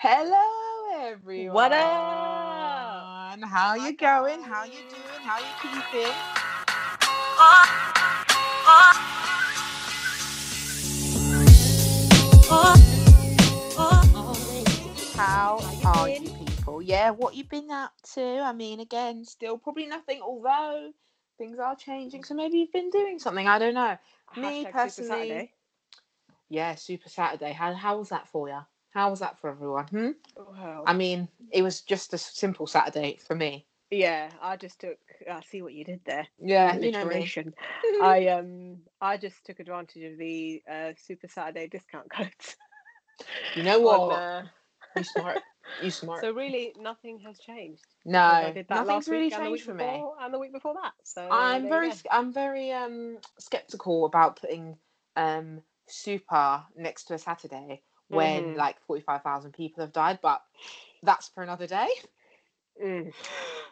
Hello, 0.00 1.10
everyone. 1.10 1.54
What 1.54 1.72
up? 1.72 3.40
How 3.42 3.74
you 3.74 3.96
going? 3.96 4.40
How 4.40 4.62
you 4.62 4.78
doing? 4.88 5.22
How 5.24 5.40
you 5.40 5.46
keeping? 5.60 6.12
How 15.16 15.58
are 15.82 16.08
you 16.08 16.30
people? 16.30 16.80
Yeah, 16.80 17.10
what 17.10 17.34
you 17.34 17.42
been 17.42 17.68
up 17.72 17.90
to? 18.14 18.22
I 18.22 18.52
mean, 18.52 18.78
again, 18.78 19.24
still 19.24 19.58
probably 19.58 19.86
nothing, 19.86 20.22
although 20.22 20.92
things 21.38 21.58
are 21.58 21.74
changing. 21.74 22.22
So 22.22 22.34
maybe 22.34 22.58
you've 22.58 22.72
been 22.72 22.90
doing 22.90 23.18
something. 23.18 23.48
I 23.48 23.58
don't 23.58 23.74
know. 23.74 23.98
Me 24.36 24.64
Hashtag 24.64 24.72
personally- 24.72 25.08
Saturday. 25.08 25.52
Yeah, 26.48 26.76
Super 26.76 27.08
Saturday. 27.08 27.50
How 27.50 27.74
how 27.74 27.98
was 27.98 28.10
that 28.10 28.28
for 28.28 28.48
you? 28.48 28.60
How 28.90 29.10
was 29.10 29.20
that 29.20 29.38
for 29.38 29.50
everyone? 29.50 29.86
Hmm? 29.86 30.10
Wow. 30.36 30.84
I 30.86 30.92
mean, 30.94 31.28
it 31.52 31.62
was 31.62 31.80
just 31.82 32.14
a 32.14 32.18
simple 32.18 32.66
Saturday 32.66 33.18
for 33.26 33.34
me. 33.34 33.66
yeah, 33.90 34.30
I 34.40 34.56
just 34.56 34.80
took. 34.80 34.98
I 35.30 35.40
see 35.42 35.62
what 35.62 35.74
you 35.74 35.84
did 35.84 36.00
there. 36.04 36.26
Yeah, 36.40 36.76
you 36.76 36.90
know 36.90 37.04
me. 37.04 37.14
Alliteration. 37.14 37.54
I 38.02 38.26
um, 38.28 38.78
I 39.00 39.16
just 39.16 39.44
took 39.44 39.60
advantage 39.60 40.02
of 40.12 40.18
the 40.18 40.62
uh, 40.70 40.92
Super 40.96 41.28
Saturday 41.28 41.68
discount 41.68 42.10
codes. 42.10 42.56
You 43.54 43.62
know 43.64 43.80
on, 43.80 44.10
what? 44.10 44.18
uh, 44.18 44.42
You 44.94 45.04
smart. 45.04 45.38
You 45.82 45.90
smart. 45.90 46.22
so 46.22 46.32
really, 46.32 46.74
nothing 46.78 47.18
has 47.26 47.38
changed. 47.38 47.84
no, 48.04 48.18
I 48.18 48.52
did 48.52 48.66
that 48.68 48.86
nothing's 48.86 49.08
really 49.08 49.24
week 49.24 49.32
and 49.32 49.44
the 49.44 49.48
changed 49.48 49.64
for 49.64 49.74
me. 49.74 50.04
and 50.20 50.34
the 50.34 50.38
week 50.38 50.52
before 50.52 50.74
that. 50.82 50.92
So 51.04 51.22
I'm 51.30 51.68
very, 51.68 51.92
I'm 52.10 52.32
very 52.32 52.72
um 52.72 53.18
skeptical 53.38 54.04
about 54.06 54.40
putting 54.40 54.76
um 55.16 55.62
super 55.88 56.62
next 56.76 57.04
to 57.04 57.14
a 57.14 57.18
Saturday 57.18 57.82
when 58.08 58.54
Mhm. 58.54 58.56
like 58.56 58.80
forty 58.86 59.02
five 59.02 59.22
thousand 59.22 59.52
people 59.52 59.82
have 59.82 59.92
died, 59.92 60.18
but 60.22 60.42
that's 61.02 61.28
for 61.28 61.42
another 61.42 61.66
day. 61.66 61.88
Mm. 62.82 63.12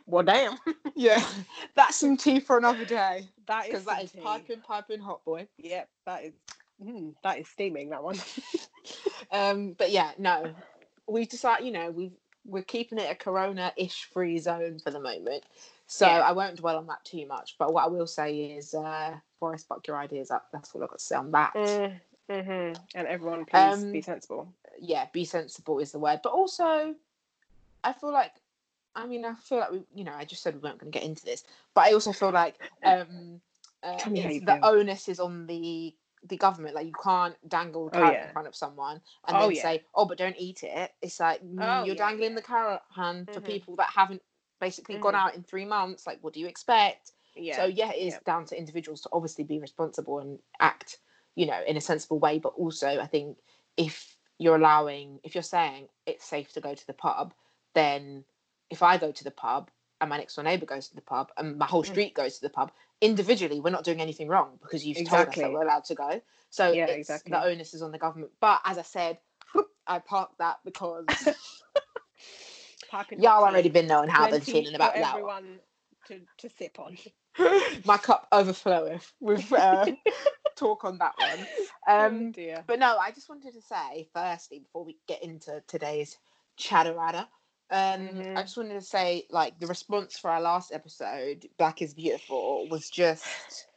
Well, 0.07 0.25
damn. 0.25 0.59
Yeah, 0.95 1.23
that's 1.75 1.97
some 1.97 2.17
tea 2.17 2.41
for 2.41 2.57
another 2.57 2.85
day 2.87 3.29
That 3.47 3.67
is 3.67 3.71
because 3.73 3.85
that 3.85 4.11
tea. 4.13 4.21
piping, 4.21 4.61
piping 4.63 5.01
hot, 5.01 5.25
boy. 5.25 5.47
Yep, 5.59 5.89
that 6.07 6.25
is. 6.25 6.33
Mm, 6.83 7.15
that 7.23 7.39
is 7.39 7.49
steaming. 7.49 7.91
That 7.91 8.03
one. 8.03 8.17
Um, 9.33 9.73
but 9.73 9.91
yeah, 9.91 10.13
no, 10.19 10.55
we 11.09 11.27
decided, 11.27 11.67
you 11.67 11.73
know, 11.73 11.91
we 11.91 12.13
we're 12.45 12.63
keeping 12.63 12.99
it 12.99 13.11
a 13.11 13.15
corona-ish 13.17 14.05
free 14.05 14.39
zone 14.39 14.79
for 14.79 14.93
the 14.93 15.01
moment. 15.01 15.43
So 15.89 16.07
Yeah. 16.07 16.21
I 16.21 16.31
won't 16.33 16.57
dwell 16.57 16.77
on 16.79 16.87
that 16.87 17.05
too 17.05 17.27
much. 17.27 17.57
But 17.59 17.73
what 17.73 17.85
I 17.85 17.89
will 17.89 18.07
say 18.07 18.37
is, 18.53 18.73
uh, 18.75 19.17
Boris, 19.41 19.65
buck 19.65 19.87
your 19.89 19.97
ideas 19.97 20.31
up. 20.31 20.47
That's 20.53 20.73
all 20.75 20.83
I've 20.85 20.91
got 20.91 20.99
to 21.01 21.05
say 21.05 21.17
on 21.17 21.33
that. 21.33 21.55
Mm, 21.55 22.01
mhm. 22.31 22.77
And 22.95 23.07
everyone, 23.07 23.45
please 23.45 23.85
be 23.85 23.99
Um, 23.99 24.03
sensible. 24.03 24.53
Yeah, 24.79 25.07
be 25.13 25.25
sensible 25.25 25.79
is 25.79 25.93
the 25.93 25.99
word. 25.99 26.21
But 26.23 26.33
also, 26.33 26.95
I 27.85 27.93
feel 27.93 28.13
like, 28.13 28.33
I 28.95 29.07
mean, 29.07 29.25
I 29.25 29.35
feel 29.35 29.59
like 29.59 29.71
we, 29.71 29.83
you 29.95 30.05
know, 30.05 30.15
I 30.15 30.25
just 30.25 30.43
said 30.43 30.55
we 30.55 30.61
weren't 30.61 30.79
going 30.79 30.91
to 30.93 30.99
get 30.99 31.07
into 31.07 31.25
this, 31.25 31.45
but 31.75 31.83
I 31.85 31.93
also 31.93 32.13
feel 32.13 32.31
like 32.31 32.57
um, 32.85 33.41
uh, 33.83 33.97
Tell 33.99 34.13
me 34.13 34.21
how 34.21 34.29
it's- 34.29 34.41
you 34.41 34.47
the 34.47 34.55
feel. 34.55 34.61
onus 34.65 35.09
is 35.09 35.21
on 35.21 35.47
the 35.47 35.95
the 36.29 36.37
government. 36.37 36.75
Like 36.75 36.87
you 36.87 36.93
can't 37.01 37.37
dangle 37.49 37.85
the 37.89 37.97
Oh, 37.99 38.01
carrot 38.01 38.15
yeah. 38.15 38.27
in 38.29 38.33
front 38.33 38.49
of 38.49 38.57
someone 38.57 39.01
and 39.29 39.37
Oh, 39.37 39.41
then 39.49 39.55
yeah. 39.55 39.63
say, 39.63 39.85
"Oh, 39.95 40.07
but 40.07 40.19
don't 40.19 40.35
eat 40.39 40.65
it." 40.65 40.93
It's 41.01 41.21
like 41.21 41.41
mm, 41.43 41.59
Oh, 41.61 41.85
you're 41.85 41.95
yeah, 41.95 42.09
dangling 42.09 42.35
the 42.35 42.43
carrot 42.43 42.81
hand 42.95 43.29
for 43.33 43.41
Mhm. 43.41 43.45
people 43.47 43.77
that 43.77 43.91
haven't 43.91 44.23
basically 44.59 44.97
gone 44.99 45.13
Mhm. 45.15 45.19
out 45.19 45.35
in 45.37 45.45
three 45.45 45.67
months. 45.67 46.05
Like, 46.07 46.19
what 46.25 46.33
do 46.33 46.41
you 46.41 46.47
expect? 46.49 47.13
Yeah. 47.37 47.57
So 47.59 47.67
yeah, 47.67 47.93
it 47.93 47.99
is 48.09 48.19
down 48.25 48.45
to 48.47 48.59
individuals 48.59 49.03
to 49.03 49.11
obviously 49.13 49.45
be 49.45 49.61
responsible 49.61 50.19
and 50.19 50.41
act, 50.59 50.99
you 51.37 51.47
know, 51.47 51.61
in 51.67 51.77
a 51.77 51.81
sensible 51.81 52.19
way. 52.19 52.39
But 52.39 52.55
also, 52.57 52.89
I 53.01 53.07
think 53.07 53.39
if 53.77 54.17
you're 54.39 54.57
allowing, 54.57 55.21
if 55.23 55.35
you're 55.35 55.43
saying 55.43 55.89
it's 56.07 56.25
safe 56.25 56.53
to 56.55 56.61
go 56.61 56.75
to 56.75 56.87
the 56.87 56.93
pub, 56.93 57.33
then 57.75 58.25
if 58.71 58.83
I 58.83 58.97
go 58.99 59.13
to 59.13 59.25
the 59.25 59.31
pub 59.31 59.71
and 60.01 60.11
my 60.11 60.19
next 60.19 60.35
door 60.35 60.45
neighbour 60.45 60.67
goes 60.67 60.89
to 60.89 60.95
the 60.95 61.01
pub 61.03 61.31
and 61.37 61.57
my 61.59 61.67
whole 61.67 61.83
Mm. 61.83 61.87
street 61.87 62.15
goes 62.15 62.37
to 62.37 62.43
the 62.43 62.51
pub, 62.51 62.73
individually 63.01 63.61
we're 63.61 63.71
not 63.71 63.85
doing 63.85 64.01
anything 64.01 64.29
wrong 64.29 64.59
because 64.63 64.85
you've 64.85 65.09
told 65.09 65.29
us 65.29 65.37
that 65.37 65.53
we're 65.53 65.63
allowed 65.63 65.85
to 65.85 65.95
go. 65.95 66.21
So 66.51 66.73
Yeah, 66.73 66.87
exactly. 66.87 67.33
the 67.33 67.43
onus 67.43 67.75
is 67.75 67.83
on 67.83 67.93
the 67.93 67.99
government. 67.99 68.33
But 68.41 68.61
as 68.65 68.79
I 68.79 68.83
said, 68.83 69.19
I 69.87 70.01
parked 70.01 70.39
that 70.39 70.59
because 70.65 71.07
Piping 72.91 73.21
y'all 73.21 73.45
already 73.45 73.69
been 73.69 73.87
knowing 73.87 74.09
how 74.09 74.27
they're 74.29 74.41
feeling 74.41 74.75
about 74.75 74.95
that. 74.95 75.15
everyone 75.15 75.61
to, 76.07 76.21
to 76.39 76.49
sip 76.49 76.79
on. 76.79 76.97
my 77.85 77.97
cup 77.99 78.29
overfloweth 78.33 79.13
with 79.21 79.53
uh, 79.53 79.87
talk 80.57 80.85
on 80.85 80.99
that 80.99 81.15
one. 81.19 81.47
oh 81.99 82.09
Um, 82.09 82.33
dear. 82.33 82.65
but 82.67 82.79
no, 82.79 82.99
I 82.99 83.11
just 83.13 83.29
wanted 83.29 83.55
to 83.55 83.63
say, 83.63 84.09
firstly, 84.15 84.61
before 84.61 84.85
we 84.85 84.97
get 85.07 85.23
into 85.23 85.63
today's 85.69 86.19
chatterada, 86.59 87.27
um, 87.71 87.99
Mhm. 88.09 88.37
I 88.37 88.43
just 88.43 88.57
wanted 88.57 88.75
to 88.75 88.81
say, 88.81 89.27
like, 89.31 89.59
the 89.61 89.67
response 89.67 90.19
for 90.19 90.31
our 90.31 90.41
last 90.41 90.73
episode, 90.73 91.47
Black 91.59 91.83
is 91.83 91.95
Beautiful, 91.95 92.69
was 92.69 92.91
just, 92.91 93.69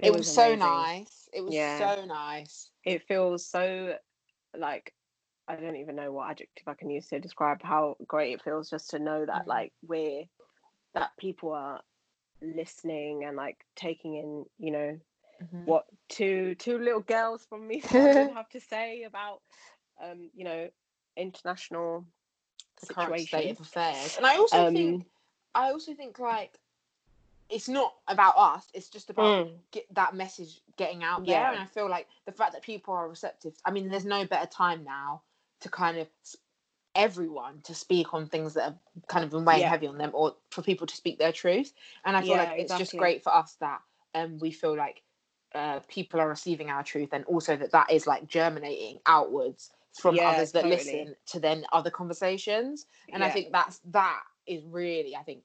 it, 0.00 0.12
was, 0.12 0.32
so 0.32 0.54
nice. 0.54 1.28
It 1.32 1.44
was 1.44 1.54
Yeah. 1.54 1.96
so 1.96 2.04
nice. 2.04 2.70
It 2.84 3.02
feels 3.06 3.46
so 3.46 3.96
like 4.56 4.92
I 5.48 5.56
don't 5.56 5.76
even 5.76 5.96
know 5.96 6.12
what 6.12 6.30
adjective 6.30 6.68
I 6.68 6.74
can 6.74 6.90
use 6.90 7.08
to 7.08 7.20
describe 7.20 7.62
how 7.62 7.96
great 8.06 8.34
it 8.34 8.42
feels 8.42 8.68
just 8.68 8.90
to 8.90 8.98
know 8.98 9.24
that 9.24 9.44
Mhm. 9.44 9.46
like 9.46 9.72
we're 9.86 10.24
that 10.94 11.16
people 11.18 11.52
are 11.52 11.80
listening 12.42 13.24
and 13.24 13.36
like 13.36 13.58
taking 13.76 14.16
in, 14.16 14.44
you 14.58 14.70
know, 14.72 14.98
Mhm. 15.40 15.64
what 15.64 15.86
two 16.08 16.54
two 16.56 16.78
little 16.78 17.00
girls 17.00 17.44
from 17.46 17.66
me 17.66 17.80
have 17.92 18.48
to 18.50 18.60
say 18.60 19.02
about 19.04 19.42
um, 20.02 20.30
you 20.34 20.44
know, 20.44 20.70
international 21.16 22.06
The 22.80 22.86
current 22.86 23.20
state 23.20 23.50
situations. 23.50 23.52
of 23.52 23.60
affairs. 23.60 24.16
And 24.16 24.26
I 24.26 24.36
also 24.36 24.64
Um, 24.66 24.74
think, 24.74 25.06
I 25.54 25.70
also 25.70 25.94
think, 25.94 26.18
like, 26.18 26.58
it's 27.50 27.68
not 27.68 27.94
about 28.08 28.36
us, 28.36 28.68
it's 28.74 28.88
just 28.88 29.10
about 29.10 29.38
Mm. 29.38 29.58
get 29.72 29.84
that 29.94 30.14
message 30.14 30.60
getting 30.76 31.04
out 31.04 31.26
there 31.26 31.36
Yeah. 31.36 31.50
and 31.50 31.60
i 31.60 31.66
feel 31.66 31.90
like 31.90 32.08
the 32.26 32.32
fact 32.32 32.52
that 32.54 32.62
people 32.62 32.94
are 32.94 33.08
receptive 33.08 33.54
i 33.66 33.70
mean 33.70 33.88
there's 33.88 34.04
no 34.06 34.24
better 34.26 34.46
time 34.46 34.82
now 34.84 35.22
to 35.60 35.68
kind 35.68 35.98
of 35.98 36.08
everyone 36.94 37.60
to 37.62 37.74
speak 37.74 38.14
on 38.14 38.26
things 38.26 38.54
that 38.54 38.64
have 38.64 38.78
kind 39.08 39.24
of 39.24 39.30
been 39.30 39.44
weighing 39.44 39.64
Yeah. 39.64 39.68
heavy 39.68 39.86
on 39.86 39.98
them 39.98 40.10
or 40.14 40.36
for 40.50 40.62
people 40.62 40.86
to 40.86 40.96
speak 40.96 41.18
their 41.18 41.32
truth 41.32 41.72
and 42.04 42.16
i 42.16 42.22
feel 42.22 42.36
Yeah, 42.36 42.38
like 42.38 42.52
it's 42.56 42.74
just 42.74 42.96
great 42.96 43.22
for 43.22 43.34
us 43.34 43.56
that 43.60 43.80
um 44.14 44.38
we 44.38 44.50
feel 44.50 44.76
like 44.76 45.02
uh 45.54 45.80
people 45.88 46.20
are 46.20 46.28
receiving 46.28 46.70
our 46.70 46.82
truth 46.82 47.10
and 47.12 47.24
also 47.24 47.56
that 47.56 47.72
that 47.72 47.90
is 47.90 48.06
like 48.06 48.26
germinating 48.26 48.98
outwards 49.06 49.70
from 49.94 50.14
Yeah, 50.16 50.30
others 50.30 50.52
that 50.52 50.62
totally. 50.64 50.76
listen 50.76 51.16
to 51.26 51.40
then 51.40 51.64
other 51.72 51.90
conversations 51.90 52.86
and 53.12 53.24
i 53.24 53.30
think 53.30 53.52
that's 53.52 53.80
that 53.86 54.20
is 54.46 54.62
really 54.66 55.16
i 55.16 55.22
think 55.22 55.44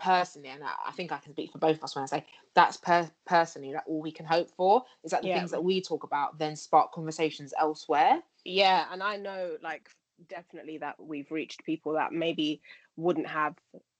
personally 0.00 0.48
and 0.48 0.64
I, 0.64 0.72
I 0.88 0.92
think 0.92 1.12
i 1.12 1.18
can 1.18 1.32
speak 1.32 1.52
for 1.52 1.58
both 1.58 1.76
of 1.76 1.84
us 1.84 1.94
when 1.94 2.02
i 2.02 2.06
say 2.06 2.24
that's 2.54 2.76
per- 2.78 3.10
personally 3.26 3.72
like 3.72 3.84
all 3.86 4.00
we 4.00 4.10
can 4.12 4.26
hope 4.26 4.50
for 4.56 4.82
is 5.04 5.10
that 5.12 5.22
the 5.22 5.28
Yeah. 5.28 5.38
things 5.38 5.50
that 5.52 5.62
we 5.62 5.80
talk 5.80 6.02
about 6.04 6.38
then 6.38 6.56
spark 6.56 6.92
conversations 6.92 7.52
elsewhere 7.58 8.20
Yeah, 8.44 8.86
and 8.92 9.02
I 9.02 9.16
know 9.16 9.56
like 9.62 9.88
definitely 10.28 10.78
that 10.78 10.96
we've 10.98 11.30
reached 11.30 11.64
people 11.64 11.92
that 11.94 12.12
maybe 12.12 12.60
wouldn't 12.96 13.26
have 13.26 13.54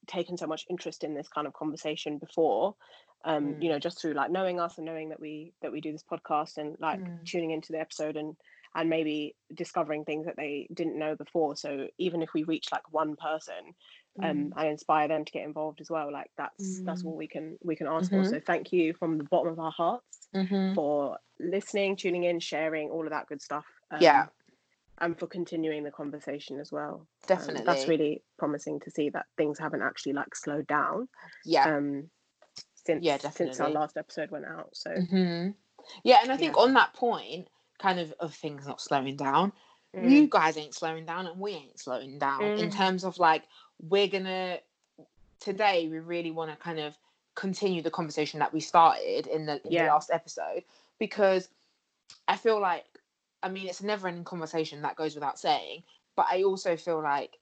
taken 0.06 0.36
so 0.36 0.46
much 0.46 0.64
interest 0.68 1.04
in 1.04 1.14
this 1.14 1.28
kind 1.28 1.46
of 1.46 1.52
conversation 1.54 2.18
before. 2.18 2.74
Um, 3.24 3.56
you 3.58 3.68
Mm. 3.68 3.70
know, 3.70 3.78
just 3.78 4.00
through 4.00 4.14
like 4.14 4.30
knowing 4.30 4.60
us 4.60 4.76
and 4.76 4.86
knowing 4.86 5.08
that 5.10 5.20
we 5.20 5.54
that 5.62 5.72
we 5.72 5.80
do 5.80 5.92
this 5.92 6.04
podcast 6.04 6.58
and 6.58 6.76
like 6.78 7.00
Mm. 7.00 7.26
tuning 7.26 7.50
into 7.52 7.72
the 7.72 7.80
episode 7.80 8.16
and 8.16 8.36
and 8.74 8.90
maybe 8.90 9.36
discovering 9.54 10.04
things 10.04 10.26
that 10.26 10.36
they 10.36 10.68
didn't 10.74 10.98
know 10.98 11.16
before. 11.16 11.56
So 11.56 11.88
even 11.98 12.22
if 12.22 12.30
we 12.34 12.44
reach 12.44 12.68
like 12.72 12.92
one 12.92 13.16
person 13.16 13.74
um 14.22 14.52
and 14.56 14.68
inspire 14.68 15.08
them 15.08 15.24
to 15.24 15.32
get 15.32 15.44
involved 15.44 15.80
as 15.80 15.90
well, 15.90 16.12
like 16.12 16.30
that's 16.36 16.82
that's 16.86 17.02
Mm. 17.02 17.04
all 17.04 17.16
we 17.16 17.28
can 17.28 17.58
we 17.62 17.76
can 17.76 17.86
ask 17.86 18.10
Mhm. 18.10 18.10
for. 18.10 18.24
So 18.24 18.40
thank 18.46 18.72
you 18.72 18.94
from 18.94 19.18
the 19.18 19.24
bottom 19.24 19.52
of 19.52 19.58
our 19.58 19.72
hearts 19.72 20.28
Mhm. 20.34 20.74
for 20.74 21.18
listening, 21.40 21.96
tuning 21.96 22.24
in, 22.24 22.40
sharing, 22.40 22.90
all 22.90 23.04
of 23.04 23.10
that 23.10 23.26
good 23.26 23.42
stuff. 23.42 23.66
Um, 23.90 24.10
Yeah. 24.10 24.28
And 25.00 25.18
for 25.18 25.26
continuing 25.26 25.82
the 25.84 25.90
conversation 25.90 26.60
as 26.60 26.70
well. 26.70 26.94
Um, 26.94 27.26
Definitely. 27.26 27.64
that's 27.64 27.88
really 27.88 28.22
promising 28.38 28.80
to 28.80 28.90
see 28.90 29.10
that 29.10 29.26
things 29.36 29.58
haven't 29.58 29.82
actually 29.82 30.12
like 30.12 30.34
slowed 30.36 30.66
down 30.66 31.08
yeah 31.44 31.64
um 31.76 32.10
since 32.86 33.04
Yeah, 33.04 33.16
since 33.18 33.60
our 33.60 33.70
last 33.70 33.96
episode 33.96 34.30
went 34.30 34.44
out. 34.44 34.68
So 34.72 34.90
hmm 34.90 35.48
yeah 36.02 36.18
and 36.22 36.30
i 36.32 36.36
think 36.36 36.56
Yeah. 36.56 36.62
on 36.62 36.74
that 36.74 36.94
point 36.94 37.48
kind 37.78 37.98
of 38.00 38.12
of 38.20 38.34
things 38.34 38.66
not 38.66 38.80
slowing 38.80 39.16
down 39.16 39.52
mm, 39.94 40.10
you 40.10 40.26
guys 40.28 40.56
ain't 40.56 40.74
slowing 40.74 41.04
down 41.04 41.26
and 41.26 41.38
we 41.40 41.52
ain't 41.52 41.78
slowing 41.80 42.18
down 42.18 42.42
in 42.42 42.68
Mm. 42.70 42.74
terms 42.74 43.04
of 43.04 43.18
like 43.18 43.42
we're 43.82 44.08
gonna 44.08 44.58
today 45.40 45.88
we 45.90 45.98
really 45.98 46.30
want 46.30 46.50
to 46.50 46.56
kind 46.56 46.78
of 46.78 46.96
continue 47.34 47.82
the 47.82 47.90
conversation 47.90 48.38
that 48.38 48.52
we 48.52 48.60
started 48.60 49.26
in 49.26 49.44
the, 49.46 49.60
in 49.64 49.72
the 49.72 49.88
last 49.88 50.10
episode 50.12 50.62
because 50.98 51.48
i 52.28 52.36
feel 52.36 52.60
like 52.60 52.84
i 53.44 53.48
mean 53.48 53.68
it's 53.68 53.80
a 53.80 53.86
never 53.86 54.08
ending 54.08 54.24
conversation 54.24 54.82
that 54.82 54.96
goes 54.96 55.14
without 55.14 55.38
saying 55.38 55.82
but 56.16 56.26
i 56.30 56.42
also 56.42 56.76
feel 56.76 57.02
like 57.02 57.38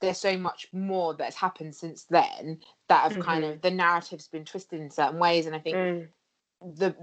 there's 0.00 0.18
so 0.18 0.36
much 0.36 0.68
more 0.72 1.14
that's 1.14 1.36
happened 1.36 1.74
since 1.74 2.04
then 2.04 2.58
that 2.88 3.02
have 3.02 3.18
kind 3.18 3.44
of 3.44 3.60
the 3.62 3.70
narrative's 3.70 4.28
been 4.28 4.44
twisted 4.44 4.80
in 4.80 4.90
certain 4.90 5.18
ways 5.18 5.46
and 5.46 5.56
i 5.56 5.58
think 5.58 5.76
mm, 5.76 6.08
the 6.76 6.94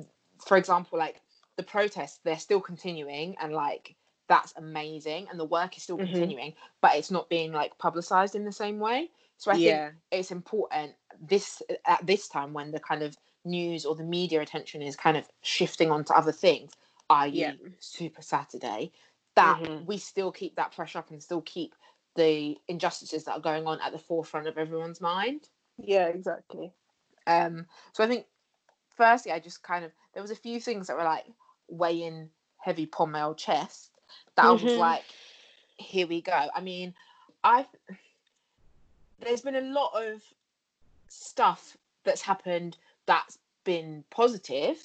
for 0.46 0.58
example 0.58 1.00
like 1.00 1.22
the 1.58 1.64
protests 1.64 2.20
they're 2.24 2.40
still 2.40 2.62
continuing 2.62 3.36
and 3.42 3.54
like 3.54 3.96
that's 4.28 4.54
amazing 4.58 5.28
and 5.30 5.40
the 5.40 5.46
work 5.46 5.78
is 5.78 5.84
still 5.84 5.98
Mhm. 5.98 6.08
continuing 6.08 6.54
but 6.82 6.96
it's 6.96 7.12
not 7.12 7.30
being 7.30 7.52
like 7.54 7.78
publicized 7.78 8.36
in 8.36 8.46
the 8.46 8.52
same 8.52 8.80
way 8.80 9.10
so 9.38 9.52
i 9.52 9.58
yeah. 9.58 9.92
think 9.92 9.94
it's 10.12 10.32
important 10.32 10.94
this 11.22 11.62
at 11.88 12.06
this 12.06 12.28
time 12.28 12.54
when 12.54 12.72
the 12.72 12.80
kind 12.80 13.04
of 13.04 13.16
news 13.46 13.86
or 13.86 13.96
the 13.96 14.04
media 14.04 14.42
attention 14.42 14.82
is 14.82 14.96
kind 14.96 15.18
of 15.18 15.30
shifting 15.44 15.92
onto 15.92 16.14
other 16.14 16.32
things 16.32 16.74
i.e 17.10 17.32
Yeah. 17.32 17.54
super 17.80 18.22
saturday 18.22 18.92
that 19.36 19.60
Mhm. 19.62 19.86
we 19.86 19.98
still 19.98 20.32
keep 20.32 20.56
that 20.56 20.72
pressure 20.72 21.00
up 21.00 21.12
and 21.12 21.22
still 21.22 21.42
keep 21.42 21.76
the 22.16 22.58
injustices 22.68 23.26
that 23.26 23.34
are 23.34 23.42
going 23.42 23.68
on 23.68 23.80
at 23.82 23.92
the 23.92 24.00
forefront 24.00 24.48
of 24.48 24.58
everyone's 24.58 25.02
mind 25.02 25.50
Yeah, 25.78 26.08
exactly. 26.08 26.72
um, 27.28 27.66
so 27.94 28.04
I 28.04 28.08
think, 28.08 28.26
firstly, 28.96 29.32
I 29.32 29.40
just 29.40 29.62
kind 29.64 29.84
of 29.84 29.92
there 30.14 30.22
was 30.22 30.32
a 30.32 30.36
few 30.36 30.60
things 30.60 30.88
that 30.88 30.96
were 30.96 31.04
like 31.04 31.26
weighing 31.68 32.30
heavy 32.58 32.90
old 32.98 33.38
chest 33.38 33.92
that 34.36 34.46
I 34.46 34.52
was 34.52 34.62
Mhm. 34.62 34.78
like, 34.78 35.04
here 35.78 36.08
we 36.08 36.22
go. 36.22 36.50
I 36.56 36.62
mean, 36.62 36.94
I 37.44 37.68
there's 39.20 39.42
been 39.42 39.56
a 39.56 39.62
lot 39.62 39.92
of 39.94 40.22
stuff 41.10 41.78
that's 42.04 42.22
happened 42.22 42.78
that's 43.06 43.38
been 43.64 44.04
positive, 44.10 44.78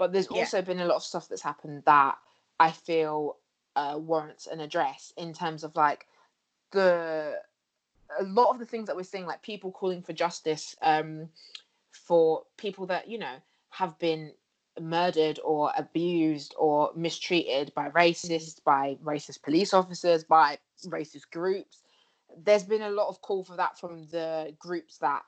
but 0.00 0.12
there's 0.12 0.28
Yeah. 0.28 0.38
also 0.38 0.62
been 0.62 0.80
a 0.80 0.86
lot 0.86 0.96
of 0.96 1.02
stuff 1.02 1.28
that's 1.28 1.42
happened 1.42 1.82
that 1.84 2.16
I 2.58 2.70
feel 2.70 3.36
uh, 3.76 3.98
warrants 3.98 4.46
an 4.46 4.60
address 4.60 5.12
in 5.18 5.34
terms 5.34 5.62
of 5.62 5.76
like 5.76 6.06
the 6.72 7.38
a 8.18 8.24
lot 8.24 8.50
of 8.50 8.58
the 8.58 8.64
things 8.64 8.86
that 8.86 8.96
we're 8.96 9.02
seeing, 9.02 9.26
like 9.26 9.42
people 9.42 9.70
calling 9.70 10.02
for 10.02 10.14
justice 10.14 10.74
um, 10.80 11.28
for 11.92 12.44
people 12.56 12.86
that 12.86 13.08
you 13.10 13.18
know 13.18 13.36
have 13.68 13.96
been 13.98 14.32
murdered 14.80 15.38
or 15.44 15.70
abused 15.76 16.54
or 16.58 16.92
mistreated 16.96 17.70
by 17.74 17.90
racists, 17.90 18.64
by 18.64 18.96
racist 19.04 19.42
police 19.42 19.74
officers, 19.74 20.24
by 20.24 20.58
racist 20.86 21.30
groups. 21.30 21.82
There's 22.42 22.64
been 22.64 22.82
a 22.82 22.90
lot 22.90 23.08
of 23.08 23.20
call 23.20 23.44
for 23.44 23.56
that 23.56 23.78
from 23.78 24.06
the 24.06 24.54
groups 24.58 24.96
that 24.98 25.24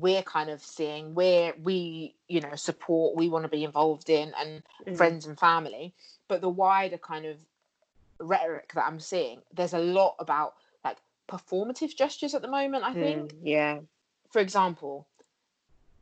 we're 0.00 0.22
kind 0.22 0.50
of 0.50 0.62
seeing, 0.62 1.14
where 1.14 1.54
we 1.62 2.14
you 2.28 2.40
know 2.40 2.54
support, 2.56 3.16
we 3.16 3.28
want 3.28 3.44
to 3.44 3.48
be 3.50 3.64
involved 3.64 4.08
in, 4.10 4.32
and 4.38 4.62
Mhm. 4.86 4.96
friends 4.96 5.26
and 5.26 5.38
family. 5.38 5.94
But 6.28 6.40
the 6.40 6.48
wider 6.48 6.98
kind 6.98 7.26
of 7.26 7.38
rhetoric 8.18 8.72
that 8.74 8.86
I'm 8.86 9.00
seeing, 9.00 9.42
there's 9.52 9.72
a 9.74 9.78
lot 9.78 10.14
about 10.18 10.54
like 10.84 10.98
performative 11.28 11.96
gestures 11.96 12.34
at 12.34 12.42
the 12.42 12.48
moment. 12.48 12.84
I 12.84 12.94
think, 12.94 13.32
Mm, 13.32 13.38
yeah. 13.42 13.80
for 14.30 14.40
example, 14.40 15.06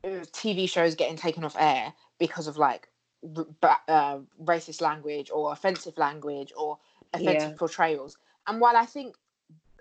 uh, 0.05 0.25
TV 0.33 0.69
shows 0.69 0.95
getting 0.95 1.17
taken 1.17 1.45
off 1.45 1.57
air 1.59 1.93
because 2.19 2.47
of 2.47 2.57
like 2.57 2.89
uh, 3.89 4.19
racist 4.43 4.81
language 4.81 5.31
or 5.31 5.53
offensive 5.53 5.99
language 5.99 6.53
or 6.57 6.79
offensive 7.13 7.51
Yeah. 7.51 7.57
portrayals. 7.57 8.17
And 8.47 8.61
while 8.61 8.77
I 8.77 8.87
think, 8.87 9.17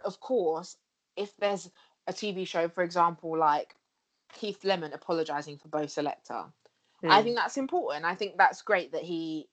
of 0.04 0.20
course, 0.20 0.78
if 1.16 1.36
there's 1.38 1.70
a 2.08 2.14
TV 2.14 2.48
show, 2.48 2.68
for 2.68 2.84
example, 2.84 3.38
like 3.38 3.76
Keith 4.38 4.64
Lemon 4.64 4.94
apologizing 4.94 5.58
for 5.58 5.68
Bo' 5.70 5.88
Selecta, 5.88 6.52
I 7.04 7.22
Mm. 7.22 7.24
think 7.24 7.36
that's 7.36 7.58
important. 7.58 8.06
I 8.06 8.16
think 8.16 8.38
that's 8.38 8.62
great 8.62 8.92
that 8.94 9.04
he 9.04 9.50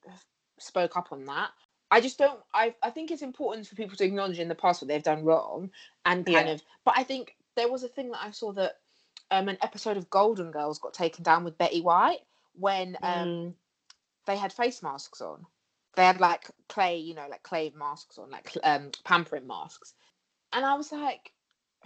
spoke 0.58 0.96
up 0.96 1.12
on 1.12 1.24
that. 1.26 1.50
I 1.90 2.00
just 2.00 2.18
don't. 2.18 2.40
I 2.52 2.74
I 2.82 2.90
think 2.90 3.10
it's 3.10 3.22
important 3.22 3.66
for 3.66 3.76
people 3.76 3.96
to 3.96 4.04
acknowledge 4.04 4.38
in 4.40 4.48
the 4.48 4.54
past 4.54 4.82
what 4.82 4.88
they've 4.88 5.02
done 5.02 5.24
wrong 5.24 5.70
and 6.04 6.26
kind 6.26 6.48
Yeah. 6.48 6.54
of. 6.54 6.62
But 6.84 6.94
I 6.98 7.04
think 7.04 7.36
there 7.56 7.70
was 7.70 7.84
a 7.84 7.88
thing 7.88 8.10
that 8.10 8.22
I 8.22 8.30
saw 8.30 8.52
that 8.52 8.80
um, 9.30 9.48
an 9.48 9.58
episode 9.62 9.96
of 9.96 10.10
Golden 10.10 10.50
Girls 10.50 10.78
got 10.78 10.94
taken 10.94 11.22
down 11.22 11.44
with 11.44 11.58
Betty 11.58 11.80
White 11.80 12.20
when 12.54 12.96
um, 13.02 13.28
Mm. 13.28 13.54
they 14.26 14.36
had 14.36 14.52
face 14.52 14.82
masks 14.82 15.20
on. 15.20 15.46
They 15.96 16.04
had 16.04 16.20
like 16.20 16.50
clay, 16.68 16.98
you 16.98 17.14
know, 17.14 17.28
like 17.28 17.42
clay 17.44 17.72
masks 17.76 18.18
on, 18.18 18.30
like 18.30 18.56
um, 18.64 18.90
pampering 19.04 19.46
masks. 19.46 19.94
And 20.52 20.64
I 20.64 20.74
was 20.74 20.92
like, 20.92 21.33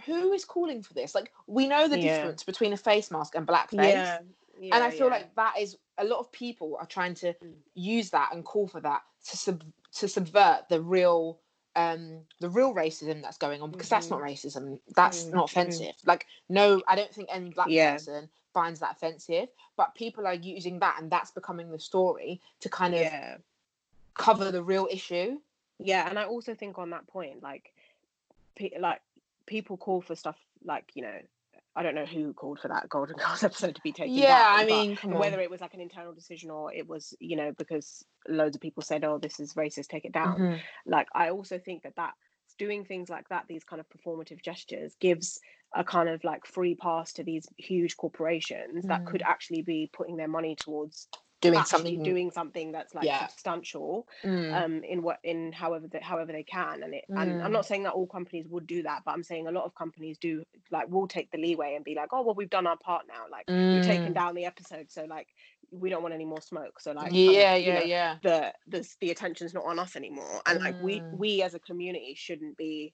who 0.05 0.33
is 0.33 0.45
calling 0.45 0.81
for 0.83 0.93
this? 0.93 1.13
Like, 1.15 1.31
we 1.47 1.67
know 1.67 1.87
the 1.87 1.97
Yeah. 1.97 2.01
difference 2.13 2.43
between 2.43 2.73
a 2.73 2.77
face 2.77 3.11
mask 3.11 3.35
and 3.35 3.47
blackface 3.47 3.93
Yeah. 3.93 4.19
yeah. 4.59 4.75
and 4.75 4.83
I 4.83 4.91
feel 4.91 5.09
like 5.09 5.33
that 5.35 5.57
is 5.59 5.77
a 5.97 6.03
lot 6.03 6.19
of 6.19 6.31
people 6.31 6.77
are 6.79 6.85
trying 6.85 7.13
to 7.15 7.33
Mm. 7.33 7.55
use 7.75 8.09
that 8.11 8.33
and 8.33 8.43
call 8.45 8.67
for 8.67 8.81
that 8.81 9.01
to 9.29 9.37
sub 9.37 9.63
to 9.93 10.07
subvert 10.07 10.67
the 10.69 10.81
real 10.81 11.39
um 11.75 12.21
the 12.39 12.49
real 12.49 12.73
racism 12.73 13.21
that's 13.21 13.37
going 13.37 13.61
on 13.61 13.71
because 13.71 13.89
that's 13.89 14.09
not 14.09 14.19
racism 14.21 14.79
that's 14.95 15.25
Mm, 15.25 15.33
not 15.33 15.45
offensive 15.51 15.93
like 16.05 16.25
no 16.49 16.81
i 16.87 16.95
don't 16.95 17.13
think 17.13 17.29
any 17.31 17.49
black 17.51 17.67
person 17.93 18.29
finds 18.53 18.79
that 18.79 18.91
offensive 18.93 19.49
but 19.77 19.93
people 19.95 20.25
are 20.25 20.33
using 20.33 20.79
that 20.79 20.95
and 20.99 21.11
that's 21.11 21.31
becoming 21.31 21.69
the 21.71 21.79
story 21.79 22.41
to 22.59 22.69
kind 22.69 22.95
of 22.95 23.07
cover 24.13 24.51
the 24.51 24.63
real 24.63 24.87
issue 24.91 25.39
Yeah, 25.79 26.09
and 26.09 26.17
I 26.19 26.25
also 26.25 26.53
think 26.55 26.77
on 26.77 26.89
that 26.89 27.07
point, 27.07 27.41
like, 27.41 27.71
pe- 28.55 28.77
like 28.79 29.01
people 29.49 29.75
call 29.75 29.99
for 30.01 30.15
stuff 30.15 30.37
like 30.63 30.85
you 30.93 31.01
know, 31.01 31.17
I 31.75 31.83
don't 31.83 31.95
know 31.95 32.05
who 32.05 32.33
called 32.33 32.59
for 32.59 32.67
that 32.69 32.87
Golden 32.87 33.17
Girls 33.23 33.43
episode 33.43 33.75
to 33.75 33.81
be 33.81 33.91
taken 33.91 34.13
yeah 34.13 34.55
down. 34.55 34.59
i 34.59 34.65
mean 34.65 34.95
whether 35.19 35.41
it 35.41 35.49
was 35.49 35.59
like 35.59 35.73
an 35.73 35.81
internal 35.81 36.13
decision 36.13 36.51
or 36.51 36.71
it 36.73 36.87
was 36.87 37.13
you 37.19 37.35
know 37.35 37.51
because 37.57 38.05
loads 38.27 38.55
of 38.55 38.61
people 38.61 38.83
said, 38.83 39.03
"Oh, 39.03 39.17
this 39.17 39.39
is 39.39 39.55
racist, 39.55 39.87
take 39.87 40.05
it 40.05 40.13
down." 40.13 40.39
Mhm. 40.39 40.59
Like, 40.85 41.07
I 41.13 41.29
also 41.31 41.57
think 41.57 41.83
that 41.83 41.95
that 41.97 42.13
doing 42.57 42.85
things 42.85 43.09
like 43.09 43.27
that, 43.29 43.45
these 43.47 43.63
kind 43.63 43.79
of 43.79 43.87
performative 43.89 44.41
gestures, 44.43 44.95
gives 44.99 45.39
a 45.75 45.83
kind 45.83 46.09
of 46.09 46.23
like 46.23 46.45
free 46.45 46.75
pass 46.75 47.13
to 47.13 47.23
these 47.23 47.47
huge 47.57 47.95
corporations 47.95 48.85
that 48.85 49.05
could 49.05 49.21
actually 49.21 49.61
be 49.61 49.89
putting 49.93 50.17
their 50.17 50.27
money 50.27 50.55
towards 50.55 51.07
doing 51.41 51.63
something 51.65 52.01
doing 52.01 52.31
something 52.31 52.71
that's 52.71 52.93
like 52.95 53.05
Yeah. 53.05 53.27
substantial 53.27 54.07
Mm, 54.23 54.53
um 54.53 54.83
in 54.83 55.01
what 55.01 55.19
in 55.23 55.51
however 55.51 55.87
they 55.87 55.99
however 55.99 56.31
they 56.31 56.43
can 56.43 56.83
and 56.83 56.93
it 56.93 57.05
and 57.15 57.41
i'm 57.43 57.51
Mm. 57.51 57.53
not 57.53 57.65
saying 57.65 57.83
that 57.83 57.93
all 57.93 58.07
companies 58.07 58.47
would 58.47 58.67
do 58.67 58.83
that 58.83 59.01
but 59.05 59.11
i'm 59.11 59.23
saying 59.23 59.47
a 59.47 59.51
lot 59.51 59.65
of 59.65 59.75
companies 59.75 60.17
do 60.17 60.43
like 60.71 60.87
will 60.89 61.07
take 61.07 61.31
the 61.31 61.37
leeway 61.37 61.75
and 61.75 61.85
be 61.85 61.95
like 61.95 62.09
oh 62.13 62.21
well 62.21 62.35
we've 62.35 62.49
done 62.49 62.67
our 62.67 62.77
part 62.77 63.05
now 63.07 63.25
like 63.31 63.47
we've 63.71 63.81
taken 63.81 64.11
mm. 64.11 64.13
down 64.13 64.35
the 64.35 64.45
episode 64.45 64.89
so 64.91 65.05
like 65.05 65.27
we 65.71 65.89
don't 65.89 66.01
want 66.01 66.13
any 66.13 66.25
more 66.25 66.41
smoke 66.41 66.79
so 66.79 66.91
like 66.91 67.15
kind 67.25 67.39
of, 67.39 67.45
yeah 67.45 67.55
you 67.63 67.71
yeah 67.71 67.73
know, 67.73 67.83
yeah 67.83 68.19
the 68.23 68.53
the 68.67 68.87
the 69.01 69.11
attention's 69.11 69.53
not 69.53 69.65
on 69.65 69.79
us 69.79 69.95
anymore 69.95 70.41
and 70.45 70.59
like 70.59 70.75
we 70.79 71.05
Mm. 71.05 71.11
we 71.11 71.41
as 71.41 71.53
a 71.53 71.59
community 71.59 72.13
shouldn't 72.15 72.57
be 72.57 72.93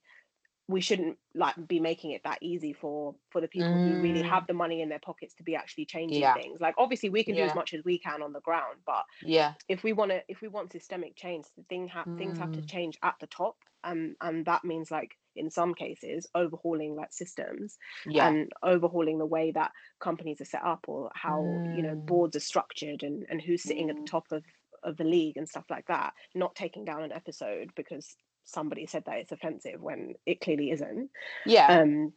we 0.67 0.81
shouldn't 0.81 1.17
like 1.35 1.55
be 1.67 1.79
making 1.79 2.11
it 2.11 2.21
that 2.23 2.39
easy 2.41 2.73
for 2.73 3.15
for 3.29 3.41
the 3.41 3.47
people 3.47 3.79
who 3.79 3.97
really 3.97 4.21
Mm. 4.21 4.29
have 4.29 4.47
the 4.47 4.53
money 4.53 4.81
in 4.81 4.89
their 4.89 4.99
pockets 4.99 5.35
to 5.35 5.43
be 5.43 5.55
actually 5.55 5.85
changing 5.85 6.29
Yeah. 6.29 6.33
things 6.33 6.59
like 6.61 6.75
obviously 6.77 7.09
we 7.09 7.23
can 7.23 7.35
do 7.35 7.43
as 7.43 7.53
much 7.53 7.73
as 7.73 7.83
we 7.83 7.99
can 7.99 8.21
on 8.23 8.33
the 8.33 8.41
ground 8.41 8.79
but 8.85 9.05
yeah 9.21 9.55
if 9.67 9.83
we 9.83 9.93
want 9.93 10.11
to 10.11 10.23
if 10.27 10.41
we 10.41 10.47
want 10.47 10.71
systemic 10.71 11.15
change 11.15 11.45
the 11.57 11.63
thing 11.63 11.87
ha- 11.87 12.07
things 12.17 12.37
have 12.37 12.51
to 12.51 12.61
Mm. 12.61 12.67
change 12.67 12.97
at 13.03 13.15
the 13.19 13.27
top 13.27 13.57
and 13.83 14.15
and 14.21 14.45
that 14.45 14.63
means 14.63 14.91
like 14.91 15.15
in 15.35 15.49
some 15.49 15.73
cases 15.73 16.27
overhauling 16.35 16.95
like 16.95 17.11
systems 17.11 17.77
yeah 18.05 18.35
and 18.35 18.51
overhauling 18.63 19.17
the 19.17 19.25
way 19.25 19.51
that 19.51 19.71
companies 19.99 20.39
are 20.41 20.45
set 20.45 20.63
up 20.63 20.85
or 20.87 21.11
how 21.13 21.61
you 21.65 21.83
know 21.83 21.95
Mm. 21.95 22.05
boards 22.07 22.35
are 22.35 22.39
structured 22.41 23.03
and 23.03 23.25
and 23.29 23.41
who's 23.41 23.63
sitting 23.63 23.89
at 23.89 23.97
the 23.97 24.01
Mm. 24.01 24.05
top 24.05 24.25
of 24.31 24.43
of 24.83 24.97
the 24.97 25.03
league 25.03 25.35
and 25.37 25.49
stuff 25.49 25.65
like 25.69 25.87
that 25.87 26.13
not 26.35 26.55
taking 26.55 26.85
down 26.85 27.03
an 27.03 27.11
episode 27.11 27.71
because 27.75 28.15
somebody 28.45 28.85
said 28.85 29.03
that 29.05 29.17
it's 29.17 29.31
offensive 29.31 29.81
when 29.81 30.15
it 30.25 30.39
clearly 30.41 30.71
isn't. 30.71 31.09
Yeah. 31.45 31.67
Um 31.81 32.13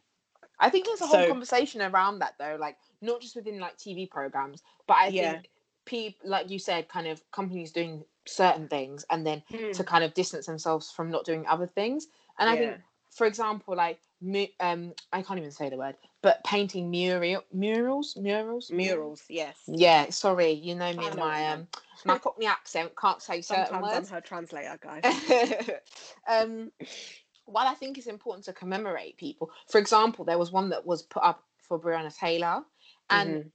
I 0.59 0.69
think 0.69 0.85
there's 0.85 1.01
a 1.01 1.07
whole 1.07 1.21
So- 1.23 1.27
conversation 1.29 1.81
around 1.81 2.19
that 2.19 2.35
though, 2.37 2.57
like 2.59 2.77
not 3.01 3.21
just 3.21 3.35
within 3.35 3.59
like 3.59 3.77
TV 3.77 4.09
programs, 4.09 4.61
but 4.87 4.97
I 4.97 5.07
Yeah. 5.07 5.31
think 5.33 5.49
people, 5.85 6.29
like 6.29 6.49
you 6.49 6.59
said, 6.59 6.87
kind 6.89 7.07
of 7.07 7.21
companies 7.31 7.71
doing 7.71 8.03
certain 8.25 8.67
things 8.67 9.05
and 9.09 9.25
then 9.25 9.41
to 9.73 9.83
kind 9.83 10.03
of 10.03 10.13
distance 10.13 10.45
themselves 10.45 10.91
from 10.91 11.09
not 11.09 11.25
doing 11.25 11.47
other 11.47 11.65
things. 11.65 12.07
And 12.37 12.49
I 12.49 12.55
think, 12.57 12.77
for 13.09 13.25
example, 13.25 13.75
like 13.75 13.99
um, 14.59 14.93
I 15.13 15.21
can't 15.21 15.39
even 15.39 15.51
say 15.51 15.69
the 15.69 15.77
word, 15.77 15.95
but 16.21 16.43
painting 16.43 16.91
mural 16.91 17.41
murals, 17.53 18.17
murals, 18.17 18.69
murals 18.69 19.23
yes. 19.29 19.57
Yeah, 19.65 20.09
sorry, 20.09 20.51
you 20.51 20.75
know 20.75 20.91
me 20.93 21.05
I 21.05 21.39
and 21.39 21.67
my 22.05 22.17
Cockney 22.17 22.45
accent 22.45 22.91
can't 22.99 23.21
say 23.21 23.41
certain 23.41 23.67
sometimes 23.67 24.09
i'm 24.09 24.15
her 24.15 24.21
translator 24.21 24.79
guys 24.81 25.03
um, 26.27 26.71
while 27.45 27.67
I 27.67 27.73
think 27.73 27.97
it's 27.97 28.07
important 28.07 28.45
to 28.45 28.53
commemorate 28.53 29.17
people, 29.17 29.49
for 29.67 29.79
example, 29.79 30.23
there 30.23 30.37
was 30.37 30.51
one 30.51 30.69
that 30.69 30.85
was 30.85 31.01
put 31.01 31.23
up 31.23 31.43
for 31.57 31.79
Breonna 31.79 32.15
Taylor, 32.15 32.63
and 33.09 33.37
Mhm. 33.37 33.51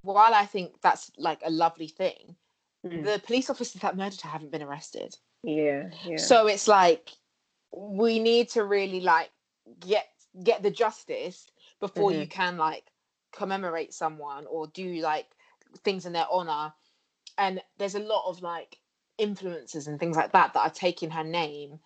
while 0.00 0.32
I 0.32 0.46
think 0.46 0.80
that's 0.80 1.10
like 1.18 1.40
a 1.44 1.50
lovely 1.50 1.88
thing, 1.88 2.36
Mm. 2.84 3.02
the 3.04 3.18
police 3.26 3.50
officers 3.50 3.82
that 3.82 3.96
murdered 3.96 4.20
her 4.22 4.30
haven't 4.30 4.50
been 4.50 4.62
arrested. 4.62 5.16
yeah 5.42 5.90
yeah 6.04 6.16
So 6.16 6.46
it's 6.46 6.68
like 6.68 7.10
we 7.72 8.18
need 8.18 8.48
to 8.50 8.64
really 8.64 9.00
like 9.00 9.30
get 9.80 10.08
get 10.42 10.62
the 10.62 10.70
justice 10.70 11.50
before 11.80 12.12
you 12.12 12.26
can 12.26 12.56
like 12.56 12.90
commemorate 13.32 13.92
someone 13.92 14.46
or 14.46 14.68
do 14.68 15.00
like 15.00 15.26
things 15.84 16.06
in 16.06 16.12
their 16.12 16.26
honor. 16.30 16.72
And 17.38 17.62
there's 17.78 17.94
a 17.94 18.00
lot 18.00 18.28
of 18.28 18.42
like 18.42 18.78
influencers 19.18 19.86
and 19.86 19.98
things 19.98 20.16
like 20.16 20.32
that 20.32 20.52
that 20.54 20.60
are 20.60 20.70
taking 20.70 21.10
her 21.10 21.24
name 21.24 21.78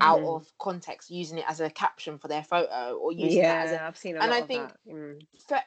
out 0.00 0.18
Mhm. 0.18 0.36
of 0.36 0.52
context, 0.58 1.10
using 1.10 1.38
it 1.38 1.44
as 1.48 1.60
a 1.60 1.70
caption 1.70 2.18
for 2.18 2.28
their 2.28 2.42
photo 2.42 2.96
or 2.98 3.12
using 3.12 3.44
it 3.44 3.48
as 3.48 3.70
a 3.70 3.74
yeah 3.74 3.86
i've 3.88 3.96
seen 3.96 4.16
a 4.16 4.20
and 4.20 4.34
I 4.34 4.42
think-. 4.42 4.72
Mm. 4.86 5.20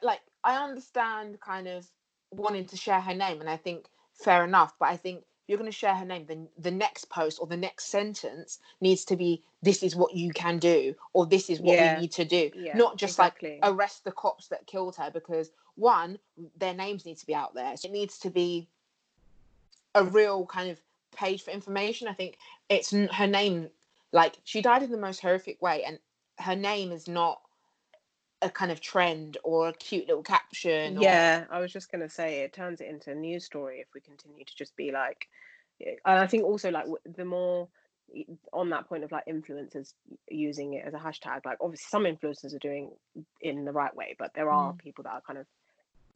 like 0.04 0.22
I 0.44 0.56
understand 0.64 1.40
kind 1.40 1.68
of 1.68 1.90
wanting 2.32 2.66
to 2.68 2.78
share 2.78 3.02
her 3.02 3.16
name, 3.16 3.40
and 3.42 3.50
I 3.50 3.58
think 3.58 3.90
fair 4.14 4.44
enough. 4.44 4.74
But 4.80 4.90
I 4.90 4.98
think 4.98 5.24
you're 5.48 5.58
going 5.58 5.72
to 5.72 5.76
share 5.76 5.96
her 5.96 6.06
name, 6.06 6.26
then 6.28 6.48
the 6.58 6.70
next 6.70 7.10
post 7.10 7.40
or 7.42 7.48
the 7.48 7.58
next 7.58 7.86
sentence 7.86 8.60
needs 8.82 9.04
to 9.06 9.16
be, 9.16 9.44
"This 9.64 9.82
is 9.82 9.96
what 9.96 10.14
you 10.14 10.32
can 10.32 10.60
do," 10.60 10.96
or 11.14 11.26
"This 11.26 11.50
is 11.50 11.60
what 11.60 11.76
Yeah. 11.76 11.96
we 11.96 12.02
need 12.02 12.12
to 12.14 12.26
do." 12.26 12.52
Yeah, 12.54 12.78
Not 12.78 12.98
just 12.98 13.14
exactly. 13.14 13.60
like 13.62 13.72
arrest 13.74 14.04
the 14.04 14.12
cops 14.12 14.48
that 14.50 14.68
killed 14.68 14.96
her 14.98 15.10
because 15.10 15.52
one, 15.76 16.20
their 16.56 16.74
names 16.74 17.06
need 17.06 17.18
to 17.18 17.26
be 17.26 17.34
out 17.34 17.54
there. 17.56 17.76
so 17.78 17.88
It 17.88 17.92
needs 17.92 18.20
to 18.20 18.30
be 18.30 18.70
a 20.02 20.04
real 20.04 20.46
kind 20.46 20.70
of 20.70 20.82
page 21.16 21.44
for 21.44 21.52
information. 21.52 22.08
I 22.08 22.14
think 22.14 22.38
it's 22.70 22.92
her 22.92 23.28
name. 23.28 23.70
Like 24.12 24.38
she 24.44 24.62
died 24.62 24.84
in 24.84 24.92
the 24.92 24.98
most 24.98 25.22
horrific 25.22 25.62
way, 25.62 25.84
and 25.84 26.00
her 26.40 26.56
name 26.56 26.92
is 26.92 27.08
not 27.08 27.42
a 28.42 28.50
kind 28.50 28.72
of 28.72 28.80
trend 28.80 29.38
or 29.44 29.68
a 29.68 29.74
cute 29.74 30.08
little 30.08 30.24
caption. 30.24 30.98
or- 30.98 31.02
Yeah, 31.04 31.46
I 31.50 31.60
was 31.60 31.74
just 31.74 31.92
gonna 31.92 32.10
say 32.10 32.40
it 32.42 32.54
turns 32.54 32.80
it 32.82 32.88
into 32.88 33.12
a 33.12 33.16
news 33.16 33.46
story 33.46 33.80
if 33.82 33.88
we 33.94 34.00
continue 34.02 34.46
to 34.46 34.56
just 34.56 34.76
be 34.78 34.92
like, 34.92 35.28
and 35.82 36.00
I 36.06 36.26
think 36.28 36.44
also 36.44 36.72
like 36.72 36.86
the 37.06 37.26
more 37.26 37.68
on 38.54 38.70
that 38.72 38.88
point 38.88 39.04
of 39.04 39.12
like 39.12 39.26
influencers 39.28 39.94
using 40.30 40.74
it 40.74 40.86
as 40.86 40.94
a 40.94 40.98
hashtag, 40.98 41.46
like 41.46 41.58
obviously 41.62 41.86
some 41.90 42.04
influencers 42.06 42.56
are 42.56 42.60
doing 42.60 42.92
in 43.42 43.66
the 43.66 43.72
right 43.72 43.96
way, 43.96 44.16
but 44.18 44.34
there 44.34 44.50
are 44.50 44.74
Mm. 44.74 44.80
people 44.80 45.04
that 45.04 45.14
are 45.14 45.22
kind 45.22 45.38
of 45.38 45.46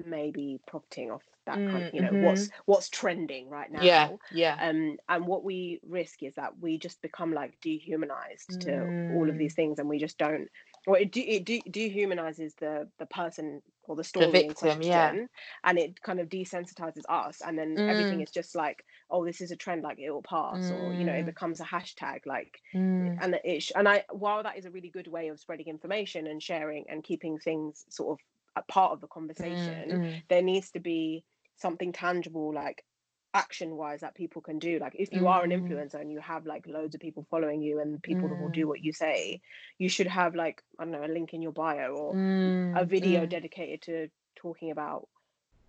maybe 0.03 0.59
profiting 0.67 1.11
off 1.11 1.23
that 1.45 1.65
kind 1.65 1.83
Mm, 1.83 1.87
of 1.87 1.93
you 1.93 2.01
know 2.01 2.13
mhm. 2.13 2.17
what's 2.19 2.49
what's 2.65 2.89
trending 2.89 3.49
right 3.49 3.71
now. 3.71 3.91
yeah, 3.91 4.11
yeah, 4.29 4.61
Um, 4.61 4.97
and 5.09 5.25
what 5.27 5.43
we 5.43 5.79
risk 5.83 6.23
is 6.23 6.35
that 6.35 6.57
we 6.59 6.77
just 6.77 7.01
become 7.01 7.33
like 7.33 7.57
dehumanized 7.61 8.57
to 8.61 8.85
all 9.07 9.29
of 9.29 9.35
Mm. 9.35 9.39
these 9.39 9.55
things, 9.55 9.79
and 9.79 9.89
we 9.89 9.99
just 9.99 10.17
don't. 10.17 10.47
Well, 10.85 11.01
it, 11.01 11.11
de- 11.11 11.29
it 11.37 11.45
de- 11.45 11.63
dehumanizes 11.69 12.53
the 12.59 12.89
the 12.99 13.05
person 13.07 13.61
or 13.85 13.95
the 13.95 14.03
story 14.03 14.43
in 14.43 14.53
victim, 14.53 14.81
yeah. 14.81 15.15
question, 15.15 15.27
and 15.63 15.77
it 15.77 16.01
kind 16.01 16.19
of 16.19 16.29
desensitizes 16.29 17.03
us, 17.09 17.41
and 17.41 17.57
then 17.57 17.81
everything 17.87 18.19
Mm. 18.19 18.23
is 18.23 18.31
just 18.31 18.55
like, 18.55 18.83
oh, 19.09 19.25
this 19.25 19.41
is 19.41 19.51
a 19.51 19.57
trend, 19.57 19.83
like 19.83 19.99
it 19.99 20.11
will 20.11 20.23
pass, 20.23 20.71
or 20.71 20.93
you 20.93 21.05
know, 21.05 21.13
it 21.13 21.25
Mm. 21.25 21.33
becomes 21.33 21.59
a 21.59 21.65
hashtag, 21.65 22.19
like, 22.25 22.59
Mm. 22.73 23.21
and 23.21 23.39
it. 23.43 23.63
Sh- 23.63 23.71
and 23.75 23.87
I, 23.87 24.05
while 24.11 24.43
that 24.43 24.57
is 24.57 24.65
a 24.65 24.71
really 24.71 24.89
good 24.89 25.07
way 25.07 25.27
of 25.29 25.39
spreading 25.39 25.67
information 25.67 26.27
and 26.27 26.41
sharing 26.41 26.85
and 26.89 27.03
keeping 27.03 27.37
things 27.39 27.85
sort 27.89 28.13
of 28.19 28.25
part 28.61 28.91
of 28.91 29.01
the 29.01 29.07
conversation, 29.07 29.89
Mm, 29.89 30.23
there 30.29 30.41
needs 30.41 30.71
to 30.71 30.79
be 30.79 31.23
something 31.57 31.91
tangible 31.91 32.53
like 32.53 32.83
action 33.35 33.75
wise 33.75 34.01
that 34.01 34.13
people 34.13 34.41
can 34.43 34.59
do 34.59 34.77
like 34.77 34.95
if 34.95 35.11
you 35.11 35.25
are 35.27 35.43
an 35.43 35.49
Mm. 35.49 35.63
influencer 35.67 35.99
and 35.99 36.11
you 36.11 36.19
have 36.19 36.45
like 36.45 36.67
loads 36.67 36.93
of 36.93 37.01
people 37.01 37.25
following 37.31 37.63
you 37.63 37.79
and 37.79 38.01
people 38.03 38.29
that 38.29 38.35
will 38.35 38.49
Mm. 38.49 38.53
do 38.53 38.67
what 38.67 38.83
you 38.83 38.93
say 38.93 39.41
you 39.79 39.89
should 39.89 40.05
have 40.05 40.35
like 40.35 40.61
i 40.77 40.83
don't 40.83 40.91
know 40.91 41.03
a 41.03 41.07
link 41.07 41.33
in 41.33 41.41
your 41.41 41.51
bio 41.51 41.95
or 41.95 42.13
mm, 42.15 42.77
a 42.77 42.85
video 42.85 43.25
mm. 43.25 43.29
dedicated 43.29 43.81
to 43.81 44.07
talking 44.35 44.69
about 44.69 45.07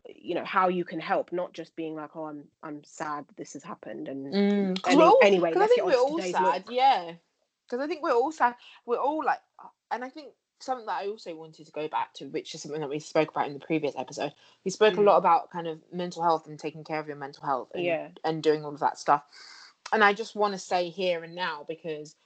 you 0.07 0.35
know 0.35 0.45
how 0.45 0.69
you 0.69 0.85
can 0.85 1.01
help 1.01 1.33
not 1.33 1.55
just 1.55 1.75
being 1.75 1.95
like 1.95 2.15
oh 2.17 2.25
i'm 2.25 2.45
i'm 2.63 2.85
sad 2.85 3.25
this 3.39 3.55
has 3.55 3.63
happened 3.63 4.09
and 4.09 4.35
Mm, 4.35 4.87
any- 4.87 4.97
we're 4.99 5.05
all- 5.05 5.19
anyway 5.23 5.55
I 5.57 5.67
think 5.67 5.85
we're 5.87 5.97
all 5.97 6.19
sad, 6.21 6.65
look. 6.67 6.75
yeah. 6.77 7.13
Because 7.67 7.83
I 7.83 7.87
think 7.87 8.03
we're 8.03 8.13
all 8.13 8.31
sad. 8.33 8.57
We're 8.85 8.99
all 8.99 9.25
like, 9.25 9.41
uh, 9.59 9.69
and 9.91 10.05
I 10.05 10.11
think 10.11 10.35
something 10.61 10.87
that 10.87 11.03
I 11.03 11.09
also 11.09 11.35
wanted 11.35 11.67
to 11.67 11.73
go 11.73 11.89
back 11.89 12.15
to, 12.15 12.27
which 12.27 12.55
is 12.55 12.63
something 12.63 12.81
that 12.81 12.89
we 12.89 12.99
spoke 12.99 13.31
about 13.31 13.47
in 13.47 13.55
the 13.55 13.61
previous 13.61 13.95
episode. 13.97 14.33
We 14.65 14.71
spoke 14.71 14.95
a 14.95 15.01
Mm. 15.01 15.05
lot 15.05 15.17
about 15.19 15.51
kind 15.51 15.67
of 15.67 15.81
mental 15.93 16.23
health 16.23 16.47
and 16.47 16.59
taking 16.59 16.85
care 16.85 17.01
of 17.01 17.07
your 17.07 17.17
mental 17.17 17.45
health, 17.45 17.71
and, 17.75 17.85
Yeah. 17.85 18.09
and 18.25 18.43
doing 18.43 18.65
all 18.65 18.73
of 18.73 18.81
that 18.81 18.99
stuff. 18.99 19.25
And 19.93 20.03
I 20.03 20.13
just 20.13 20.35
want 20.35 20.53
to 20.55 20.59
say 20.59 20.89
here 20.89 21.23
and 21.23 21.35
now 21.35 21.65
because 21.69 22.17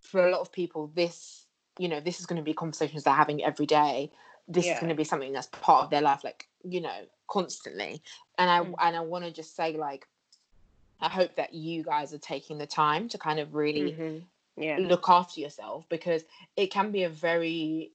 for 0.00 0.26
a 0.26 0.30
lot 0.30 0.40
of 0.40 0.52
people, 0.52 0.88
this, 0.94 1.46
you 1.78 1.88
know, 1.88 2.00
this 2.00 2.20
is 2.20 2.26
going 2.26 2.36
to 2.40 2.44
be 2.44 2.54
conversations 2.54 3.02
they're 3.04 3.14
having 3.14 3.42
every 3.42 3.66
day. 3.66 4.12
This 4.48 4.66
is 4.66 4.78
going 4.80 4.88
to 4.90 4.94
be 4.94 5.04
something 5.04 5.32
that's 5.32 5.46
part 5.48 5.84
of 5.84 5.90
their 5.90 6.02
life, 6.02 6.24
like 6.24 6.48
you 6.64 6.80
know, 6.80 7.06
constantly. 7.28 8.02
And 8.38 8.50
I 8.50 8.60
Mm. 8.60 8.74
and 8.80 8.96
I 8.96 9.00
want 9.00 9.24
to 9.24 9.30
just 9.32 9.56
say 9.56 9.76
like. 9.76 10.06
I 11.04 11.08
hope 11.08 11.34
that 11.34 11.52
you 11.52 11.82
guys 11.82 12.14
are 12.14 12.18
taking 12.18 12.58
the 12.58 12.66
time 12.66 13.08
to 13.08 13.18
kind 13.18 13.40
of 13.40 13.56
really 13.56 13.94
Mhm. 13.94 14.22
Yeah 14.56 14.78
look 14.78 15.08
after 15.08 15.40
yourself 15.40 15.86
because 15.88 16.24
it 16.56 16.70
can 16.70 16.90
be 16.92 17.04
a 17.04 17.08
very 17.08 17.92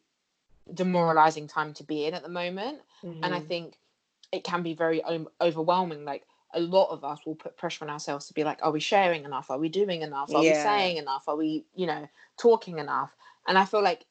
demoralizing 0.74 1.48
time 1.48 1.74
to 1.74 1.84
be 1.84 2.06
in 2.06 2.14
at 2.14 2.24
the 2.24 2.30
moment. 2.30 2.80
And 3.24 3.34
I 3.34 3.40
Mhm. 3.40 3.48
think 3.48 3.80
it 4.32 4.44
can 4.44 4.64
be 4.64 4.74
very 4.74 5.04
o- 5.04 5.32
overwhelming. 5.40 6.06
Like 6.06 6.26
a 6.54 6.60
lot 6.60 6.90
of 6.90 7.04
us 7.04 7.26
will 7.26 7.36
put 7.36 7.58
pressure 7.58 7.86
on 7.86 7.90
ourselves 7.92 8.28
to 8.28 8.34
be 8.34 8.44
like, 8.44 8.60
are 8.62 8.72
we 8.72 8.80
sharing 8.80 9.26
enough? 9.26 9.50
Are 9.50 9.58
we 9.60 9.70
doing 9.70 10.02
enough? 10.02 10.34
Are 10.36 10.44
we 10.44 10.54
saying 10.54 10.98
enough? 10.98 11.28
Are 11.28 11.36
we, 11.36 11.66
you 11.76 11.88
know, 11.88 12.08
talking 12.38 12.80
enough? 12.80 13.16
And 13.48 13.58
I 13.58 13.66
feel 13.66 13.82
like, 13.84 14.06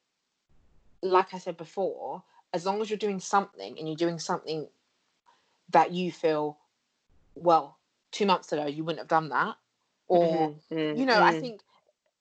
like 1.02 1.34
I 1.34 1.38
said 1.38 1.56
before, 1.56 2.22
as 2.52 2.64
long 2.64 2.80
as 2.80 2.88
you're 2.90 2.98
doing 2.98 3.20
something 3.20 3.78
and 3.78 3.86
you're 3.86 3.96
doing 3.96 4.18
something 4.18 4.68
that 5.70 5.92
you 5.92 6.10
feel, 6.10 6.58
well, 7.34 7.78
two 8.12 8.26
months 8.26 8.52
ago 8.52 8.66
you 8.66 8.84
wouldn't 8.84 9.00
have 9.00 9.08
done 9.08 9.28
that, 9.28 9.56
or 10.08 10.52
Mhm. 10.52 10.60
Mm, 10.72 10.98
you 10.98 11.04
know 11.06 11.20
i 11.20 11.32
mm. 11.32 11.40
think 11.40 11.60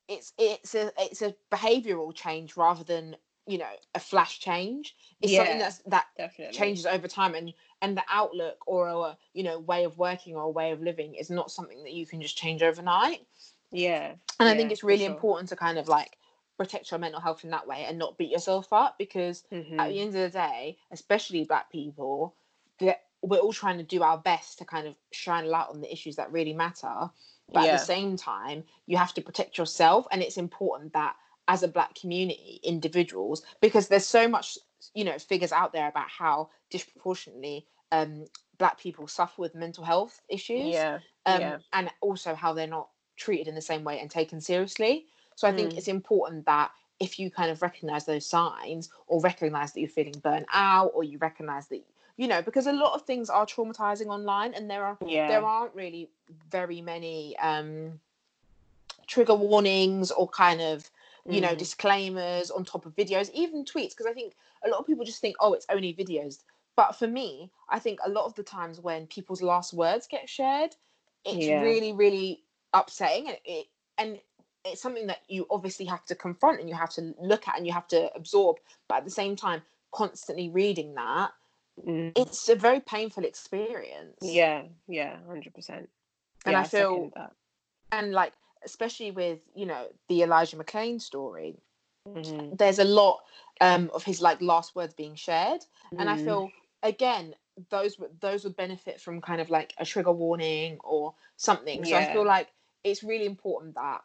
it's 0.07 0.33
it's 0.37 0.75
a 0.75 0.91
it's 0.97 1.21
a 1.21 1.35
behavioral 1.51 2.13
change 2.13 2.55
rather 2.57 2.83
than 2.83 3.15
you 3.47 3.57
know 3.57 3.69
a 3.93 3.99
flash 3.99 4.39
change 4.39 4.95
it's 5.21 5.33
something 5.33 5.57
Yeah, 5.57 5.59
that's 5.59 5.79
that 5.79 6.05
definitely 6.17 6.55
changes 6.57 6.85
over 6.85 7.07
time 7.07 7.35
and 7.35 7.53
and 7.81 7.97
the 7.97 8.03
outlook 8.09 8.57
or 8.67 8.87
a 8.87 9.17
you 9.33 9.43
know 9.43 9.59
way 9.59 9.83
of 9.83 9.97
working 9.97 10.35
or 10.35 10.43
a 10.43 10.49
way 10.49 10.71
of 10.71 10.81
living 10.81 11.15
is 11.15 11.29
not 11.29 11.51
something 11.51 11.83
that 11.83 11.93
you 11.93 12.05
can 12.05 12.21
just 12.21 12.37
change 12.37 12.63
overnight 12.63 13.25
yeah 13.71 14.15
and 14.39 14.49
i 14.49 14.55
think 14.55 14.71
it's 14.71 14.83
really 14.83 15.05
sure. 15.05 15.15
important 15.15 15.49
to 15.49 15.55
kind 15.55 15.77
of 15.77 15.87
like 15.87 16.17
protect 16.57 16.89
your 16.91 16.99
mental 16.99 17.19
health 17.21 17.43
in 17.43 17.49
that 17.49 17.67
way 17.67 17.85
and 17.85 17.97
not 17.97 18.17
beat 18.17 18.31
yourself 18.31 18.71
up 18.71 18.97
because 18.97 19.43
at 19.77 19.89
Mhm. 19.89 19.89
the 19.89 19.99
end 19.99 20.09
of 20.09 20.13
the 20.13 20.29
day 20.29 20.77
especially 20.91 21.43
black 21.43 21.69
people 21.71 22.35
that 22.79 23.01
we're 23.21 23.39
all 23.39 23.53
trying 23.53 23.77
to 23.77 23.83
do 23.83 24.03
our 24.03 24.17
best 24.17 24.59
to 24.59 24.65
kind 24.65 24.87
of 24.87 24.95
shine 25.11 25.45
a 25.45 25.47
light 25.47 25.67
on 25.69 25.81
the 25.81 25.91
issues 25.91 26.15
that 26.15 26.31
really 26.31 26.53
matter 26.53 27.09
but 27.53 27.67
at 27.67 27.71
the 27.71 27.85
same 27.85 28.17
time 28.17 28.63
you 28.85 28.97
have 28.97 29.13
to 29.13 29.21
protect 29.21 29.57
yourself 29.57 30.07
and 30.11 30.21
it's 30.21 30.37
important 30.37 30.93
that 30.93 31.15
as 31.47 31.63
a 31.63 31.67
black 31.67 31.93
community 31.95 32.59
individuals 32.63 33.43
because 33.61 33.87
there's 33.87 34.05
so 34.05 34.27
much 34.27 34.57
you 34.93 35.03
know 35.03 35.17
figures 35.19 35.51
out 35.51 35.73
there 35.73 35.87
about 35.87 36.09
how 36.09 36.49
disproportionately 36.69 37.65
um 37.91 38.25
black 38.57 38.79
people 38.79 39.07
suffer 39.07 39.41
with 39.41 39.53
mental 39.55 39.83
health 39.83 40.21
issues 40.29 40.73
yeah 40.73 40.99
um, 41.25 41.41
yeah. 41.41 41.57
and 41.73 41.89
also 42.01 42.35
how 42.35 42.53
they're 42.53 42.67
not 42.67 42.89
treated 43.17 43.47
in 43.47 43.55
the 43.55 43.61
same 43.61 43.83
way 43.83 43.99
and 43.99 44.09
taken 44.09 44.39
seriously. 44.41 45.05
So 45.35 45.47
I 45.47 45.51
think 45.51 45.73
Mm. 45.73 45.77
it's 45.77 45.87
important 45.87 46.45
that 46.45 46.71
if 46.99 47.19
you 47.19 47.29
kind 47.29 47.51
of 47.51 47.61
recognize 47.61 48.05
those 48.05 48.25
signs 48.25 48.89
or 49.07 49.19
recognize 49.21 49.73
that 49.73 49.81
you're 49.81 49.89
feeling 49.89 50.19
burnt 50.19 50.45
out 50.53 50.91
or 50.93 51.03
you 51.03 51.17
recognize 51.17 51.67
that 51.67 51.83
you 52.17 52.27
know 52.27 52.41
because 52.41 52.67
a 52.67 52.73
lot 52.73 52.93
of 52.93 53.01
things 53.03 53.29
are 53.29 53.45
traumatizing 53.45 54.07
online 54.07 54.53
and 54.53 54.69
there 54.69 54.83
are 54.83 54.97
yeah 55.05 55.27
there 55.27 55.45
aren't 55.45 55.73
really 55.75 56.09
very 56.49 56.81
many 56.81 57.37
um 57.39 57.99
trigger 59.07 59.35
warnings 59.35 60.11
or 60.11 60.27
kind 60.29 60.61
of 60.61 60.89
you 61.29 61.41
know 61.41 61.53
Mhm. 61.53 61.59
disclaimers 61.59 62.51
on 62.51 62.63
top 62.63 62.85
of 62.85 62.95
videos 62.95 63.29
even 63.33 63.63
tweets 63.65 63.89
because 63.89 64.05
i 64.07 64.13
think 64.13 64.33
a 64.65 64.69
lot 64.69 64.79
of 64.79 64.85
people 64.87 65.05
just 65.05 65.21
think 65.21 65.35
oh 65.39 65.53
it's 65.53 65.65
only 65.69 65.93
videos 65.93 66.43
but 66.75 66.93
for 66.93 67.07
me 67.07 67.51
i 67.69 67.79
think 67.79 67.99
a 68.05 68.09
lot 68.09 68.25
of 68.25 68.33
the 68.35 68.43
times 68.43 68.79
when 68.79 69.07
people's 69.07 69.41
last 69.41 69.73
words 69.73 70.07
get 70.07 70.29
shared 70.29 70.75
it's 71.25 71.47
Yeah. 71.47 71.61
really 71.61 71.93
really 71.93 72.43
upsetting 72.73 73.27
and 73.27 73.37
it 73.45 73.67
and 73.97 74.19
it's 74.65 74.81
something 74.81 75.07
that 75.07 75.19
you 75.27 75.45
obviously 75.51 75.85
have 75.85 76.03
to 76.05 76.15
confront 76.15 76.59
and 76.59 76.67
you 76.67 76.75
have 76.75 76.89
to 76.89 77.13
look 77.21 77.47
at 77.47 77.57
and 77.57 77.67
you 77.67 77.73
have 77.73 77.87
to 77.87 78.11
absorb 78.15 78.57
but 78.87 78.97
at 78.99 79.05
the 79.05 79.11
same 79.11 79.35
time 79.35 79.61
constantly 79.91 80.49
reading 80.49 80.95
that 80.95 81.31
Mm. 81.85 82.13
it's 82.15 82.47
a 82.49 82.55
very 82.55 82.79
painful 82.79 83.25
experience 83.25 84.17
Yeah, 84.21 84.63
yeah, 84.87 85.17
hundred 85.27 85.53
percent. 85.53 85.89
And 86.45 86.53
yeah, 86.53 86.61
I 86.61 86.63
feel- 86.63 87.11
that. 87.15 87.31
and 87.91 88.11
like 88.13 88.33
especially 88.63 89.11
with 89.11 89.39
you 89.55 89.65
know 89.65 89.87
the 90.09 90.21
elijah 90.23 90.57
mcclain 90.57 90.99
story 91.01 91.55
Mhm. 92.07 92.57
there's 92.57 92.79
a 92.79 92.83
lot 92.83 93.23
um, 93.61 93.89
of 93.93 94.03
his 94.03 94.21
like 94.21 94.41
last 94.41 94.75
words 94.75 94.93
being 94.93 95.15
shared 95.15 95.61
and 95.99 96.09
i 96.09 96.15
Mm. 96.15 96.23
feel 96.23 96.51
again 96.83 97.35
those 97.69 97.97
would 97.99 98.19
those 98.21 98.43
would 98.43 98.55
benefit 98.55 98.99
from 99.01 99.21
kind 99.21 99.41
of 99.41 99.49
like 99.49 99.73
a 99.77 99.85
trigger 99.85 100.11
warning 100.11 100.77
or 100.83 101.13
something 101.37 101.83
so 101.85 101.95
i 101.97 102.03
feel 102.13 102.25
like 102.25 102.47
it's 102.83 103.03
really 103.03 103.25
important 103.25 103.75
that 103.75 104.01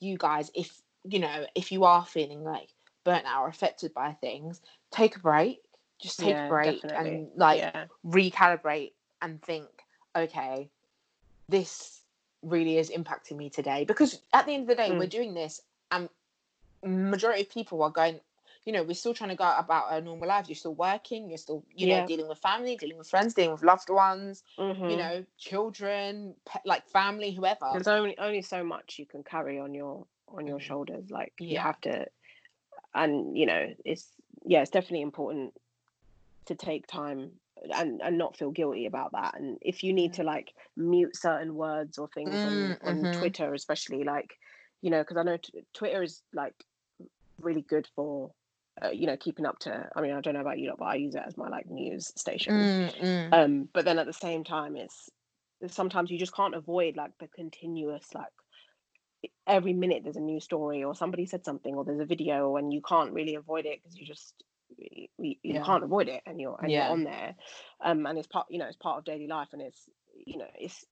you 0.00 0.16
guys 0.18 0.50
if 0.54 0.80
you 1.04 1.18
know 1.18 1.46
if 1.54 1.70
you 1.72 1.84
are 1.84 2.04
feeling 2.06 2.42
like 2.44 2.70
burnt 3.04 3.26
out 3.26 3.42
or 3.44 3.48
affected 3.48 3.92
by 3.94 4.12
things 4.12 4.60
take 4.90 5.16
a 5.16 5.20
break 5.20 5.60
just 6.04 6.20
take 6.20 6.36
Yeah, 6.36 6.46
a 6.46 6.48
break 6.48 6.82
definitely. 6.82 6.96
and 6.96 7.30
like 7.36 7.58
yeah, 7.58 7.86
recalibrate 8.06 8.92
and 9.22 9.42
think 9.42 9.68
okay 10.16 10.70
this 11.48 12.02
really 12.42 12.78
is 12.78 12.90
impacting 12.90 13.36
me 13.36 13.50
today 13.50 13.84
because 13.84 14.20
at 14.32 14.46
the 14.46 14.52
end 14.54 14.62
of 14.62 14.68
the 14.68 14.74
day 14.74 14.92
we're 14.92 15.06
Mm. 15.06 15.08
doing 15.08 15.34
this 15.34 15.62
and 15.90 16.08
majority 16.84 17.42
of 17.42 17.50
people 17.50 17.82
are 17.82 17.90
going 17.90 18.20
you 18.64 18.72
know 18.72 18.82
we're 18.82 18.94
still 18.94 19.14
trying 19.14 19.30
to 19.30 19.36
go 19.36 19.54
about 19.58 19.90
our 19.90 20.00
normal 20.00 20.28
lives 20.28 20.48
you're 20.48 20.56
still 20.56 20.74
working 20.74 21.28
you're 21.28 21.38
still 21.38 21.64
you 21.74 21.86
know 21.86 22.00
dealing 22.02 22.28
with 22.28 22.38
family 22.38 22.76
dealing 22.76 22.98
with 22.98 23.08
friends 23.08 23.34
dealing 23.34 23.52
with 23.52 23.62
loved 23.62 23.88
ones 23.90 24.42
you 24.86 24.96
Mhm. 24.96 24.96
know 24.96 25.24
children 25.38 26.34
pe- 26.46 26.60
like 26.66 26.86
family 26.88 27.32
whoever 27.32 27.66
there's 27.72 27.88
only 27.88 28.18
only 28.18 28.42
so 28.42 28.62
much 28.64 28.98
you 28.98 29.06
can 29.06 29.22
carry 29.22 29.58
on 29.58 29.74
your 29.74 30.06
on 30.28 30.46
your 30.46 30.60
Mhm. 30.60 30.60
shoulders. 30.60 31.10
Like 31.10 31.32
you 31.38 31.58
have 31.58 31.80
to, 31.82 32.06
and 32.94 33.36
you 33.36 33.46
know, 33.46 33.74
it's 33.84 34.10
yeah, 34.46 34.62
it's 34.62 34.70
definitely 34.70 35.02
important 35.02 35.54
to 36.46 36.54
take 36.54 36.86
time 36.86 37.30
and 37.74 38.00
and 38.02 38.18
not 38.18 38.36
feel 38.36 38.50
guilty 38.50 38.86
about 38.86 39.12
that 39.12 39.34
and 39.38 39.58
if 39.60 39.82
you 39.82 39.92
need 39.92 40.12
to 40.12 40.22
like 40.22 40.52
mute 40.76 41.16
certain 41.16 41.54
words 41.54 41.98
or 41.98 42.08
things 42.08 42.34
on, 42.34 42.76
mm-hmm. 42.82 43.18
twitter 43.18 43.54
especially 43.54 44.04
like 44.04 44.30
you 44.82 44.90
know 44.90 45.00
because 45.00 45.16
i 45.16 45.22
know 45.22 45.36
t- 45.36 45.64
twitter 45.72 46.02
is 46.02 46.22
like 46.34 46.54
really 47.40 47.62
good 47.62 47.88
for 47.94 48.30
uh, 48.84 48.90
you 48.90 49.06
know 49.06 49.16
keeping 49.16 49.46
up 49.46 49.58
to 49.58 49.88
i 49.96 50.00
mean 50.00 50.12
i 50.12 50.20
don't 50.20 50.34
know 50.34 50.40
about 50.40 50.58
you 50.58 50.68
lot, 50.68 50.78
but 50.78 50.86
i 50.86 50.94
use 50.94 51.14
it 51.14 51.22
as 51.26 51.36
my 51.36 51.48
like 51.48 51.68
news 51.70 52.12
station 52.16 52.54
Mm, 52.54 53.00
mm. 53.00 53.32
um 53.32 53.68
but 53.72 53.84
then 53.84 53.98
at 53.98 54.06
the 54.06 54.12
same 54.12 54.44
time 54.44 54.76
it's 54.76 55.10
sometimes 55.68 56.10
you 56.10 56.18
just 56.18 56.34
can't 56.34 56.54
avoid 56.54 56.96
like 56.96 57.12
the 57.20 57.28
continuous 57.28 58.06
like 58.14 58.26
every 59.46 59.72
minute 59.72 60.02
there's 60.02 60.16
a 60.16 60.20
new 60.20 60.40
story 60.40 60.84
or 60.84 60.94
somebody 60.94 61.24
said 61.24 61.44
something 61.44 61.74
or 61.74 61.84
there's 61.84 62.00
a 62.00 62.04
video 62.04 62.56
and 62.56 62.72
you 62.72 62.82
can't 62.82 63.12
really 63.12 63.36
avoid 63.36 63.64
it 63.64 63.80
because 63.82 63.96
you 63.96 64.04
just 64.04 64.34
y- 64.78 65.08
y- 65.18 65.36
you, 65.42 65.54
Yeah. 65.54 65.64
can't 65.64 65.84
avoid 65.84 66.08
it 66.08 66.22
and 66.26 66.40
you're 66.40 66.58
and 66.62 66.70
Yeah. 66.70 66.84
you're 66.84 66.92
on 66.92 67.04
there 67.04 67.34
um 67.82 68.06
and 68.06 68.18
it's 68.18 68.28
part 68.28 68.46
you 68.50 68.58
know 68.58 68.66
it's 68.66 68.76
part 68.76 68.98
of 68.98 69.04
daily 69.04 69.26
life 69.26 69.48
and 69.52 69.62
it's 69.62 69.88
you 70.26 70.38
know 70.38 70.48
it's 70.54 70.84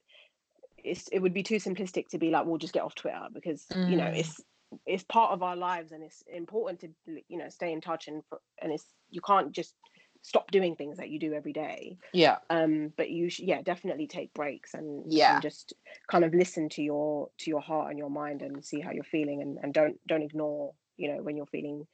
it's 0.78 1.08
it 1.08 1.18
would 1.20 1.34
be 1.34 1.42
too 1.42 1.56
simplistic 1.56 2.08
to 2.08 2.18
be 2.18 2.30
like 2.30 2.46
we'll 2.46 2.58
just 2.58 2.72
get 2.74 2.82
off 2.82 2.94
twitter 2.94 3.26
because 3.32 3.66
you 3.84 3.96
know 3.96 4.04
Mm. 4.04 4.18
it's 4.18 4.40
it's 4.86 5.04
part 5.04 5.32
of 5.32 5.42
our 5.42 5.56
lives 5.56 5.92
and 5.92 6.02
it's 6.02 6.22
important 6.32 6.80
to 6.80 6.88
you 7.28 7.38
know 7.38 7.48
stay 7.48 7.72
in 7.72 7.80
touch 7.80 8.08
and 8.08 8.22
for, 8.28 8.40
and 8.60 8.72
it's 8.72 8.86
you 9.10 9.20
can't 9.20 9.52
just 9.52 9.74
stop 10.22 10.50
doing 10.50 10.76
things 10.76 10.96
that 10.98 11.10
you 11.10 11.18
do 11.18 11.32
every 11.34 11.52
day 11.52 11.98
yeah 12.12 12.38
um 12.48 12.92
but 12.96 13.10
you 13.10 13.28
should 13.28 13.46
yeah 13.46 13.60
definitely 13.62 14.06
take 14.06 14.32
breaks 14.34 14.72
and 14.74 15.04
Yeah. 15.12 15.34
and 15.34 15.42
just 15.42 15.74
kind 16.08 16.24
of 16.24 16.32
listen 16.32 16.68
to 16.70 16.82
your 16.82 17.28
to 17.38 17.50
your 17.50 17.60
heart 17.60 17.90
and 17.90 17.98
your 17.98 18.10
mind 18.10 18.40
and 18.42 18.64
see 18.64 18.80
how 18.80 18.92
you're 18.92 19.04
feeling 19.04 19.42
and, 19.42 19.58
and 19.62 19.74
don't 19.74 19.98
don't 20.06 20.22
ignore 20.22 20.72
you 20.96 21.12
know 21.12 21.22
when 21.22 21.36
you're 21.36 21.46
feeling 21.46 21.86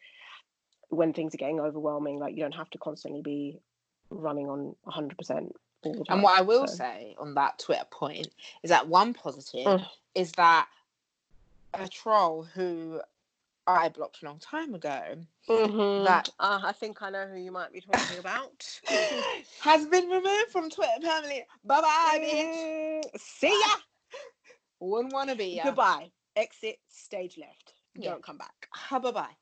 when 0.91 1.13
things 1.13 1.35
are 1.35 1.39
getting 1.39 1.61
overwhelming 1.61 2.19
like 2.19 2.35
you 2.35 2.41
don't 2.43 2.55
have 2.55 2.71
to 2.71 2.79
constantly 2.79 3.23
be 3.23 3.59
running 4.11 4.49
on 4.49 4.75
100% 4.87 5.53
all 5.85 5.93
the 5.93 6.05
time 6.05 6.05
And 6.09 6.23
what 6.23 6.39
I 6.39 6.43
will 6.43 6.67
so- 6.67 6.75
say 6.77 7.15
on 7.19 7.35
that 7.35 7.59
Twitter 7.59 7.85
point 7.91 8.29
is 8.63 8.71
that 8.71 8.89
one 8.89 9.13
positive 9.15 9.67
Mm. 9.67 9.87
is 10.15 10.33
that 10.33 10.69
a 11.75 11.87
troll 11.89 12.43
who 12.43 13.01
I 13.67 13.91
blocked 13.91 14.23
a 14.23 14.25
long 14.25 14.39
time 14.39 14.75
ago 14.75 15.19
That- 15.47 16.31
uh, 16.41 16.61
i 16.65 16.73
think 16.73 17.03
i 17.03 17.11
know 17.11 17.27
who 17.27 17.37
you 17.39 17.53
might 17.53 17.71
be 17.73 17.81
talking 17.83 18.19
about 18.19 18.81
has 19.61 19.87
been 19.87 20.09
removed 20.09 20.51
from 20.51 20.69
Twitter 20.71 20.91
permanently. 21.03 21.45
Bye 21.65 21.81
bye, 21.83 22.19
bitch. 22.23 23.03
Mm, 23.05 23.21
see 23.21 23.49
ya 23.49 23.77
Wouldn't 24.81 25.13
want 25.13 25.29
to 25.31 25.37
be 25.37 25.57
ya. 25.57 25.65
goodbye 25.65 26.11
exit 26.37 26.79
stage 26.89 27.37
left 27.37 27.75
Yeah. 27.95 28.11
don't 28.13 28.23
come 28.23 28.39
back 28.39 28.69
Ha, 28.73 28.99
bye 29.01 29.11
bye. 29.11 29.37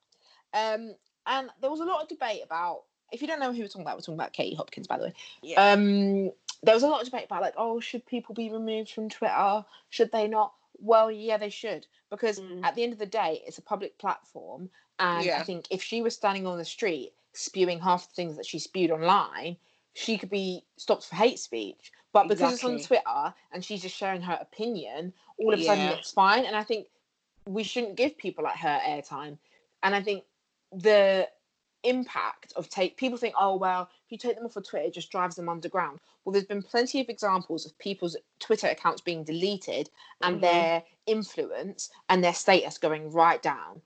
Um, 0.54 0.94
and 1.26 1.50
there 1.61 1.71
was 1.71 1.80
a 1.80 1.85
lot 1.85 2.02
of 2.02 2.09
debate 2.09 2.40
about. 2.45 2.83
If 3.12 3.23
you 3.23 3.28
don't 3.28 3.38
know 3.38 3.52
who 3.52 3.61
we're 3.61 3.68
talking 3.68 3.83
about, 3.83 3.97
we're 3.97 4.00
talking 4.00 4.14
about 4.14 4.33
Katie 4.33 4.56
Hopkins, 4.56 4.88
by 4.88 4.99
the 4.99 5.04
way. 5.04 5.14
yeah 5.40 5.73
Um, 5.73 6.33
there 6.64 6.75
was 6.75 6.83
a 6.83 6.88
lot 6.88 7.00
of 7.00 7.06
debate 7.06 7.26
about 7.26 7.40
like, 7.40 7.54
oh, 7.56 7.78
should 7.78 8.04
people 8.04 8.35
be 8.35 8.50
removed 8.50 8.90
from 8.90 9.09
Twitter? 9.09 9.64
Should 9.90 10.11
they 10.11 10.26
not? 10.26 10.54
Well, 10.78 11.11
yeah, 11.11 11.37
they 11.38 11.50
should 11.50 11.87
because 12.11 12.40
Mm. 12.40 12.64
at 12.64 12.75
the 12.75 12.83
end 12.83 12.92
of 12.92 12.99
the 12.99 13.06
day, 13.06 13.42
it's 13.47 13.59
a 13.59 13.62
public 13.62 13.97
platform, 13.99 14.71
and 14.99 15.30
I 15.30 15.42
think 15.42 15.66
if 15.71 15.83
she 15.83 16.02
was 16.02 16.14
standing 16.14 16.47
on 16.47 16.59
the 16.59 16.64
street 16.64 17.12
spewing 17.33 17.78
half 17.78 18.09
the 18.09 18.14
things 18.14 18.37
that 18.37 18.47
she 18.47 18.59
spewed 18.59 18.90
online, 18.90 19.56
she 19.95 20.18
could 20.18 20.30
be 20.30 20.64
stopped 20.76 21.04
for 21.06 21.14
hate 21.14 21.38
speech. 21.38 21.92
But 22.12 22.28
because 22.28 22.54
it's 22.54 22.64
on 22.64 22.78
Twitter 22.80 23.35
and 23.52 23.64
she's 23.64 23.83
just 23.83 23.95
sharing 23.95 24.23
her 24.23 24.38
opinion, 24.40 25.12
all 25.38 25.52
of 25.52 25.61
a 25.61 25.62
sudden 25.64 25.85
it's 25.88 26.12
fine. 26.12 26.45
And 26.47 26.56
I 26.56 26.62
think 26.62 26.88
we 27.47 27.62
shouldn't 27.62 27.97
give 27.97 28.16
people 28.16 28.45
like 28.45 28.56
her 28.56 28.80
airtime. 28.87 29.37
And 29.83 29.95
I 29.95 30.02
think 30.02 30.25
the 30.73 31.28
impact 31.85 32.52
of 32.56 32.68
take 32.68 32.96
people 32.96 33.16
think, 33.18 33.35
oh 33.38 33.56
well, 33.56 33.88
if 34.04 34.11
you 34.12 34.18
take 34.18 34.37
them 34.37 34.44
off 34.46 34.56
of 34.56 34.66
Twitter, 34.68 34.87
it 34.87 34.94
just 34.94 35.11
drives 35.11 35.37
them 35.37 35.49
underground. 35.49 36.00
Well, 36.25 36.32
there's 36.32 36.44
been 36.44 36.62
plenty 36.62 37.00
of 37.00 37.08
examples 37.08 37.64
of 37.66 37.78
people's 37.78 38.16
Twitter 38.40 38.66
accounts 38.68 39.00
being 39.00 39.23
deleted 39.25 39.88
and 40.23 40.38
Mhm. 40.38 40.40
their 40.40 40.82
influence 41.06 41.90
and 42.08 42.23
their 42.25 42.35
status 42.35 42.78
going 42.78 43.11
right 43.12 43.40
down. 43.42 43.80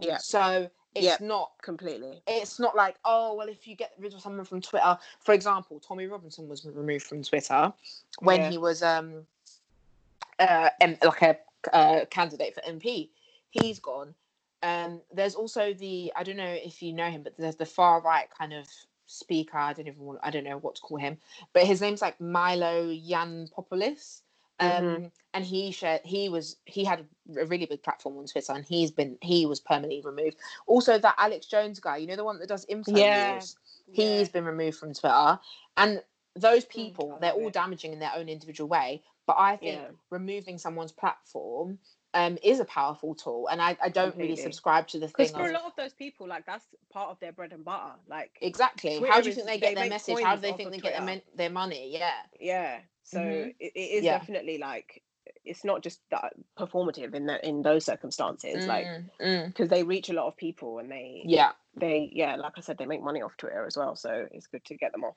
yeah 0.00 0.18
So 0.18 0.70
it's 0.94 1.04
Yeah. 1.06 1.16
not 1.20 1.52
completely 1.62 2.22
it's 2.26 2.58
not 2.58 2.74
like 2.76 2.96
oh 3.04 3.34
well 3.34 3.48
if 3.48 3.66
you 3.66 3.74
get 3.76 3.92
rid 3.98 4.12
of 4.14 4.20
someone 4.20 4.44
from 4.44 4.60
twitter 4.60 4.98
for 5.20 5.32
example 5.34 5.78
tommy 5.80 6.06
robinson 6.06 6.48
was 6.48 6.64
removed 6.66 7.04
from 7.06 7.22
twitter 7.22 7.72
when 8.20 8.40
Yeah. 8.40 8.50
he 8.50 8.58
was 8.58 8.82
um 8.82 9.26
uh 10.38 10.70
M- 10.80 10.98
like 11.02 11.22
a 11.22 11.38
uh, 11.72 12.04
candidate 12.06 12.54
for 12.54 12.60
mp 12.62 13.10
he's 13.50 13.78
gone 13.78 14.14
um 14.66 15.00
there's 15.14 15.36
also 15.36 15.72
the 15.74 16.12
i 16.16 16.24
don't 16.24 16.36
know 16.38 16.56
if 16.64 16.82
you 16.82 16.92
know 16.92 17.10
him 17.10 17.22
but 17.22 17.36
there's 17.38 17.56
the 17.56 17.66
far 17.66 18.02
right 18.02 18.28
kind 18.36 18.52
of 18.52 18.66
speaker 19.06 19.58
i 19.58 19.72
don't 19.72 19.86
even 19.88 20.00
want 20.00 20.18
i 20.24 20.30
don't 20.30 20.44
know 20.44 20.58
what 20.58 20.74
to 20.76 20.82
call 20.82 20.98
him 20.98 21.16
but 21.54 21.64
his 21.64 21.80
name's 21.80 22.02
like 22.02 22.20
milo 22.20 22.88
Yiannopoulos. 22.88 24.22
um 24.60 25.04
Mhm. 25.04 25.12
and 25.34 25.44
he 25.44 25.70
shared 25.70 26.00
he 26.04 26.28
was 26.28 26.56
he 26.66 26.84
had 26.84 27.06
a 27.38 27.46
really 27.46 27.66
big 27.66 27.82
platform 27.82 28.18
on 28.18 28.26
twitter 28.26 28.52
and 28.54 28.64
he's 28.66 28.90
been 28.90 29.18
he 29.22 29.46
was 29.46 29.60
permanently 29.60 30.02
removed 30.04 30.36
also 30.66 30.98
that 30.98 31.14
alex 31.18 31.46
jones 31.46 31.80
guy 31.80 31.98
you 31.98 32.06
know 32.06 32.16
the 32.16 32.24
one 32.24 32.38
that 32.40 32.48
does 32.48 32.66
info 32.68 32.96
Yeah. 32.98 33.06
news 33.06 33.56
he's 33.92 34.28
been 34.28 34.44
removed 34.44 34.78
from 34.78 34.94
twitter 34.94 35.38
and 35.76 36.02
those 36.34 36.64
Mm, 36.76 36.94
people 36.94 37.18
they're 37.20 37.32
all 37.32 37.48
it. 37.48 37.54
damaging 37.54 37.92
in 37.92 38.00
their 38.00 38.12
own 38.16 38.28
individual 38.28 38.68
way 38.68 39.02
but 39.26 39.36
i 39.38 39.56
think 39.56 39.82
Yeah. 39.82 39.88
removing 40.10 40.58
someone's 40.58 40.92
platform 40.92 41.78
um 42.14 42.38
is 42.42 42.60
a 42.60 42.64
powerful 42.64 43.14
tool 43.14 43.48
and 43.50 43.60
i, 43.60 43.76
I 43.82 43.88
don't 43.88 44.16
really 44.16 44.36
subscribe 44.36 44.86
to 44.88 44.98
the 44.98 45.08
thing. 45.08 45.26
Because 45.26 45.32
for 45.32 45.42
of 45.44 45.50
a 45.50 45.52
lot 45.52 45.64
of 45.66 45.72
those 45.76 45.92
people, 45.92 46.26
like 46.26 46.46
that's 46.46 46.64
part 46.92 47.10
of 47.10 47.20
their 47.20 47.32
bread 47.32 47.52
and 47.52 47.64
butter. 47.64 47.92
Like, 48.08 48.32
exactly 48.40 49.00
how 49.00 49.20
do 49.20 49.28
you 49.28 49.34
think 49.34 49.46
they 49.46 49.54
they 49.54 49.60
get 49.60 49.74
their 49.74 49.88
message 49.90 50.20
how 50.20 50.36
do 50.36 50.42
they 50.42 50.52
think 50.52 50.70
they 50.70 50.78
get 50.78 50.92
their, 50.92 51.00
Twitter. 51.02 51.04
mon- 51.04 51.36
their 51.36 51.50
money 51.50 51.90
yeah 51.92 52.10
yeah. 52.40 52.78
So 53.04 53.18
Mhm. 53.20 53.54
it, 53.60 53.72
it 53.74 53.78
is 53.78 54.04
Yeah. 54.04 54.18
definitely 54.18 54.58
like 54.58 55.02
it's 55.44 55.64
not 55.64 55.82
just 55.82 56.00
that 56.10 56.32
performative 56.58 57.14
in 57.14 57.26
that 57.26 57.44
in 57.44 57.62
those 57.62 57.84
circumstances. 57.84 58.66
Like, 58.66 58.86
Mm, 58.86 59.10
mm. 59.20 59.46
because 59.48 59.68
they 59.68 59.82
reach 59.82 60.08
a 60.08 60.12
lot 60.12 60.26
of 60.28 60.36
people 60.36 60.78
and 60.78 60.90
they 60.90 61.22
yeah 61.24 61.52
they 61.76 62.10
yeah, 62.12 62.36
like 62.36 62.54
I 62.56 62.60
said, 62.60 62.78
they 62.78 62.86
make 62.86 63.02
money 63.02 63.22
off 63.22 63.36
Twitter 63.36 63.66
as 63.66 63.76
well. 63.76 63.96
So 63.96 64.26
it's 64.32 64.46
good 64.46 64.64
to 64.66 64.76
get 64.76 64.92
them 64.92 65.04
off. 65.04 65.16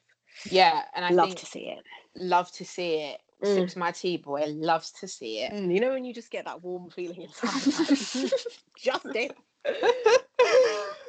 yeah 0.52 0.84
and 0.96 1.04
i 1.06 1.12
Love 1.12 1.36
to 1.36 1.46
see 1.46 1.68
it. 1.70 1.84
love 2.16 2.52
to 2.54 2.66
see 2.66 2.96
it 2.96 3.22
Mm. 3.44 3.56
sips 3.56 3.76
my 3.78 3.92
tea 3.92 4.18
boy 4.18 4.44
loves 4.48 4.92
to 4.92 5.08
see 5.08 5.40
it 5.40 5.54
Mm, 5.54 5.74
you 5.74 5.80
know 5.80 5.92
when 5.92 6.04
you 6.04 6.14
just 6.14 6.30
get 6.30 6.46
that 6.46 6.62
warm 6.62 6.90
feeling 6.90 7.22
inside, 7.22 7.52
just 8.78 9.06
it. 9.06 9.36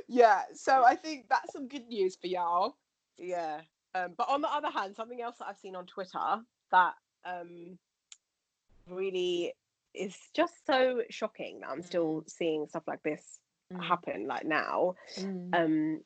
yeah, 0.09 0.43
so 0.55 0.85
I 0.85 0.95
think 0.97 1.27
that's 1.29 1.53
some 1.53 1.69
good 1.69 1.87
news 1.89 2.17
for 2.17 2.27
y'all. 2.27 2.77
Yeah. 3.19 3.61
Um, 3.95 4.15
but 4.17 4.29
on 4.29 4.41
the 4.41 4.53
other 4.53 4.71
hand, 4.71 4.95
something 4.97 5.21
else 5.21 5.39
that 5.39 5.49
I've 5.49 5.59
seen 5.59 5.75
on 5.77 5.87
Twitter 5.87 6.41
that 6.71 6.95
um, 7.25 7.79
really 8.89 9.53
is 9.95 10.17
just 10.35 10.55
so 10.67 11.03
shocking 11.11 11.61
that 11.61 11.71
I'm 11.71 11.83
still 11.83 12.25
seeing 12.29 12.67
stuff 12.67 12.85
like 12.87 13.03
this 13.03 13.41
happen 13.81 14.27
like 14.27 14.45
now. 14.45 14.95
Mm. 15.19 15.55
Um, 15.55 16.01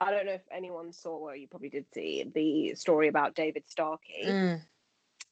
I 0.00 0.10
don't 0.10 0.26
know 0.26 0.32
if 0.32 0.46
anyone 0.50 0.92
saw, 0.92 1.18
well, 1.18 1.36
you 1.36 1.46
probably 1.46 1.68
did 1.68 1.86
see 1.92 2.24
the 2.34 2.74
story 2.74 3.08
about 3.08 3.34
David 3.34 3.64
Starkey, 3.68 4.24
Mm. 4.26 4.60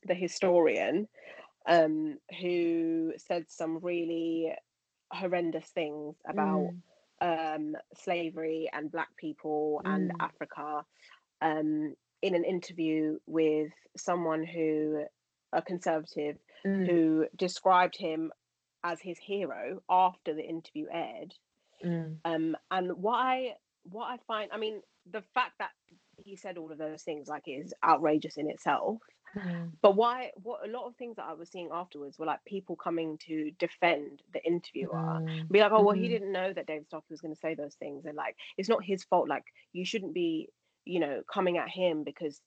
the 0.05 0.15
historian, 0.15 1.09
um, 1.67 2.19
who 2.41 3.15
said 3.17 3.51
some 3.51 3.79
really 3.79 4.55
horrendous 5.11 5.67
things 5.71 6.17
about 6.27 6.73
Mm. 6.73 6.83
um, 7.21 7.77
slavery 7.95 8.69
and 8.73 8.93
black 8.93 9.17
people 9.17 9.81
and 9.85 10.13
Mm. 10.13 10.21
Africa 10.21 10.87
um, 11.41 11.97
in 12.23 12.35
an 12.35 12.45
interview 12.45 13.19
with 13.27 13.73
someone 13.97 14.45
who, 14.45 15.05
a 15.53 15.63
conservative, 15.63 16.39
Mm. 16.65 16.87
who 16.87 17.29
described 17.37 17.97
him 17.97 18.33
as 18.85 19.01
his 19.01 19.19
hero 19.19 19.83
after 19.89 20.35
the 20.35 20.45
interview 20.45 20.87
aired. 20.93 21.35
Mm. 21.83 22.21
Um, 22.25 22.57
and 22.71 22.93
what 22.99 23.17
I 23.17 23.57
what 23.85 24.07
I 24.07 24.17
find, 24.27 24.51
I 24.53 24.59
mean, 24.59 24.81
the 25.11 25.23
fact 25.35 25.53
that 25.59 25.71
he 26.17 26.37
said 26.37 26.59
all 26.59 26.71
of 26.73 26.79
those 26.79 27.03
things 27.03 27.29
like 27.29 27.45
is 27.47 27.73
outrageous 27.85 28.37
in 28.37 28.51
itself. 28.51 28.99
Mm. 29.37 29.71
But 29.83 29.95
why? 29.95 30.31
What 30.43 30.67
a 30.67 30.71
lot 30.71 30.87
of 30.87 30.97
things 30.97 31.17
that 31.17 31.27
I 31.29 31.35
was 31.35 31.51
seeing 31.51 31.69
afterwards 31.73 32.19
were 32.19 32.27
like 32.27 32.45
people 32.45 32.77
coming 32.77 33.19
to 33.27 33.51
defend 33.59 34.23
the 34.33 34.43
interviewer 34.45 34.95
Mm. 34.95 35.49
be 35.51 35.61
like, 35.61 35.71
oh 35.73 35.83
well, 35.83 35.95
he 35.95 36.07
Mhm. 36.07 36.11
didn't 36.11 36.33
know 36.33 36.53
that 36.53 36.67
David 36.67 36.87
Starkey 36.87 37.07
was 37.11 37.21
going 37.21 37.35
to 37.35 37.41
say 37.41 37.55
those 37.55 37.75
things, 37.77 38.07
and 38.07 38.17
like, 38.17 38.37
it's 38.57 38.69
not 38.69 38.83
his 38.83 39.05
fault. 39.05 39.29
Like, 39.29 39.45
you 39.73 39.85
shouldn't 39.85 40.15
be, 40.15 40.49
you 40.85 40.99
know, 40.99 41.23
coming 41.33 41.59
at 41.59 41.69
him 41.69 42.05
because 42.05 42.41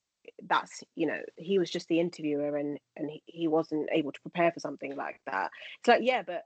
that's, 0.43 0.83
you 0.95 1.07
know, 1.07 1.19
he 1.37 1.57
was 1.59 1.69
just 1.69 1.87
the 1.87 1.99
interviewer 1.99 2.57
and 2.57 2.79
and 2.97 3.09
he, 3.09 3.23
he 3.25 3.47
wasn't 3.47 3.89
able 3.91 4.11
to 4.11 4.21
prepare 4.21 4.51
for 4.51 4.59
something 4.59 4.95
like 4.95 5.21
that. 5.25 5.51
It's 5.79 5.87
like, 5.87 6.01
yeah, 6.03 6.23
but 6.23 6.45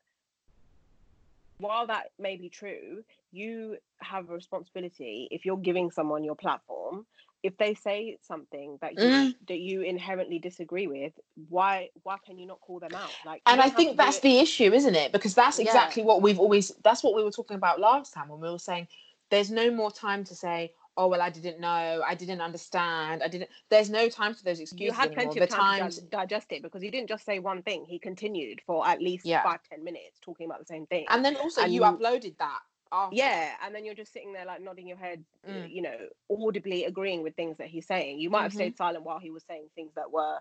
while 1.58 1.88
that 1.88 2.12
may 2.20 2.36
be 2.36 2.50
true, 2.50 3.04
you 3.36 3.78
have 4.02 4.30
a 4.30 4.34
responsibility 4.34 5.28
if 5.32 5.46
you're 5.46 5.58
giving 5.70 5.92
someone 5.92 6.24
your 6.24 6.36
platform. 6.36 7.06
If 7.44 7.58
they 7.58 7.76
say 7.76 8.18
something 8.22 8.78
that 8.82 8.94
you 8.96 9.00
Mm. 9.00 9.36
that 9.50 9.60
you 9.60 9.82
inherently 9.82 10.40
disagree 10.40 10.88
with, 10.88 11.14
why 11.50 11.90
why 12.02 12.18
can 12.26 12.40
you 12.40 12.48
not 12.48 12.60
call 12.62 12.80
them 12.80 12.96
out? 12.96 13.12
Like, 13.24 13.42
And 13.46 13.62
I 13.62 13.66
don't 13.66 13.70
have 13.70 13.72
to 13.72 13.78
think 13.78 13.98
that's 13.98 14.20
the 14.20 14.40
issue, 14.40 14.74
isn't 14.74 14.96
it? 14.96 15.12
Because 15.12 15.36
that's 15.36 15.60
Yeah. 15.60 15.66
exactly 15.66 16.02
what 16.02 16.24
we've 16.24 16.40
always 16.40 16.70
that's 16.88 17.04
what 17.04 17.14
we 17.16 17.24
were 17.24 17.32
talking 17.40 17.56
about 17.56 17.80
last 17.80 18.14
time 18.16 18.30
when 18.30 18.40
we 18.40 18.50
were 18.50 18.58
saying 18.72 18.88
there's 19.30 19.52
no 19.52 19.70
more 19.70 19.92
time 19.92 20.24
to 20.24 20.36
say, 20.36 20.74
oh 20.98 21.08
well, 21.08 21.22
I 21.22 21.30
didn't 21.30 21.60
know, 21.60 22.02
I 22.12 22.16
didn't 22.16 22.42
understand, 22.42 23.22
I 23.22 23.28
didn't. 23.28 23.50
There's 23.70 23.90
no 23.92 24.08
time 24.10 24.34
for 24.34 24.44
those 24.44 24.60
excuses 24.60 24.86
you 24.86 24.92
had 24.92 25.08
anymore. 25.10 25.26
plenty 25.26 25.40
The 25.40 25.44
of 25.46 25.50
time 25.50 25.80
times, 25.82 26.00
to 26.00 26.06
digest 26.06 26.52
it 26.52 26.62
because 26.64 26.82
he 26.82 26.90
didn't 26.90 27.10
just 27.10 27.26
say 27.26 27.38
one 27.40 27.62
thing. 27.62 27.86
He 27.86 28.00
continued 28.00 28.62
for 28.66 28.88
at 28.88 29.02
least 29.02 29.26
Yeah. 29.26 29.44
five, 29.44 29.62
ten 29.70 29.84
minutes 29.84 30.18
talking 30.22 30.46
about 30.48 30.60
the 30.60 30.66
same 30.66 30.86
thing. 30.88 31.06
and 31.10 31.24
then 31.24 31.36
also 31.38 31.62
and 31.62 31.72
you 31.74 31.82
you- 31.86 31.92
uploaded 31.92 32.38
that. 32.38 32.62
After. 32.96 33.16
yeah, 33.16 33.56
and 33.62 33.76
then 33.76 33.84
you're 33.86 33.94
just 33.96 34.14
sitting 34.14 34.32
there 34.34 34.46
like 34.46 34.62
nodding 34.62 34.88
your 34.88 34.98
head, 34.98 35.26
Mm. 35.46 35.70
you 35.70 35.82
know, 35.82 35.98
audibly 36.32 36.86
agreeing 36.86 37.24
with 37.24 37.36
things 37.36 37.58
that 37.58 37.68
he's 37.68 37.88
saying. 37.88 38.20
You 38.20 38.30
might 38.30 38.44
have 38.44 38.52
Mhm. 38.52 38.56
stayed 38.56 38.78
silent 38.78 39.04
while 39.04 39.20
he 39.20 39.32
was 39.32 39.44
saying 39.46 39.70
things 39.76 39.94
that 39.96 40.12
were 40.12 40.40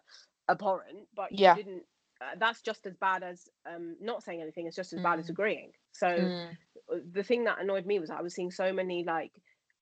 abhorrent, 0.49 1.09
but 1.15 1.33
you 1.33 1.39
Yeah. 1.39 1.55
didn't. 1.55 1.83
Uh, 2.21 2.37
that's 2.39 2.63
just 2.63 2.87
as 2.87 2.95
bad 2.97 3.23
as 3.25 3.49
um, 3.67 3.97
not 4.01 4.23
saying 4.23 4.41
anything. 4.41 4.67
It's 4.67 4.77
just 4.77 4.93
as 4.93 5.01
bad 5.01 5.19
as 5.19 5.27
Mm. 5.27 5.31
agreeing. 5.31 5.73
So 5.93 6.07
Mm. 6.09 6.57
uh, 6.93 6.99
the 7.13 7.25
thing 7.25 7.45
that 7.45 7.61
annoyed 7.61 7.87
me 7.87 7.99
was 7.99 8.11
I 8.11 8.23
was 8.23 8.35
seeing 8.35 8.51
so 8.53 8.73
many 8.73 9.05
like 9.05 9.33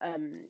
um 0.01 0.49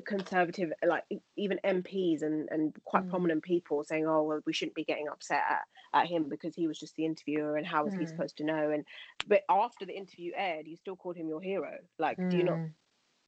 conservative 0.00 0.72
like 0.86 1.04
even 1.36 1.58
MPs 1.64 2.22
and 2.22 2.48
and 2.50 2.74
quite 2.84 3.04
Mm. 3.04 3.10
prominent 3.10 3.42
people 3.42 3.84
saying 3.84 4.06
oh 4.06 4.22
well 4.22 4.40
we 4.46 4.52
shouldn't 4.52 4.74
be 4.74 4.84
getting 4.84 5.08
upset 5.08 5.42
at, 5.48 5.62
at 5.92 6.06
him 6.06 6.28
because 6.28 6.54
he 6.54 6.66
was 6.66 6.78
just 6.78 6.96
the 6.96 7.04
interviewer 7.04 7.56
and 7.56 7.66
how 7.66 7.84
was 7.84 7.94
he 7.94 8.04
Mm. 8.04 8.08
supposed 8.08 8.36
to 8.38 8.44
know 8.44 8.70
and 8.70 8.84
but 9.26 9.42
after 9.48 9.84
the 9.86 9.96
interview 9.96 10.32
aired 10.36 10.66
you 10.66 10.76
still 10.76 10.96
called 10.96 11.16
him 11.16 11.28
your 11.28 11.40
hero 11.40 11.78
like 11.98 12.18
do 12.30 12.36
you 12.38 12.44
not 12.44 12.58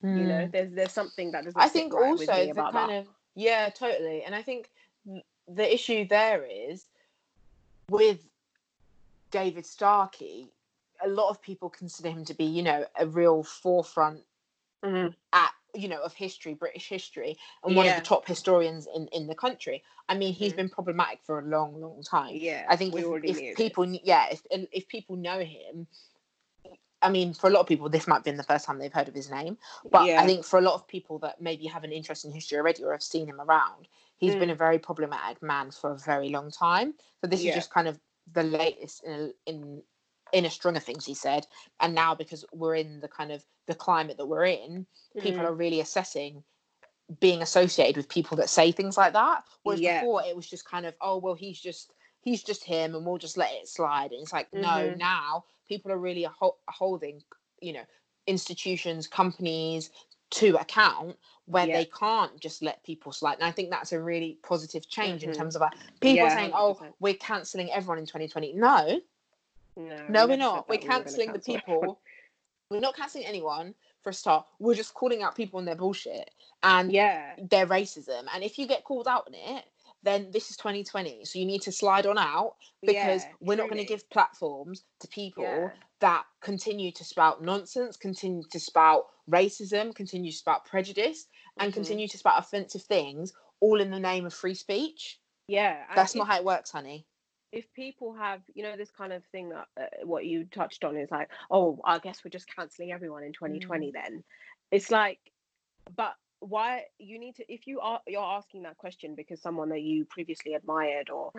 Mm. 0.04 0.18
you 0.18 0.26
know 0.26 0.46
Mm. 0.46 0.52
there's 0.52 0.72
there's 0.72 0.92
something 0.92 1.30
that 1.32 1.44
doesn't 1.44 1.60
I 1.60 1.68
think 1.68 1.94
right 1.94 2.10
also 2.12 2.44
the 2.44 2.50
about 2.50 2.72
kind 2.72 2.90
that. 2.90 2.98
of 2.98 3.06
yeah, 3.36 3.68
totally. 3.68 4.22
And 4.22 4.34
I 4.34 4.40
think 4.42 4.70
the 5.46 5.74
issue 5.74 6.08
there 6.08 6.44
is 6.44 6.86
with 7.90 8.26
David 9.30 9.66
Starkey. 9.66 10.48
A 11.04 11.08
lot 11.08 11.28
of 11.28 11.42
people 11.42 11.68
consider 11.68 12.08
him 12.08 12.24
to 12.24 12.34
be, 12.34 12.44
you 12.44 12.62
know, 12.62 12.86
a 12.98 13.06
real 13.06 13.42
forefront 13.42 14.24
Mhm. 14.82 15.14
at 15.34 15.52
you 15.76 15.88
know 15.88 16.00
of 16.02 16.12
history, 16.14 16.54
British 16.54 16.88
history, 16.88 17.36
and 17.64 17.76
one 17.76 17.86
of 17.86 17.96
the 17.96 18.02
top 18.02 18.26
historians 18.26 18.86
in 18.94 19.08
in 19.08 19.26
the 19.26 19.34
country. 19.34 19.82
I 20.08 20.16
mean, 20.16 20.32
he's 20.34 20.52
Mhm. 20.52 20.56
been 20.56 20.68
problematic 20.68 21.20
for 21.24 21.38
a 21.40 21.44
long, 21.44 21.80
long 21.80 22.02
time. 22.02 22.34
yeah 22.34 22.66
I 22.68 22.76
think 22.76 22.94
we 22.94 23.00
if, 23.00 23.06
already 23.06 23.28
if 23.28 23.56
people, 23.56 23.84
kn- 23.84 24.00
yeah, 24.04 24.26
if 24.30 24.42
if 24.50 24.88
people 24.88 25.16
know 25.16 25.40
him, 25.40 25.86
I 27.02 27.10
mean, 27.10 27.34
for 27.34 27.48
a 27.48 27.50
lot 27.50 27.60
of 27.60 27.66
people, 27.66 27.88
this 27.88 28.06
might 28.08 28.16
have 28.16 28.24
been 28.24 28.36
the 28.36 28.42
first 28.42 28.64
time 28.64 28.78
they've 28.78 28.92
heard 28.92 29.08
of 29.08 29.14
his 29.14 29.30
name. 29.30 29.58
But 29.90 30.06
yeah 30.06 30.20
I 30.20 30.26
think 30.26 30.44
for 30.44 30.58
a 30.58 30.62
lot 30.62 30.74
of 30.74 30.86
people 30.88 31.18
that 31.20 31.40
maybe 31.40 31.66
have 31.66 31.84
an 31.84 31.92
interest 31.92 32.24
in 32.24 32.32
history 32.32 32.58
already 32.58 32.82
or 32.84 32.92
have 32.92 33.02
seen 33.02 33.26
him 33.28 33.40
around, 33.40 33.88
he's 34.16 34.34
been 34.34 34.48
Mm. 34.48 34.52
a 34.52 34.56
very 34.56 34.78
problematic 34.78 35.42
man 35.42 35.70
for 35.70 35.92
a 35.92 35.98
very 35.98 36.30
long 36.30 36.50
time. 36.50 36.94
So 37.20 37.26
this 37.26 37.42
Yeah. 37.42 37.50
is 37.50 37.54
just 37.56 37.70
kind 37.70 37.88
of 37.88 38.00
the 38.32 38.42
latest 38.42 39.04
in 39.04 39.32
in 39.46 39.82
in 40.32 40.44
a 40.44 40.50
string 40.50 40.76
of 40.76 40.82
things 40.82 41.04
he 41.04 41.14
said. 41.14 41.46
And 41.80 41.94
now 41.94 42.14
because 42.14 42.44
we're 42.52 42.74
in 42.76 43.00
the 43.00 43.08
kind 43.08 43.30
of 43.32 43.44
the 43.66 43.74
climate 43.74 44.16
that 44.18 44.26
we're 44.26 44.44
in, 44.46 44.86
people 45.20 45.44
Mhm. 45.44 45.48
are 45.48 45.54
really 45.54 45.80
assessing 45.80 46.44
being 47.20 47.40
associated 47.42 47.96
with 47.96 48.08
people 48.08 48.36
that 48.36 48.50
say 48.50 48.72
things 48.72 48.96
like 48.96 49.12
that. 49.12 49.44
Whereas 49.62 49.80
Yeah. 49.80 50.00
before 50.00 50.24
it 50.24 50.34
was 50.34 50.48
just 50.48 50.64
kind 50.64 50.86
of, 50.86 50.94
oh 51.00 51.18
well, 51.18 51.34
he's 51.34 51.60
just 51.60 51.92
he's 52.20 52.42
just 52.42 52.64
him, 52.64 52.94
and 52.96 53.06
we'll 53.06 53.18
just 53.18 53.36
let 53.36 53.52
it 53.54 53.68
slide. 53.68 54.10
And 54.10 54.22
it's 54.22 54.32
like, 54.32 54.52
no, 54.52 54.90
Mhm. 54.90 54.98
now 54.98 55.44
people 55.68 55.92
are 55.92 55.98
really 55.98 56.24
ho- 56.24 56.58
holding, 56.68 57.22
you 57.60 57.72
know, 57.72 57.84
institutions, 58.26 59.06
companies 59.06 59.90
to 60.30 60.56
account 60.56 61.16
where 61.44 61.68
Yeah. 61.68 61.78
they 61.78 61.84
can't 61.84 62.40
just 62.40 62.60
let 62.62 62.82
people 62.82 63.12
slide. 63.12 63.34
And 63.34 63.44
I 63.44 63.52
think 63.52 63.70
that's 63.70 63.92
a 63.92 64.02
really 64.02 64.40
positive 64.42 64.88
change 64.88 65.22
in 65.22 65.30
Mhm. 65.30 65.36
terms 65.36 65.54
of 65.54 65.62
people 66.00 66.26
Yeah, 66.26 66.34
saying, 66.34 66.50
oh, 66.52 66.72
100%. 66.74 66.96
we're 66.98 67.14
cancelling 67.14 67.70
everyone 67.70 67.98
in 67.98 68.06
2020. 68.06 68.52
No, 68.54 69.00
no, 69.76 70.08
no, 70.08 70.24
we 70.26 70.30
we're 70.32 70.36
not. 70.36 70.68
We're 70.68 70.76
that 70.76 70.82
we 70.82 70.88
were 70.88 70.94
gonna 70.94 71.04
cancelling 71.04 71.32
the 71.32 71.38
cancel 71.38 71.54
everyone. 71.56 71.80
people. 71.80 72.00
We're 72.70 72.80
not 72.80 72.96
cancelling 72.96 73.26
anyone 73.26 73.74
for 74.02 74.10
a 74.10 74.14
start. 74.14 74.46
We're 74.58 74.74
just 74.74 74.94
calling 74.94 75.22
out 75.22 75.36
people 75.36 75.58
on 75.58 75.64
their 75.64 75.76
bullshit 75.76 76.30
and 76.62 76.92
yeah 76.92 77.34
their 77.38 77.66
racism. 77.66 78.24
And 78.34 78.42
if 78.42 78.58
you 78.58 78.66
get 78.66 78.84
called 78.84 79.06
out 79.06 79.28
on 79.28 79.34
it, 79.34 79.64
then 80.02 80.30
this 80.30 80.50
is 80.50 80.56
2020. 80.56 81.24
So 81.24 81.38
you 81.38 81.44
need 81.44 81.62
to 81.62 81.72
slide 81.72 82.06
on 82.06 82.18
out 82.18 82.54
because 82.82 83.24
yeah, 83.24 83.32
we're 83.40 83.56
not 83.56 83.68
going 83.68 83.78
to 83.78 83.84
give 83.84 84.08
platforms 84.10 84.84
to 85.00 85.08
people 85.08 85.44
yeah 85.44 85.70
that 86.00 86.24
continue 86.42 86.92
to 86.92 87.04
spout 87.04 87.42
nonsense, 87.42 87.96
continue 87.96 88.42
to 88.50 88.60
spout 88.60 89.04
racism, 89.30 89.94
continue 89.94 90.30
to 90.30 90.36
spout 90.36 90.64
prejudice, 90.66 91.26
and 91.58 91.70
Mhm. 91.70 91.74
continue 91.74 92.08
to 92.08 92.18
spout 92.18 92.38
offensive 92.38 92.82
things, 92.82 93.32
all 93.60 93.80
in 93.80 93.90
the 93.90 93.98
name 94.00 94.26
of 94.26 94.34
free 94.34 94.54
speech. 94.54 95.18
yeah 95.48 95.84
That's 95.94 96.14
not 96.14 96.26
how 96.26 96.36
it 96.36 96.44
works, 96.44 96.70
honey. 96.70 97.06
If 97.52 97.72
people 97.74 98.14
have 98.14 98.40
you 98.54 98.62
know 98.62 98.76
this 98.76 98.90
kind 98.90 99.12
of 99.12 99.24
thing 99.26 99.50
that 99.50 99.66
uh, 99.80 99.84
what 100.04 100.26
you 100.26 100.44
touched 100.44 100.84
on 100.84 100.96
is 100.96 101.10
like 101.10 101.30
oh 101.50 101.78
i 101.84 101.98
guess 101.98 102.20
we're 102.24 102.30
just 102.30 102.48
canceling 102.54 102.92
everyone 102.92 103.22
in 103.22 103.32
2020 103.32 103.92
then. 103.92 104.24
It's 104.72 104.90
like 104.90 105.20
but 105.96 106.14
why 106.40 106.82
you 106.98 107.18
need 107.18 107.36
to 107.36 107.52
if 107.52 107.66
you 107.66 107.80
are 107.80 108.00
you're 108.06 108.22
asking 108.22 108.62
that 108.62 108.76
question 108.76 109.14
because 109.16 109.40
someone 109.40 109.68
that 109.70 109.82
you 109.82 110.04
previously 110.04 110.54
admired 110.54 111.08
or 111.08 111.32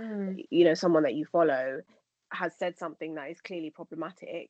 you 0.49 0.65
know 0.65 0.73
someone 0.73 1.03
that 1.03 1.13
you 1.13 1.25
follow 1.25 1.81
has 2.31 2.53
said 2.57 2.77
something 2.77 3.15
that 3.15 3.29
is 3.29 3.39
clearly 3.41 3.69
problematic 3.69 4.49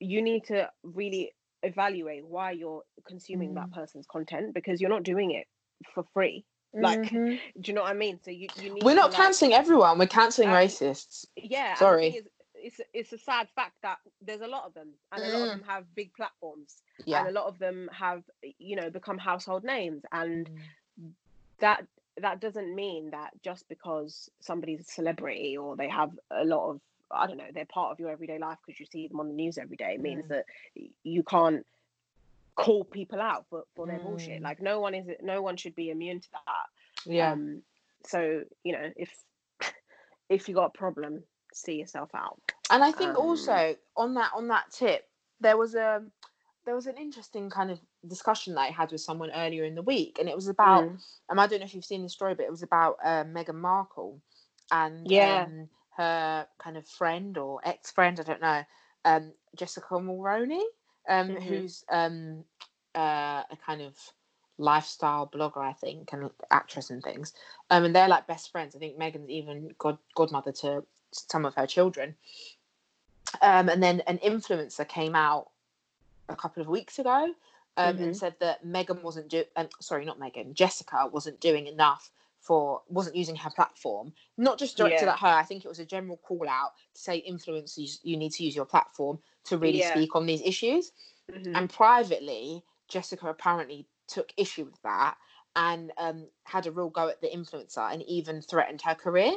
you 0.00 0.22
need 0.22 0.44
to 0.44 0.68
really 0.82 1.32
evaluate 1.62 2.24
why 2.24 2.52
you're 2.52 2.82
consuming 3.06 3.54
that 3.54 3.68
Mm. 3.68 3.74
person's 3.74 4.06
content 4.06 4.54
because 4.54 4.80
you're 4.80 4.90
not 4.90 5.02
doing 5.02 5.32
it 5.32 5.46
for 5.92 6.04
free 6.14 6.44
like 6.74 7.12
Mhm. 7.12 7.40
do 7.60 7.70
you 7.70 7.74
know 7.74 7.82
what 7.82 7.90
i 7.90 7.94
mean 7.94 8.18
so 8.22 8.30
you, 8.30 8.48
you 8.54 8.72
need 8.72 8.82
we're 8.84 8.90
to, 8.90 8.96
not 8.96 9.10
like, 9.10 9.16
cancelling 9.16 9.54
everyone. 9.54 9.98
We're 9.98 10.06
cancelling 10.06 10.48
Um, 10.48 10.54
racists. 10.54 11.26
yeah 11.36 11.74
Sorry. 11.74 12.22
it's 12.54 12.80
it's 12.92 13.12
a 13.12 13.18
sad 13.18 13.48
fact 13.54 13.74
that 13.82 13.98
there's 14.20 14.40
a 14.40 14.46
lot 14.46 14.64
of 14.66 14.74
them 14.74 14.94
and 15.12 15.24
a 15.24 15.28
lot 15.28 15.42
of 15.42 15.50
Mm. 15.50 15.60
them 15.60 15.62
have 15.68 15.94
big 15.94 16.12
platforms 16.14 16.82
Yeah. 17.06 17.20
and 17.20 17.28
a 17.28 17.32
lot 17.32 17.46
of 17.46 17.58
them 17.58 17.88
have 17.92 18.22
you 18.58 18.76
know 18.76 18.90
become 18.90 19.18
household 19.18 19.64
names 19.64 20.02
and 20.12 20.48
Mm. 21.00 21.12
that 21.60 21.86
that 22.20 22.40
doesn't 22.40 22.74
mean 22.74 23.10
that 23.10 23.30
just 23.42 23.68
because 23.68 24.28
somebody's 24.40 24.80
a 24.80 24.84
celebrity 24.84 25.56
or 25.56 25.76
they 25.76 25.88
have 25.88 26.10
a 26.30 26.44
lot 26.44 26.70
of 26.70 26.80
i 27.12 27.26
don't 27.26 27.36
know 27.36 27.50
they're 27.54 27.64
part 27.66 27.92
of 27.92 28.00
your 28.00 28.10
everyday 28.10 28.38
life 28.38 28.58
because 28.66 28.78
you 28.80 28.86
see 28.86 29.06
them 29.06 29.20
on 29.20 29.28
the 29.28 29.34
news 29.34 29.56
every 29.58 29.76
day 29.76 29.96
means 29.98 30.24
Mm. 30.24 30.28
that 30.28 30.44
you 31.04 31.22
can't 31.22 31.64
call 32.58 32.84
people 32.84 33.20
out 33.20 33.46
for, 33.48 33.64
for 33.74 33.86
their 33.86 33.98
bullshit 34.00 34.40
Mm. 34.40 34.42
like 34.42 34.60
no 34.60 34.80
one 34.80 34.94
is 34.94 35.06
no 35.22 35.42
one 35.42 35.56
should 35.56 35.74
be 35.74 35.90
immune 35.90 36.20
to 36.20 36.28
that 36.32 37.12
Yeah. 37.12 37.32
um 37.32 37.62
so 38.06 38.42
you 38.64 38.72
know 38.72 38.90
if 38.96 39.10
if 40.28 40.48
you 40.48 40.54
got 40.54 40.66
a 40.74 40.78
problem 40.78 41.22
see 41.54 41.76
yourself 41.76 42.10
out 42.14 42.40
and 42.70 42.84
I 42.84 42.92
think 42.92 43.10
um, 43.10 43.24
also 43.24 43.76
on 43.96 44.14
that 44.14 44.30
on 44.36 44.48
that 44.48 44.70
tip, 44.70 45.04
there 45.40 45.56
was 45.56 45.74
a 45.74 46.02
there 46.66 46.74
was 46.74 46.86
an 46.86 46.96
interesting 46.98 47.48
kind 47.48 47.70
of 47.70 47.78
discussion 48.06 48.54
that 48.54 48.60
I 48.60 48.66
had 48.70 48.92
with 48.92 49.00
someone 49.00 49.30
earlier 49.34 49.64
in 49.64 49.74
the 49.74 49.82
week, 49.82 50.18
and 50.20 50.28
it 50.28 50.34
was 50.36 50.48
about 50.48 50.84
Mm. 50.84 50.98
um, 51.30 51.38
I 51.38 51.46
don't 51.46 51.60
know 51.60 51.64
if 51.64 51.74
you've 51.74 51.84
seen 51.84 52.02
the 52.02 52.08
story, 52.08 52.34
but 52.34 52.44
it 52.44 52.50
was 52.50 52.62
about 52.62 52.96
uh, 53.02 53.24
Meghan 53.24 53.54
Markle 53.54 54.20
and 54.70 55.06
Yeah. 55.10 55.44
um, 55.44 55.68
her 55.96 56.46
kind 56.62 56.76
of 56.76 56.86
friend 56.86 57.38
or 57.38 57.60
ex 57.64 57.90
friend, 57.90 58.20
I 58.20 58.22
don't 58.22 58.42
know, 58.42 58.62
um, 59.04 59.32
Jessica 59.56 59.94
Mulroney, 59.94 60.62
um, 61.08 61.30
Mhm. 61.30 61.42
who's 61.42 61.84
um, 61.90 62.44
uh, 62.94 63.44
a 63.50 63.56
kind 63.64 63.82
of 63.82 63.96
lifestyle 64.58 65.26
blogger, 65.26 65.58
I 65.58 65.72
think, 65.72 66.12
and 66.12 66.30
actress 66.50 66.90
and 66.90 67.02
things. 67.02 67.32
Um, 67.70 67.84
and 67.84 67.94
they're 67.94 68.08
like 68.08 68.26
best 68.26 68.50
friends. 68.52 68.74
I 68.76 68.78
think 68.78 68.98
Meghan's 68.98 69.30
even 69.30 69.74
god 69.78 69.98
godmother 70.14 70.52
to 70.52 70.84
some 71.12 71.44
of 71.44 71.54
her 71.54 71.66
children. 71.66 72.16
Um, 73.42 73.68
and 73.68 73.82
then 73.82 74.00
an 74.06 74.18
influencer 74.18 74.86
came 74.88 75.14
out 75.14 75.50
a 76.28 76.36
couple 76.36 76.62
of 76.62 76.68
weeks 76.68 76.98
ago 76.98 77.34
um, 77.76 77.96
Mhm. 77.96 78.02
and 78.04 78.16
said 78.16 78.34
that 78.40 78.64
Meghan 78.64 79.02
wasn't 79.02 79.28
do 79.28 79.44
um, 79.56 79.68
sorry, 79.80 80.04
not 80.04 80.18
Meghan, 80.18 80.54
Jessica 80.54 81.08
wasn't 81.10 81.40
doing 81.40 81.66
enough 81.66 82.10
for 82.40 82.82
wasn't 82.88 83.16
using 83.16 83.36
her 83.36 83.50
platform, 83.50 84.12
not 84.36 84.58
just 84.58 84.76
directed 84.76 85.06
Yeah. 85.06 85.12
at 85.12 85.18
her. 85.20 85.26
I 85.28 85.42
think 85.42 85.64
it 85.64 85.68
was 85.68 85.78
a 85.80 85.84
general 85.86 86.16
call 86.18 86.48
out 86.48 86.72
to 86.94 87.00
say 87.00 87.24
influencers 87.28 87.98
you 88.02 88.16
need 88.16 88.32
to 88.32 88.44
use 88.44 88.56
your 88.56 88.64
platform 88.64 89.18
to 89.44 89.58
really 89.58 89.78
Yeah. 89.78 89.90
speak 89.90 90.14
on 90.16 90.26
these 90.26 90.42
issues. 90.42 90.92
Mhm. 91.30 91.56
And 91.56 91.70
privately, 91.70 92.64
Jessica 92.88 93.28
apparently 93.28 93.88
took 94.06 94.32
issue 94.36 94.64
with 94.64 94.80
that 94.82 95.16
and 95.56 95.92
um, 95.98 96.28
had 96.44 96.66
a 96.66 96.72
real 96.72 96.90
go 96.90 97.08
at 97.08 97.20
the 97.20 97.28
influencer 97.28 97.92
and 97.92 98.02
even 98.04 98.40
threatened 98.40 98.82
her 98.82 98.94
career. 98.94 99.32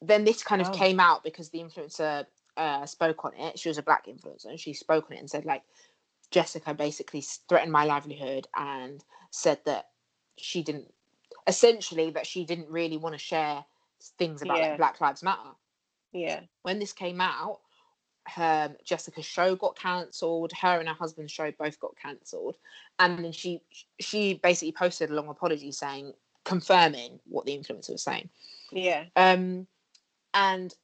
Then 0.00 0.24
this 0.24 0.42
kind 0.42 0.62
of 0.62 0.68
Oh. 0.68 0.72
came 0.72 1.00
out 1.00 1.24
because 1.24 1.50
the 1.50 1.58
influencer 1.58 2.26
uh, 2.56 2.86
spoke 2.86 3.24
on 3.24 3.34
it. 3.34 3.58
She 3.58 3.68
was 3.68 3.78
a 3.78 3.82
black 3.82 4.06
influencer 4.06 4.46
and 4.46 4.60
she 4.60 4.72
spoke 4.72 5.06
on 5.10 5.16
it 5.16 5.20
and 5.20 5.30
said, 5.30 5.44
like, 5.44 5.64
Jessica 6.30 6.74
basically 6.74 7.22
threatened 7.48 7.72
my 7.72 7.84
livelihood 7.84 8.46
and 8.54 9.04
said 9.30 9.60
that 9.64 9.90
she 10.36 10.62
didn't, 10.62 10.92
essentially, 11.48 12.10
that 12.10 12.26
she 12.26 12.44
didn't 12.44 12.68
really 12.68 12.98
want 12.98 13.14
to 13.14 13.18
share 13.18 13.64
things 14.18 14.42
about 14.42 14.58
Yeah. 14.58 14.68
like 14.68 14.76
Black 14.78 15.00
Lives 15.00 15.22
Matter 15.24 15.50
yeah 16.12 16.40
when 16.62 16.78
this 16.78 16.92
came 16.92 17.20
out, 17.20 17.60
her 18.26 18.74
Jessica's 18.84 19.24
show 19.24 19.56
got 19.56 19.76
cancelled. 19.76 20.52
Her 20.52 20.78
and 20.78 20.88
her 20.88 20.94
husband's 20.94 21.32
show 21.32 21.50
both 21.58 21.78
got 21.80 21.96
cancelled, 21.96 22.56
and 22.98 23.24
then 23.24 23.32
she 23.32 23.62
she 24.00 24.34
basically 24.34 24.72
posted 24.72 25.10
a 25.10 25.14
long 25.14 25.28
apology 25.28 25.72
saying 25.72 26.12
confirming 26.44 27.20
what 27.24 27.46
the 27.46 27.56
influencer 27.56 27.90
was 27.90 28.02
saying. 28.02 28.28
yeah 28.72 29.04
Um, 29.16 29.66
and 30.34 30.74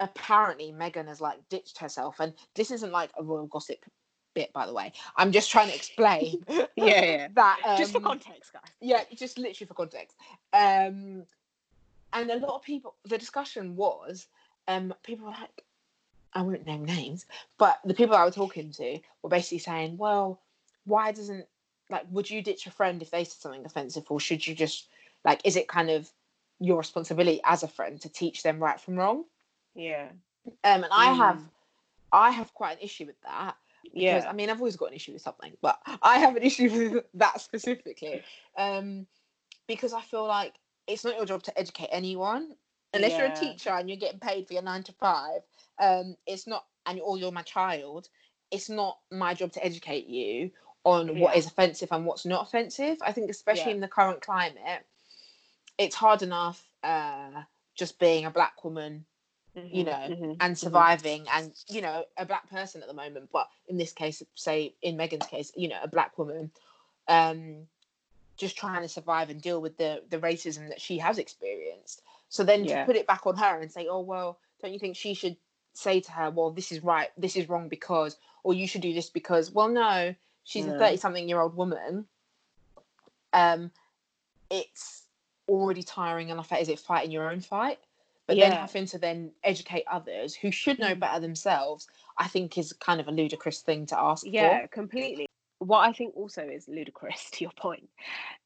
apparently 0.00 0.72
Meghan 0.72 1.08
has 1.08 1.20
like 1.20 1.38
ditched 1.48 1.78
herself, 1.78 2.20
and 2.20 2.34
this 2.54 2.70
isn't 2.70 2.92
like 2.92 3.10
a 3.18 3.22
royal 3.22 3.46
gossip 3.46 3.84
bit, 4.36 4.52
by 4.52 4.66
the 4.66 4.72
way. 4.72 4.92
I'm 5.16 5.32
just 5.32 5.50
trying 5.50 5.68
to 5.68 5.74
explain. 5.74 6.44
Yeah, 6.76 7.04
yeah. 7.04 7.28
that 7.34 7.58
just 7.78 7.92
for 7.92 7.98
um, 7.98 8.04
context, 8.04 8.52
guys. 8.52 8.70
yeah, 8.80 9.02
just 9.14 9.38
literally 9.38 9.66
for 9.66 9.74
context. 9.74 10.16
Um, 10.52 11.24
and 12.12 12.30
a 12.30 12.36
lot 12.36 12.54
of 12.54 12.62
people, 12.62 12.94
the 13.04 13.18
discussion 13.18 13.74
was, 13.76 14.26
um, 14.68 14.94
people 15.02 15.26
were 15.26 15.32
like, 15.32 15.64
I 16.34 16.42
won't 16.42 16.66
name 16.66 16.84
names, 16.84 17.24
but 17.58 17.80
the 17.84 17.94
people 17.94 18.14
I 18.14 18.24
was 18.24 18.34
talking 18.34 18.70
to 18.72 18.98
were 19.22 19.30
basically 19.30 19.58
saying, 19.58 19.96
well, 19.96 20.40
why 20.84 21.12
doesn't 21.12 21.46
like 21.88 22.04
would 22.10 22.28
you 22.28 22.42
ditch 22.42 22.66
a 22.66 22.70
friend 22.70 23.00
if 23.00 23.10
they 23.10 23.24
said 23.24 23.40
something 23.40 23.64
offensive, 23.64 24.04
or 24.10 24.20
should 24.20 24.46
you 24.46 24.54
just 24.54 24.88
like 25.24 25.40
is 25.44 25.56
it 25.56 25.66
kind 25.68 25.88
of 25.90 26.10
your 26.60 26.78
responsibility 26.78 27.40
as 27.44 27.62
a 27.62 27.68
friend 27.68 28.00
to 28.02 28.08
teach 28.08 28.42
them 28.42 28.62
right 28.62 28.80
from 28.80 28.96
wrong? 28.96 29.24
Yeah, 29.74 30.08
Um, 30.64 30.84
and 30.84 30.86
I 30.90 31.12
have, 31.12 31.36
Mm. 31.36 31.50
I 32.12 32.30
have 32.30 32.52
quite 32.54 32.78
an 32.78 32.84
issue 32.84 33.06
with 33.06 33.20
that 33.22 33.56
because 33.94 34.24
yeah, 34.24 34.30
I 34.30 34.32
mean 34.32 34.50
I've 34.50 34.58
always 34.58 34.76
got 34.76 34.90
an 34.90 34.94
issue 34.94 35.12
with 35.12 35.22
something, 35.22 35.52
but 35.62 35.78
I 36.02 36.18
have 36.18 36.36
an 36.36 36.42
issue 36.42 36.70
with 36.94 37.04
that 37.14 37.40
specifically, 37.40 38.22
um, 38.56 39.06
because 39.66 39.92
I 39.92 40.00
feel 40.02 40.26
like 40.26 40.54
it's 40.86 41.04
not 41.04 41.16
your 41.16 41.26
job 41.26 41.42
to 41.44 41.58
educate 41.58 41.88
anyone 41.90 42.54
unless 42.94 43.18
you're 43.18 43.26
a 43.26 43.30
teacher 43.30 43.70
and 43.70 43.88
you're 43.88 43.98
getting 43.98 44.20
paid 44.20 44.46
for 44.46 44.54
your 44.54 44.62
nine 44.62 44.82
to 44.84 44.92
five. 44.92 45.40
Um, 45.78 46.16
it's 46.26 46.46
not, 46.46 46.64
and 46.86 47.00
or 47.00 47.18
you're 47.18 47.32
my 47.32 47.42
child. 47.42 48.08
It's 48.50 48.70
not 48.70 48.98
my 49.10 49.34
job 49.34 49.52
to 49.52 49.64
educate 49.64 50.06
you 50.06 50.50
on 50.84 51.18
what 51.18 51.34
Yeah. 51.34 51.38
is 51.38 51.46
offensive 51.46 51.88
and 51.90 52.06
what's 52.06 52.24
not 52.24 52.46
offensive. 52.46 52.98
I 53.02 53.12
think 53.12 53.28
especially 53.30 53.72
Yeah. 53.72 53.76
in 53.76 53.80
the 53.80 53.88
current 53.88 54.20
climate, 54.22 54.86
it's 55.78 55.96
hard 55.96 56.22
enough 56.22 56.66
uh, 56.84 57.42
just 57.74 57.98
being 57.98 58.24
a 58.24 58.30
black 58.30 58.64
woman 58.64 59.04
you 59.70 59.84
Mhm, 59.84 59.86
know, 59.86 60.10
mhm, 60.10 60.36
and 60.40 60.56
mhm. 60.56 60.58
surviving 60.58 61.26
and 61.32 61.52
you 61.68 61.80
know 61.80 62.04
a 62.16 62.26
black 62.26 62.48
person 62.50 62.82
at 62.82 62.88
the 62.88 62.94
moment 62.94 63.28
but 63.32 63.48
in 63.68 63.76
this 63.76 63.92
case 63.92 64.22
say 64.34 64.74
in 64.82 64.96
meghan's 64.96 65.26
case 65.26 65.50
you 65.56 65.68
know 65.68 65.78
a 65.82 65.88
black 65.88 66.18
woman 66.18 66.50
um 67.08 67.66
just 68.36 68.56
trying 68.56 68.82
to 68.82 68.88
survive 68.88 69.30
and 69.30 69.40
deal 69.40 69.60
with 69.60 69.76
the 69.78 70.02
the 70.10 70.18
racism 70.18 70.68
that 70.68 70.80
she 70.80 70.98
has 70.98 71.18
experienced 71.18 72.02
so 72.28 72.44
then 72.44 72.64
Yeah. 72.64 72.82
to 72.82 72.86
put 72.86 72.96
it 72.96 73.06
back 73.06 73.26
on 73.26 73.36
her 73.36 73.60
and 73.60 73.72
say 73.72 73.86
oh 73.88 74.00
well 74.00 74.38
don't 74.60 74.72
you 74.72 74.78
think 74.78 74.96
she 74.96 75.14
should 75.14 75.36
say 75.72 76.00
to 76.00 76.12
her 76.12 76.30
well 76.30 76.50
this 76.50 76.72
is 76.72 76.82
right 76.82 77.08
this 77.16 77.36
is 77.36 77.48
wrong 77.48 77.68
because 77.68 78.16
or 78.44 78.54
you 78.54 78.66
should 78.66 78.80
do 78.82 78.92
this 78.94 79.10
because 79.10 79.50
well 79.50 79.68
no 79.68 80.14
she's 80.44 80.66
a 80.66 80.72
30 80.72 80.96
something 80.98 81.28
year 81.28 81.40
old 81.40 81.56
woman 81.56 82.06
um 83.32 83.70
it's 84.50 85.04
already 85.48 85.82
tiring 85.82 86.28
enough 86.28 86.52
as 86.52 86.68
it 86.68 86.78
fighting 86.78 87.10
your 87.10 87.30
own 87.30 87.40
fight 87.40 87.78
but 88.26 88.36
then 88.36 88.52
having 88.52 88.86
to 88.86 88.98
then 88.98 89.30
educate 89.44 89.84
others 89.90 90.34
who 90.34 90.50
should 90.50 90.78
know 90.78 90.94
Mm. 90.94 91.00
better 91.00 91.20
themselves 91.20 91.86
i 92.18 92.26
think 92.26 92.58
is 92.58 92.72
kind 92.72 93.00
of 93.00 93.08
a 93.08 93.12
ludicrous 93.12 93.60
thing 93.60 93.86
to 93.86 93.98
ask 93.98 94.26
yeah 94.28 94.62
for 94.62 94.68
completely 94.68 95.26
what 95.58 95.80
i 95.80 95.92
think 95.92 96.14
also 96.16 96.42
is 96.42 96.68
ludicrous 96.68 97.30
to 97.32 97.44
your 97.44 97.52
point 97.52 97.88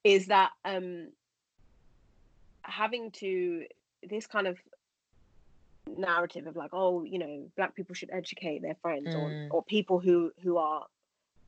is 0.05 0.27
that 0.27 0.51
um 0.65 1.09
having 2.63 3.11
to 3.11 3.65
this 4.09 4.27
kind 4.27 4.47
of 4.47 4.59
narrative 5.97 6.47
of 6.47 6.57
like 6.57 6.71
oh 6.73 7.03
you 7.05 7.19
know 7.19 7.51
black 7.57 7.75
people 7.75 7.95
should 7.95 8.11
educate 8.13 8.63
their 8.63 8.77
friends 8.83 9.15
Mm. 9.15 9.49
or 9.51 9.57
or 9.57 9.63
people 9.65 9.99
who 9.99 10.31
who 10.43 10.57
are 10.57 10.87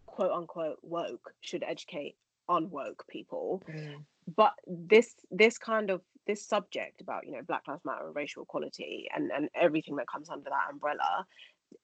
quote 0.06 0.32
unquote 0.32 0.78
woke 0.82 1.32
should 1.40 1.62
educate 1.62 2.16
unwoke 2.50 3.06
people 3.08 3.62
Mm. 3.68 4.04
but 4.36 4.52
this 4.66 5.14
this 5.30 5.58
kind 5.58 5.90
of 5.90 6.00
this 6.26 6.46
subject 6.46 7.00
about 7.00 7.26
you 7.26 7.32
know 7.32 7.42
black 7.42 7.66
lives 7.68 7.84
matter 7.84 8.06
and 8.06 8.14
racial 8.16 8.42
equality 8.42 9.08
and 9.14 9.30
and 9.32 9.48
everything 9.54 9.96
that 9.96 10.06
comes 10.08 10.28
under 10.30 10.48
that 10.50 10.70
umbrella 10.72 11.26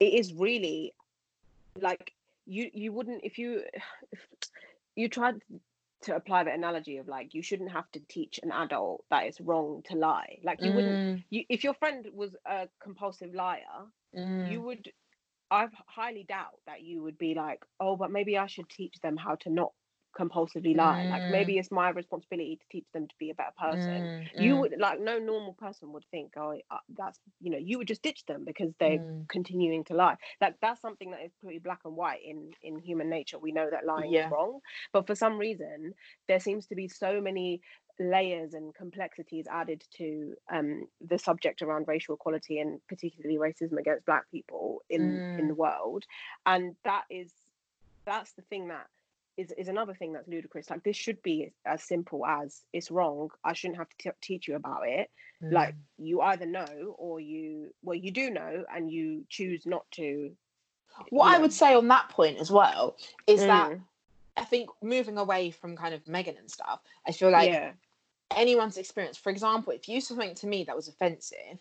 it 0.01 0.14
is 0.14 0.33
really 0.35 0.94
like 1.81 2.12
you 2.47 2.71
you 2.73 2.92
wouldn't 2.92 3.23
if 3.25 3.38
you 3.38 3.62
if 4.12 4.27
you 4.97 5.09
tried 5.09 5.37
to 6.03 6.14
apply 6.14 6.44
the 6.44 6.53
analogy 6.53 6.97
of 6.99 7.09
like 7.09 7.35
you 7.35 7.42
shouldn't 7.42 7.73
have 7.73 7.90
to 7.92 8.01
teach 8.09 8.38
an 8.42 8.53
adult 8.53 9.05
that 9.11 9.25
it's 9.25 9.40
wrong 9.40 9.83
to 9.85 9.97
lie 9.97 10.38
like 10.44 10.62
you 10.62 10.73
wouldn't 10.73 11.01
Mm, 11.01 11.25
you 11.31 11.44
if 11.49 11.64
your 11.64 11.75
friend 11.75 12.07
was 12.14 12.35
a 12.47 12.68
compulsive 12.81 13.35
liar 13.35 13.87
mm, 14.14 14.44
you 14.44 14.61
would 14.62 14.90
i 15.51 15.66
highly 15.87 16.25
doubt 16.25 16.59
that 16.66 16.83
you 16.83 17.03
would 17.03 17.18
be 17.18 17.35
like 17.35 17.62
oh 17.81 17.97
but 17.97 18.11
maybe 18.11 18.37
i 18.38 18.47
should 18.47 18.68
teach 18.68 18.94
them 19.03 19.16
how 19.16 19.35
to 19.37 19.51
not 19.51 19.73
compulsively 20.16 20.75
lie 20.77 21.07
like 21.09 21.23
Mm. 21.23 21.31
maybe 21.31 21.59
it's 21.59 21.71
my 21.71 21.90
responsibility 21.90 22.57
to 22.57 22.64
teach 22.71 22.87
them 22.92 23.07
to 23.07 23.14
be 23.18 23.31
a 23.31 23.35
better 23.35 23.53
person 23.59 24.09
mm, 24.09 24.29
you 24.37 24.57
mm, 24.57 24.59
would 24.59 24.75
like 24.79 25.01
no 25.01 25.18
normal 25.18 25.53
person 25.55 25.92
would 25.92 26.05
think 26.11 26.33
oh 26.37 26.55
that's 26.97 27.18
you 27.40 27.51
know 27.51 27.59
you 27.59 27.79
would 27.79 27.87
just 27.88 28.03
ditch 28.03 28.25
them 28.27 28.44
because 28.44 28.73
they're 28.81 28.99
mm. 28.99 29.29
continuing 29.29 29.85
to 29.85 29.94
lie 29.94 30.16
like 30.40 30.55
that's 30.61 30.81
something 30.81 31.11
that 31.11 31.21
is 31.25 31.33
pretty 31.42 31.59
black 31.59 31.81
and 31.85 31.94
white 31.97 32.21
in 32.25 32.51
in 32.62 32.79
human 32.79 33.09
nature 33.09 33.38
we 33.38 33.53
know 33.53 33.68
that 33.71 33.85
lying 33.87 34.12
Yeah. 34.12 34.27
is 34.27 34.31
wrong 34.31 34.61
but 34.92 35.07
for 35.07 35.14
some 35.14 35.38
reason 35.38 35.92
there 36.29 36.40
seems 36.40 36.66
to 36.66 36.75
be 36.75 36.88
so 36.88 37.21
many 37.21 37.61
layers 38.01 38.55
and 38.55 38.75
complexities 38.75 39.47
added 39.51 39.83
to 39.97 40.35
um, 40.53 40.87
the 41.01 41.18
subject 41.18 41.62
around 41.62 41.87
racial 41.88 42.14
equality 42.14 42.61
and 42.61 42.81
particularly 42.88 43.38
racism 43.38 43.79
against 43.79 44.07
black 44.07 44.31
people 44.31 44.83
in 44.88 45.23
in 45.37 45.49
Mm. 45.49 45.49
the 45.49 45.55
world 45.55 46.05
and 46.47 46.77
that 46.85 47.05
is 47.11 47.33
that's 48.07 48.33
the 48.35 48.42
thing 48.42 48.68
that 48.68 48.87
is, 49.38 49.53
is 49.57 49.68
another 49.68 49.94
thing 49.94 50.12
that's 50.12 50.29
ludicrous. 50.29 50.70
Like 50.70 50.85
this 50.85 50.96
should 50.96 51.22
be 51.22 51.53
as 51.64 51.83
simple 51.83 52.27
as 52.27 52.62
it's 52.74 52.90
wrong. 52.90 53.31
I 53.44 53.55
shouldn't 53.55 53.79
have 53.79 53.88
to 53.90 53.96
t- 53.98 54.16
teach 54.20 54.48
you 54.48 54.57
about 54.57 54.88
it. 54.88 55.11
Like 55.51 55.74
Mm. 55.74 55.79
you 55.98 56.20
either 56.20 56.46
know 56.46 56.94
or 56.98 57.20
you 57.20 57.74
well 57.83 57.94
you 57.96 58.11
do 58.11 58.31
know 58.31 58.64
and 58.74 58.90
you 58.90 59.24
choose 59.31 59.66
not 59.66 59.85
to 59.92 60.33
what 61.11 61.33
i 61.33 61.38
know. 61.38 61.42
would 61.42 61.53
say 61.53 61.74
on 61.74 61.88
that 61.88 62.09
point 62.11 62.38
as 62.38 62.51
well 62.51 62.96
is 63.27 63.46
that 63.46 63.70
Mm, 63.70 63.81
i 64.37 64.44
think 64.44 64.68
moving 64.83 65.18
away 65.18 65.51
from 65.51 65.77
kind 65.77 65.94
of 65.94 66.05
meghan 66.05 66.38
and 66.38 66.51
stuff 66.51 66.81
i 67.07 67.12
feel 67.12 67.31
like 67.31 67.51
yeah. 67.51 67.72
anyone's 68.37 68.77
experience 68.79 69.16
for 69.16 69.31
example 69.31 69.72
if 69.72 69.88
you 69.88 70.01
said 70.01 70.16
something 70.16 70.35
to 70.35 70.46
me 70.46 70.64
that 70.64 70.77
was 70.77 70.88
offensive 70.88 71.59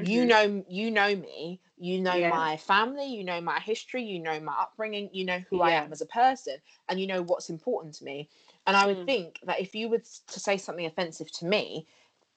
you 0.00 0.24
Mhm. 0.24 0.28
know 0.28 0.64
you 0.68 0.90
know 0.90 1.14
me 1.16 1.60
you 1.78 2.00
know 2.00 2.18
Yeah. 2.18 2.30
my 2.30 2.56
family 2.56 3.06
you 3.06 3.24
know 3.24 3.40
my 3.40 3.58
history 3.60 4.02
you 4.02 4.18
know 4.18 4.38
my 4.40 4.52
upbringing 4.52 5.08
you 5.12 5.24
know 5.24 5.38
who 5.50 5.60
i 5.62 5.70
am 5.70 5.92
as 5.92 6.00
a 6.00 6.06
person 6.06 6.56
and 6.88 7.00
you 7.00 7.06
know 7.06 7.22
what's 7.22 7.50
important 7.50 7.94
to 7.94 8.04
me 8.04 8.28
and 8.66 8.76
i 8.76 8.86
would 8.86 8.96
Mm. 8.98 9.06
think 9.06 9.38
that 9.44 9.60
if 9.60 9.74
you 9.74 9.88
were 9.88 9.98
to 9.98 10.40
say 10.40 10.56
something 10.56 10.86
offensive 10.86 11.30
to 11.32 11.46
me 11.46 11.86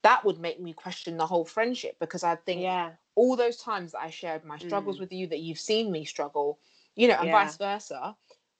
that 0.03 0.23
would 0.23 0.39
make 0.39 0.59
me 0.61 0.73
question 0.73 1.17
the 1.17 1.25
whole 1.25 1.45
friendship 1.45 1.97
because 1.99 2.23
i 2.23 2.35
think 2.35 2.61
yeah 2.61 2.91
all 3.15 3.35
those 3.35 3.57
times 3.57 3.91
that 3.91 4.01
i 4.01 4.09
shared 4.09 4.43
my 4.45 4.57
struggles 4.57 4.97
Mm. 4.97 4.99
with 4.99 5.11
you 5.11 5.27
that 5.27 5.39
you've 5.39 5.59
seen 5.59 5.91
me 5.91 6.05
struggle 6.05 6.59
you 6.95 7.07
know 7.07 7.15
and 7.19 7.25
Yeah. 7.25 7.31
vice 7.31 7.57
versa 7.57 8.15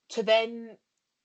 to 0.10 0.24
then 0.24 0.78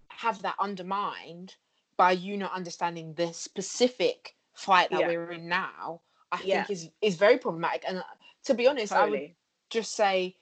have 0.08 0.42
that 0.42 0.56
undermined 0.60 1.56
by 1.96 2.12
you 2.12 2.36
not 2.36 2.52
understanding 2.52 3.14
the 3.14 3.32
specific 3.32 4.36
fight 4.54 4.90
that 4.90 5.00
Yeah. 5.00 5.06
we're 5.06 5.30
in 5.32 5.48
now 5.48 6.00
i 6.32 6.38
Yeah. 6.38 6.64
think 6.64 6.70
is 6.70 6.90
is 7.00 7.16
very 7.16 7.38
problematic 7.38 7.84
and 7.86 7.98
uh, 7.98 8.02
to 8.44 8.54
be 8.54 8.66
honest 8.66 8.92
i 8.92 9.06
would 9.08 9.34
just 9.70 9.94
say 9.94 10.36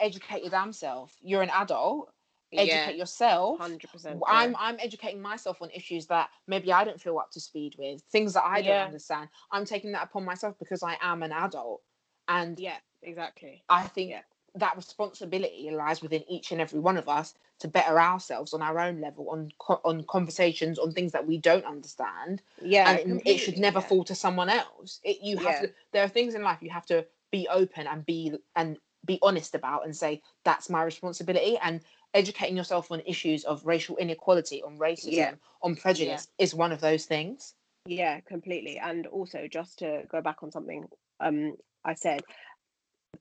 educate 0.00 0.42
your 0.42 0.50
damn 0.50 0.72
self 0.72 1.16
you're 1.22 1.42
an 1.42 1.50
adult 1.50 2.12
yeah 2.52 2.62
educate 2.62 2.96
yourself 2.96 3.58
100% 3.60 4.20
I'm 4.28 4.54
I'm 4.58 4.76
educating 4.78 5.22
myself 5.22 5.62
on 5.62 5.70
issues 5.70 6.06
that 6.08 6.28
maybe 6.46 6.72
I 6.72 6.84
don't 6.84 7.00
feel 7.00 7.18
up 7.18 7.30
to 7.32 7.40
speed 7.40 7.74
with, 7.78 8.02
things 8.12 8.34
that 8.34 8.44
I 8.44 8.60
don't 8.60 8.76
Yeah. 8.76 8.84
understand. 8.84 9.30
I'm 9.50 9.64
taking 9.64 9.92
that 9.92 10.04
upon 10.04 10.24
myself 10.24 10.58
because 10.58 10.82
I 10.82 10.96
am 11.00 11.22
an 11.22 11.32
adult, 11.32 11.80
and 12.28 12.58
yeah 12.58 12.76
exactly 13.02 13.64
I 13.68 13.84
think 13.84 14.10
Yeah. 14.10 14.20
That 14.54 14.76
responsibility 14.76 15.70
lies 15.70 16.02
within 16.02 16.24
each 16.28 16.52
and 16.52 16.60
every 16.60 16.80
one 16.80 16.96
of 16.96 17.08
us 17.08 17.34
to 17.60 17.68
better 17.68 17.98
ourselves 17.98 18.52
on 18.52 18.62
our 18.62 18.78
own 18.78 19.00
level, 19.00 19.30
on 19.30 19.50
co- 19.58 19.80
on 19.84 20.04
conversations, 20.04 20.78
on 20.78 20.92
things 20.92 21.12
that 21.12 21.26
we 21.26 21.38
don't 21.38 21.64
understand, 21.64 22.42
yeah 22.60 22.90
and 22.90 23.20
it, 23.20 23.34
it 23.34 23.38
should 23.38 23.58
never 23.58 23.80
yeah. 23.80 23.86
fall 23.86 24.04
to 24.04 24.14
someone 24.14 24.48
else. 24.50 25.00
It, 25.04 25.18
you 25.22 25.36
have 25.38 25.54
Yeah. 25.54 25.62
to. 25.62 25.72
There 25.92 26.04
are 26.04 26.08
things 26.08 26.34
in 26.34 26.42
life 26.42 26.58
you 26.60 26.70
have 26.70 26.86
to 26.86 27.06
be 27.30 27.48
open 27.48 27.86
and 27.86 28.04
be 28.04 28.34
and 28.56 28.78
be 29.04 29.18
honest 29.22 29.54
about 29.54 29.84
and 29.84 29.96
say 29.96 30.22
that's 30.44 30.68
my 30.70 30.82
responsibility 30.82 31.58
and 31.58 31.80
educating 32.14 32.56
yourself 32.56 32.92
on 32.92 33.00
issues 33.06 33.44
of 33.44 33.64
racial 33.66 33.96
inequality 33.96 34.62
on 34.62 34.78
racism 34.78 35.12
Yeah. 35.12 35.32
on 35.62 35.76
prejudice 35.76 36.28
is 36.38 36.54
one 36.54 36.72
of 36.72 36.80
those 36.80 37.06
things 37.06 37.54
Yeah, 37.86 38.20
completely. 38.20 38.78
And 38.78 39.06
also, 39.06 39.48
just 39.50 39.78
to 39.80 40.02
go 40.08 40.20
back 40.20 40.42
on 40.42 40.52
something 40.52 40.86
um, 41.20 41.56
I 41.84 41.94
said 41.94 42.22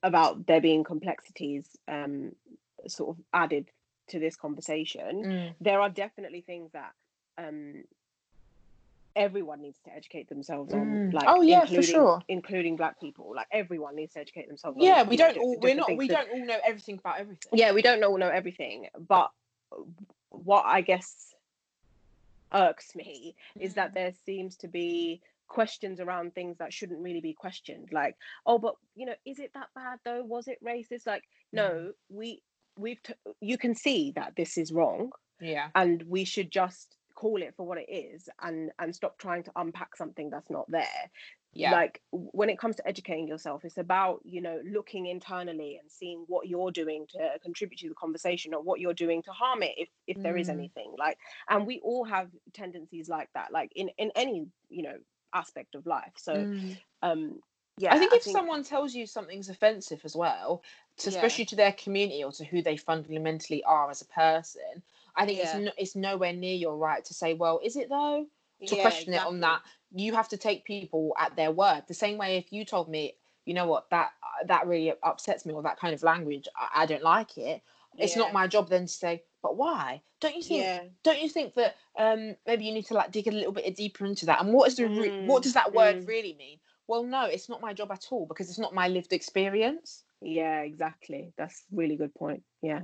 about 0.03 0.45
there 0.47 0.61
being 0.61 0.83
complexities 0.83 1.65
um, 1.87 2.31
sort 2.87 3.17
of 3.17 3.23
added 3.33 3.69
to 4.09 4.19
this 4.19 4.35
conversation, 4.35 5.53
there 5.61 5.79
are 5.81 5.89
definitely 5.89 6.41
things 6.41 6.71
that 6.73 6.91
um, 7.37 7.83
everyone 9.15 9.61
needs 9.61 9.77
to 9.85 9.93
educate 9.93 10.27
themselves 10.29 10.73
on. 10.73 10.79
Mm. 11.11 11.13
Like, 11.13 11.25
Oh, 11.27 11.41
yeah, 11.41 11.65
for 11.65 11.81
sure. 11.81 12.21
including 12.27 12.75
Black 12.77 12.99
people. 12.99 13.33
Like, 13.35 13.47
everyone 13.51 13.95
needs 13.95 14.13
to 14.13 14.19
educate 14.19 14.47
themselves. 14.47 14.77
on, 14.77 14.83
yeah 14.83 15.03
we 15.03 15.15
don't 15.17 15.33
di- 15.35 15.39
all 15.39 15.57
we're 15.61 15.75
not 15.75 15.95
we 15.95 16.07
So- 16.07 16.15
don't 16.15 16.29
all 16.31 16.45
know 16.45 16.57
everything 16.65 16.97
about 16.97 17.19
everything 17.19 17.51
yeah 17.53 17.71
we 17.73 17.81
don't 17.81 17.99
know 17.99 18.15
know 18.17 18.29
everything 18.29 18.87
but 19.07 19.31
what 20.29 20.65
i 20.65 20.81
guess 20.81 21.33
irks 22.53 22.95
me 22.95 23.35
is 23.59 23.71
Mm. 23.73 23.75
that 23.75 23.93
there 23.93 24.13
seems 24.25 24.57
to 24.57 24.67
be 24.67 25.21
questions 25.51 25.99
around 25.99 26.33
things 26.33 26.55
that 26.59 26.71
shouldn't 26.73 27.01
really 27.07 27.19
be 27.21 27.33
questioned 27.33 27.89
like 27.91 28.15
oh 28.45 28.57
but 28.57 28.75
you 28.95 29.05
know 29.05 29.15
is 29.25 29.37
it 29.39 29.51
that 29.53 29.67
bad 29.75 29.99
though 30.05 30.23
was 30.23 30.47
it 30.47 30.57
racist 30.63 31.05
like 31.05 31.23
Mm. 31.53 31.57
no 31.61 31.91
we 32.09 32.41
we've 32.77 33.03
t- 33.03 33.13
you 33.41 33.57
can 33.57 33.75
see 33.75 34.13
that 34.15 34.31
this 34.37 34.57
is 34.57 34.71
wrong 34.71 35.11
Yeah. 35.41 35.67
and 35.75 36.03
we 36.15 36.23
should 36.23 36.49
just 36.61 36.95
call 37.15 37.41
it 37.41 37.53
for 37.57 37.65
what 37.67 37.77
it 37.77 37.89
is 37.91 38.29
and 38.41 38.71
and 38.79 38.95
stop 38.95 39.17
trying 39.17 39.43
to 39.43 39.51
unpack 39.57 39.95
something 39.97 40.29
that's 40.29 40.49
not 40.49 40.65
there 40.71 41.03
Yeah. 41.53 41.71
like 41.79 42.01
when 42.11 42.49
it 42.49 42.57
comes 42.57 42.77
to 42.77 42.87
educating 42.87 43.27
yourself 43.27 43.65
it's 43.65 43.77
about 43.87 44.21
you 44.23 44.41
know 44.45 44.57
looking 44.77 45.05
internally 45.15 45.71
and 45.81 45.91
seeing 45.91 46.19
what 46.33 46.47
you're 46.47 46.71
doing 46.71 47.01
to 47.13 47.21
contribute 47.43 47.79
to 47.81 47.89
the 47.89 47.95
conversation 48.05 48.53
or 48.55 48.61
what 48.63 48.79
you're 48.79 49.01
doing 49.05 49.21
to 49.23 49.31
harm 49.41 49.61
it 49.69 49.75
if 49.83 49.89
if 50.07 50.17
there 50.23 50.37
is 50.37 50.47
Mm. 50.47 50.53
anything 50.57 50.91
like 51.05 51.17
and 51.49 51.67
we 51.67 51.75
all 51.89 52.05
have 52.15 52.29
tendencies 52.61 53.07
like 53.09 53.29
that 53.37 53.49
like 53.51 53.71
in 53.75 53.89
in 54.03 54.09
any 54.15 54.37
you 54.69 54.83
know 54.87 54.97
aspect 55.33 55.75
of 55.75 55.85
life 55.85 56.13
so 56.17 56.47
Mm. 56.61 56.77
um 57.01 57.41
yeah 57.77 57.93
I 57.93 57.99
think 57.99 58.13
if 58.13 58.23
someone 58.23 58.63
tells 58.63 58.95
you 58.95 59.05
something's 59.05 59.49
offensive 59.49 60.01
as 60.05 60.15
well, 60.15 60.63
to, 60.97 61.09
Yeah. 61.09 61.09
especially 61.09 61.45
to 61.45 61.55
their 61.55 61.73
community 61.73 62.23
or 62.23 62.31
to 62.33 62.45
who 62.45 62.61
they 62.61 62.77
fundamentally 62.77 63.63
are 63.63 63.89
as 63.89 64.01
a 64.01 64.05
person, 64.05 64.83
I 65.15 65.25
think 65.25 65.39
it's 65.39 65.53
no, 65.53 65.71
it's 65.77 65.95
nowhere 65.95 66.33
near 66.33 66.55
your 66.55 66.77
right 66.77 67.03
to 67.05 67.13
say, 67.13 67.33
well, 67.33 67.59
is 67.63 67.75
it 67.75 67.89
though? 67.89 68.27
To 68.67 68.75
Yeah, 68.75 68.77
question 68.77 69.13
it 69.13 69.23
on 69.23 69.41
that, 69.41 69.61
you 69.91 70.13
have 70.13 70.29
to 70.29 70.37
take 70.37 70.65
people 70.65 71.13
at 71.19 71.35
their 71.35 71.51
word. 71.51 71.83
The 71.87 71.93
same 71.93 72.17
way 72.17 72.37
if 72.37 72.53
you 72.53 72.63
told 72.63 72.89
me, 72.89 73.15
you 73.45 73.53
know 73.53 73.65
what, 73.67 73.89
that 73.89 74.11
uh, 74.23 74.45
that 74.47 74.67
really 74.67 74.93
upsets 75.03 75.45
me 75.45 75.53
or 75.53 75.63
that 75.63 75.79
kind 75.79 75.93
of 75.93 76.03
language, 76.03 76.47
I, 76.55 76.83
I 76.83 76.85
don't 76.85 77.03
like 77.03 77.37
it. 77.37 77.61
It's 77.99 78.15
not 78.15 78.33
my 78.33 78.47
job 78.47 78.69
then 78.69 78.83
to 78.85 78.93
say, 78.93 79.23
but 79.41 79.57
why? 79.57 80.03
Don't 80.19 80.35
you 80.35 80.43
think? 80.43 80.71
yeah 80.71 80.89
Don't 81.03 81.21
you 81.21 81.29
think 81.29 81.55
that 81.55 81.75
um 81.97 82.35
maybe 82.45 82.65
you 82.65 82.73
need 82.73 82.85
to 82.87 82.93
like 82.93 83.11
dig 83.11 83.27
a 83.27 83.31
little 83.31 83.51
bit 83.53 83.75
deeper 83.75 84.05
into 84.05 84.25
that? 84.27 84.41
And 84.41 84.53
what 84.53 84.67
is 84.67 84.75
the 84.75 84.87
re- 84.87 85.15
what 85.17 85.43
Mm, 85.43 85.43
does 85.43 85.53
that 85.53 85.73
word 85.73 85.97
mm. 85.97 86.07
really 86.07 86.33
mean? 86.33 86.59
Well, 86.87 87.03
no, 87.03 87.25
it's 87.25 87.49
not 87.49 87.61
my 87.61 87.73
job 87.73 87.91
at 87.91 88.07
all 88.11 88.25
because 88.25 88.49
it's 88.49 88.59
not 88.59 88.73
my 88.73 88.87
lived 88.87 89.13
experience. 89.13 90.03
yeah 90.21 90.61
exactly 90.61 91.33
that's 91.37 91.65
really 91.71 91.95
good 91.95 92.13
point 92.15 92.43
yeah 92.61 92.81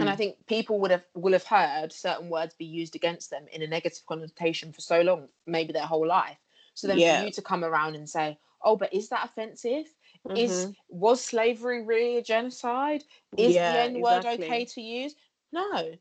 And 0.00 0.08
I 0.08 0.14
Mm. 0.14 0.16
think 0.16 0.46
people 0.46 0.80
would 0.80 0.90
have 0.90 1.06
will 1.14 1.32
have 1.34 1.44
heard 1.44 1.92
certain 1.92 2.28
words 2.30 2.54
be 2.54 2.64
used 2.64 2.94
against 2.96 3.30
them 3.30 3.46
in 3.48 3.62
a 3.62 3.66
negative 3.66 4.04
connotation 4.06 4.72
for 4.72 4.80
so 4.80 5.02
long, 5.02 5.28
maybe 5.46 5.72
their 5.72 5.86
whole 5.86 6.06
life. 6.06 6.38
So 6.74 6.86
then 6.88 7.00
Yeah. 7.00 7.02
for 7.02 7.14
you 7.14 7.30
to 7.32 7.42
come 7.42 7.64
around 7.64 7.94
and 7.96 8.08
say, 8.08 8.38
"Oh, 8.62 8.76
but 8.76 8.92
is 8.92 9.08
that 9.10 9.24
offensive? 9.24 9.94
Is 10.34 10.68
Mhm. 10.68 10.76
was 10.88 11.24
slavery 11.24 11.82
really 11.84 12.16
a 12.16 12.22
genocide? 12.22 13.04
Is 13.36 13.62
Yeah, 13.62 13.62
the 13.62 13.78
N 13.80 14.00
word 14.00 14.24
exactly. 14.26 14.26
okay 14.26 14.64
to 14.66 14.80
use?" 14.82 15.14
No, 15.52 15.98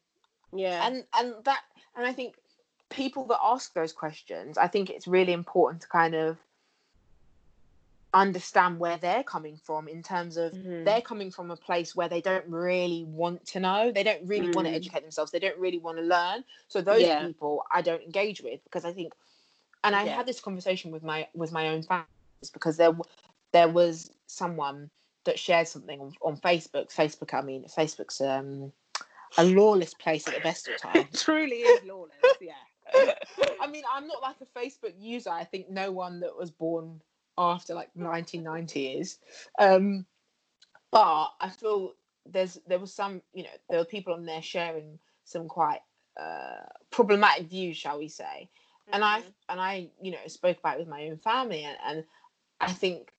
yeah 0.53 0.87
and 0.87 1.05
and 1.17 1.35
that 1.45 1.61
and 1.95 2.05
I 2.05 2.13
think 2.13 2.35
people 2.89 3.25
that 3.27 3.39
ask 3.43 3.73
those 3.73 3.93
questions, 3.93 4.57
I 4.57 4.67
think 4.67 4.89
it's 4.89 5.07
really 5.07 5.33
important 5.33 5.81
to 5.83 5.87
kind 5.87 6.15
of 6.15 6.37
understand 8.13 8.79
where 8.79 8.97
they're 8.97 9.23
coming 9.23 9.57
from 9.57 9.87
in 9.87 10.01
terms 10.01 10.37
of 10.37 10.53
Mhm. 10.53 10.85
they're 10.85 11.01
coming 11.01 11.29
from 11.29 11.51
a 11.51 11.57
place 11.57 11.95
where 11.95 12.07
they 12.07 12.21
don't 12.21 12.47
really 12.47 13.03
want 13.03 13.45
to 13.45 13.59
know 13.59 13.91
they 13.91 14.03
don't 14.03 14.25
really 14.25 14.49
want 14.49 14.65
to 14.65 14.71
Mm. 14.71 14.75
educate 14.75 15.01
themselves 15.01 15.31
they 15.31 15.39
don't 15.39 15.59
really 15.59 15.77
want 15.77 15.97
to 15.97 16.03
learn 16.03 16.43
so 16.67 16.81
those 16.81 17.01
Yeah. 17.01 17.27
people 17.27 17.63
i 17.71 17.81
don't 17.81 18.01
engage 18.01 18.41
with 18.41 18.63
because 18.63 18.85
i 18.85 18.93
think 18.93 19.13
and 19.83 19.95
i 19.95 20.05
Yeah. 20.05 20.15
had 20.15 20.25
this 20.25 20.39
conversation 20.39 20.91
with 20.91 21.03
my 21.03 21.27
with 21.35 21.51
my 21.51 21.67
own 21.67 21.83
family 21.83 22.05
because 22.53 22.77
there 22.77 22.97
there 23.51 23.67
was 23.69 24.11
someone 24.27 24.89
that 25.25 25.37
shared 25.37 25.67
something 25.67 25.99
on, 25.99 26.13
on 26.21 26.37
facebook 26.37 26.93
facebook 26.93 27.33
i 27.33 27.41
mean 27.41 27.65
facebook's 27.65 28.21
um 28.21 28.71
a 29.37 29.43
lawless 29.43 29.93
place 29.93 30.27
at 30.27 30.33
the 30.33 30.39
best 30.41 30.67
of 30.67 30.77
times 30.81 31.13
it 31.13 31.19
truly 31.19 31.57
is 31.57 31.83
lawless 31.83 32.13
yeah 32.41 32.53
I 33.59 33.67
mean, 33.67 33.83
I'm 33.91 34.07
not 34.07 34.21
like 34.21 34.37
a 34.41 34.59
Facebook 34.59 34.93
user. 34.97 35.29
I 35.29 35.43
think 35.43 35.69
no 35.69 35.91
one 35.91 36.19
that 36.21 36.37
was 36.37 36.51
born 36.51 37.01
after 37.37 37.73
like 37.73 37.89
1990 37.95 38.99
is. 38.99 39.19
Um, 39.59 40.05
but 40.91 41.33
I 41.39 41.49
feel 41.49 41.93
there's 42.25 42.59
there 42.67 42.79
was 42.79 42.93
some, 42.93 43.21
you 43.33 43.43
know, 43.43 43.49
there 43.69 43.79
were 43.79 43.85
people 43.85 44.13
on 44.13 44.25
there 44.25 44.41
sharing 44.41 44.99
some 45.25 45.47
quite 45.47 45.81
uh, 46.19 46.65
problematic 46.91 47.47
views, 47.49 47.77
shall 47.77 47.99
we 47.99 48.07
say? 48.07 48.49
And 48.91 49.03
I 49.03 49.19
Mhm. 49.19 49.33
and 49.49 49.59
I, 49.59 49.89
you 50.01 50.11
know, 50.11 50.25
spoke 50.27 50.59
about 50.59 50.75
it 50.75 50.79
with 50.79 50.87
my 50.87 51.09
own 51.09 51.17
family, 51.17 51.63
and, 51.63 51.77
and 51.85 52.05
I 52.61 52.71
think 52.71 53.11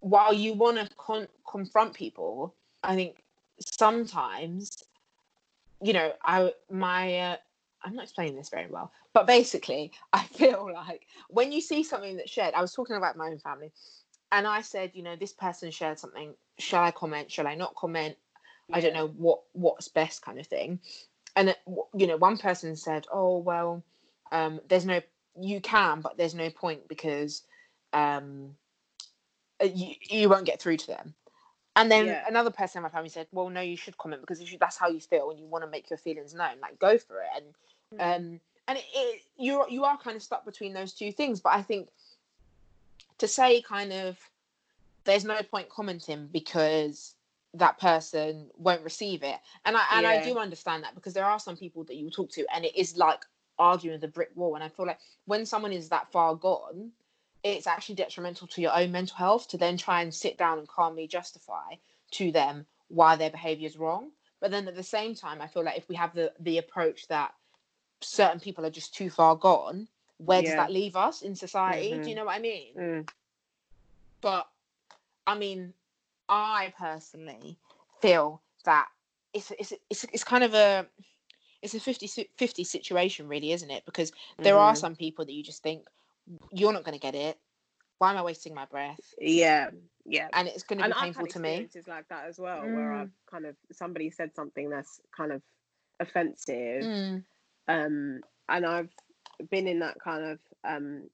while 0.00 0.32
you 0.32 0.54
want 0.54 0.78
to 0.78 0.94
con- 0.96 1.28
confront 1.48 1.94
people, 1.94 2.54
I 2.82 2.94
think 2.96 3.21
sometimes, 3.60 4.84
you 5.80 5.92
know, 5.92 6.12
I 6.24 6.52
my 6.70 7.18
uh, 7.18 7.36
I'm 7.84 7.94
not 7.94 8.04
explaining 8.04 8.36
this 8.36 8.48
very 8.48 8.68
well, 8.70 8.92
but 9.12 9.26
basically, 9.26 9.92
I 10.12 10.24
feel 10.24 10.70
like 10.72 11.06
when 11.28 11.52
you 11.52 11.60
see 11.60 11.82
something 11.82 12.16
that's 12.16 12.30
shared, 12.30 12.54
I 12.54 12.60
was 12.60 12.72
talking 12.72 12.96
about 12.96 13.16
my 13.16 13.28
own 13.28 13.38
family, 13.38 13.72
and 14.30 14.46
I 14.46 14.62
said, 14.62 14.92
you 14.94 15.02
know, 15.02 15.16
this 15.16 15.32
person 15.32 15.70
shared 15.70 15.98
something. 15.98 16.34
Shall 16.58 16.82
I 16.82 16.90
comment? 16.90 17.30
Shall 17.30 17.46
I 17.46 17.54
not 17.54 17.74
comment? 17.74 18.16
I 18.72 18.80
don't 18.80 18.94
know 18.94 19.08
what 19.08 19.40
what's 19.52 19.88
best, 19.88 20.22
kind 20.22 20.38
of 20.38 20.46
thing. 20.46 20.80
And 21.36 21.54
you 21.94 22.06
know, 22.06 22.16
one 22.16 22.38
person 22.38 22.76
said, 22.76 23.06
"Oh 23.12 23.38
well, 23.38 23.82
um, 24.30 24.60
there's 24.68 24.86
no 24.86 25.00
you 25.40 25.60
can, 25.60 26.00
but 26.00 26.16
there's 26.16 26.34
no 26.34 26.50
point 26.50 26.88
because 26.88 27.42
um, 27.92 28.54
uh, 29.62 29.66
you 29.66 29.94
you 30.08 30.28
won't 30.28 30.46
get 30.46 30.60
through 30.60 30.78
to 30.78 30.86
them." 30.86 31.14
And 31.74 31.90
then 31.90 32.06
Yeah. 32.06 32.28
another 32.28 32.50
person 32.50 32.78
in 32.78 32.82
my 32.82 32.90
family 32.90 33.08
said, 33.08 33.28
"Well, 33.32 33.48
no, 33.48 33.60
you 33.60 33.76
should 33.76 33.96
comment 33.96 34.20
because 34.20 34.40
if 34.40 34.52
you, 34.52 34.58
that's 34.58 34.76
how 34.76 34.88
you 34.88 35.00
feel 35.00 35.30
and 35.30 35.40
you 35.40 35.46
want 35.46 35.64
to 35.64 35.70
make 35.70 35.88
your 35.90 35.96
feelings 35.96 36.34
known, 36.34 36.60
like 36.60 36.78
go 36.78 36.98
for 36.98 37.20
it." 37.22 37.28
And 37.36 37.54
Mm. 37.94 38.00
um, 38.16 38.40
and 38.68 38.78
it, 38.78 38.84
it 38.94 39.22
you 39.36 39.64
you 39.68 39.84
are 39.84 39.98
kind 39.98 40.16
of 40.16 40.22
stuck 40.22 40.44
between 40.44 40.72
those 40.72 40.92
two 40.94 41.12
things. 41.12 41.40
But 41.40 41.54
I 41.54 41.62
think 41.62 41.88
to 43.18 43.28
say 43.28 43.62
kind 43.62 43.92
of 43.92 44.18
there's 45.04 45.24
no 45.24 45.42
point 45.42 45.68
commenting 45.68 46.28
because 46.30 47.14
that 47.54 47.78
person 47.78 48.50
won't 48.56 48.82
receive 48.82 49.22
it, 49.22 49.38
and 49.64 49.76
I 49.76 49.84
and 49.92 50.06
I 50.06 50.20
do 50.20 50.38
understand 50.38 50.84
that 50.84 50.94
because 50.94 51.14
there 51.14 51.24
are 51.26 51.38
some 51.38 51.56
people 51.56 51.84
that 51.84 51.96
you 51.96 52.10
talk 52.10 52.30
to, 52.32 52.46
and 52.54 52.64
it 52.64 52.76
is 52.76 52.96
like 52.96 53.24
arguing 53.58 54.00
the 54.00 54.08
brick 54.08 54.30
wall. 54.34 54.54
And 54.54 54.64
I 54.64 54.68
feel 54.68 54.86
like 54.86 55.00
when 55.26 55.44
someone 55.46 55.72
is 55.72 55.88
that 55.90 56.10
far 56.12 56.34
gone, 56.34 56.92
it's 57.42 57.66
actually 57.66 57.96
detrimental 57.96 58.46
to 58.48 58.60
your 58.60 58.74
own 58.74 58.92
mental 58.92 59.16
health 59.16 59.48
to 59.48 59.58
then 59.58 59.76
try 59.76 60.02
and 60.02 60.14
sit 60.14 60.38
down 60.38 60.58
and 60.58 60.68
calmly 60.68 61.06
justify 61.06 61.74
to 62.12 62.30
them 62.30 62.66
why 62.88 63.16
their 63.16 63.30
behavior 63.30 63.66
is 63.66 63.76
wrong. 63.76 64.10
But 64.40 64.50
then 64.50 64.68
at 64.68 64.74
the 64.74 64.82
same 64.82 65.14
time, 65.14 65.40
I 65.40 65.46
feel 65.46 65.64
like 65.64 65.78
if 65.78 65.88
we 65.88 65.94
have 65.96 66.14
the 66.14 66.32
the 66.40 66.58
approach 66.58 67.08
that 67.08 67.32
certain 68.00 68.40
people 68.40 68.66
are 68.66 68.70
just 68.70 68.94
too 68.94 69.10
far 69.10 69.36
gone, 69.36 69.88
where 70.18 70.42
does 70.42 70.54
that 70.54 70.70
leave 70.72 70.96
us 70.96 71.22
in 71.22 71.34
society? 71.34 72.00
Do 72.00 72.10
you 72.10 72.14
Mhm. 72.14 72.16
know 72.16 72.24
what 72.24 72.36
I 72.36 72.38
mean? 72.40 72.74
Mm. 72.76 73.08
But 74.20 74.48
I 75.26 75.36
mean, 75.36 75.74
I 76.28 76.72
personally 76.76 77.58
feel 78.00 78.42
that 78.64 78.88
it's 79.32 79.50
it's 79.58 79.72
it's, 79.90 80.04
it's 80.04 80.24
kind 80.24 80.44
of 80.44 80.54
a 80.54 80.86
it's 81.62 81.74
a 81.74 81.80
50 81.80 82.08
50 82.36 82.64
situation 82.64 83.28
really 83.28 83.52
isn't 83.52 83.70
it 83.70 83.84
because 83.84 84.12
there 84.42 84.58
are 84.58 84.74
Mhm. 84.74 84.78
some 84.78 84.96
people 84.96 85.24
that 85.24 85.32
you 85.32 85.42
just 85.42 85.62
think 85.62 85.86
you're 86.52 86.72
not 86.72 86.84
going 86.84 86.98
to 86.98 87.00
get 87.00 87.14
it. 87.14 87.38
Why 87.98 88.10
am 88.10 88.16
i 88.16 88.22
wasting 88.22 88.54
my 88.54 88.64
breath? 88.66 89.14
Yeah 89.20 89.70
yeah. 90.04 90.28
And 90.32 90.48
it's 90.48 90.64
going 90.64 90.78
to 90.78 90.84
be 90.84 90.90
and 90.90 91.00
painful 91.00 91.26
to 91.26 91.38
me. 91.38 91.48
experiences 91.48 91.88
like 91.88 92.08
that 92.08 92.26
as 92.28 92.38
well 92.38 92.62
where 92.62 92.92
Mm. 92.92 93.00
I've 93.02 93.10
kind 93.30 93.46
of 93.46 93.54
somebody 93.70 94.10
said 94.10 94.34
something 94.34 94.68
that's 94.68 95.00
kind 95.16 95.32
of 95.32 95.42
offensive 96.00 96.84
Mm, 96.84 97.22
um 97.68 98.20
and 98.48 98.66
I've 98.66 98.90
been 99.50 99.68
in 99.68 99.78
that 99.80 100.00
kind 100.00 100.24
of 100.24 100.38
um 100.64 101.04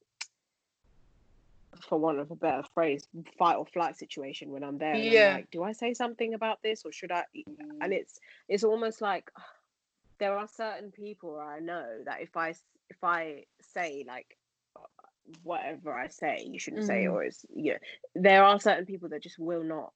for 1.88 1.98
want 1.98 2.18
of 2.18 2.30
a 2.30 2.36
better 2.36 2.62
phrase 2.74 3.06
fight 3.38 3.56
or 3.56 3.66
flight 3.66 3.96
situation 3.96 4.50
when 4.50 4.64
I'm 4.64 4.78
there 4.78 4.94
Yeah. 4.96 5.28
I'm 5.28 5.34
like 5.34 5.50
do 5.50 5.62
I 5.62 5.72
say 5.72 5.92
something 5.92 6.32
about 6.34 6.62
this 6.62 6.84
or 6.86 6.92
should 6.92 7.12
I? 7.12 7.24
And 7.82 7.92
it's 7.92 8.18
it's 8.48 8.64
almost 8.64 9.02
like 9.02 9.30
there 10.18 10.36
are 10.38 10.48
certain 10.48 10.90
people 10.90 11.38
I 11.38 11.58
know 11.58 11.86
that 12.06 12.22
if 12.22 12.36
I 12.36 12.54
if 12.88 13.04
I 13.04 13.44
say 13.60 14.04
like 14.08 14.37
whatever 15.42 15.92
I 15.92 16.08
say 16.08 16.46
you 16.50 16.58
shouldn't 16.58 16.84
say 16.84 17.06
Mhm. 17.06 17.08
or 17.08 17.22
it's 17.24 17.44
you 17.54 17.72
know 17.72 17.78
there 18.14 18.44
are 18.44 18.60
certain 18.60 18.86
people 18.86 19.08
that 19.10 19.22
just 19.22 19.38
will 19.38 19.62
not 19.64 19.92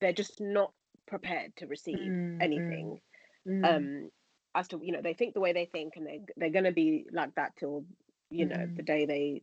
they're 0.00 0.12
just 0.12 0.40
not 0.40 0.72
prepared 1.06 1.56
to 1.56 1.66
receive 1.66 2.14
Mm, 2.22 2.52
mm, 2.56 2.92
anything 2.92 2.98
mm, 3.46 3.64
um 3.64 4.10
as 4.54 4.68
to 4.68 4.80
you 4.82 4.92
know 4.92 5.00
they 5.02 5.14
think 5.14 5.34
the 5.34 5.40
way 5.40 5.52
they 5.52 5.66
think 5.66 5.94
and 5.96 6.06
they 6.06 6.20
they're 6.36 6.62
to 6.62 6.72
be 6.72 7.06
like 7.12 7.34
that 7.34 7.52
till 7.58 7.84
you 8.30 8.46
know 8.46 8.66
the 8.76 8.82
Mm. 8.82 8.84
day 8.84 9.06
they 9.06 9.42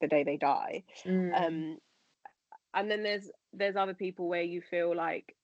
the 0.00 0.08
day 0.08 0.22
they 0.24 0.36
die 0.36 0.82
um 1.32 1.76
and 2.74 2.90
then 2.90 3.02
there's 3.02 3.30
there's 3.52 3.76
other 3.76 3.94
people 3.94 4.28
where 4.28 4.42
you 4.42 4.60
feel 4.60 4.94
like 4.96 5.34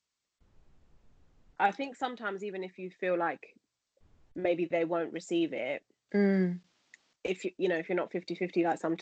i 1.58 1.70
think 1.70 1.94
sometimes 1.96 2.44
even 2.44 2.62
if 2.64 2.78
you 2.78 2.90
feel 2.90 3.18
like 3.18 3.54
maybe 4.34 4.66
they 4.70 4.84
won't 4.84 5.12
receive 5.12 5.52
it 5.52 5.82
mm. 6.14 6.60
If 7.24 7.44
you 7.44 7.50
you 7.58 7.68
know 7.68 7.76
if 7.76 7.88
you're 7.88 7.96
not 7.96 8.12
50 8.12 8.34
50 8.34 8.64
like 8.64 8.78
some 8.78 8.96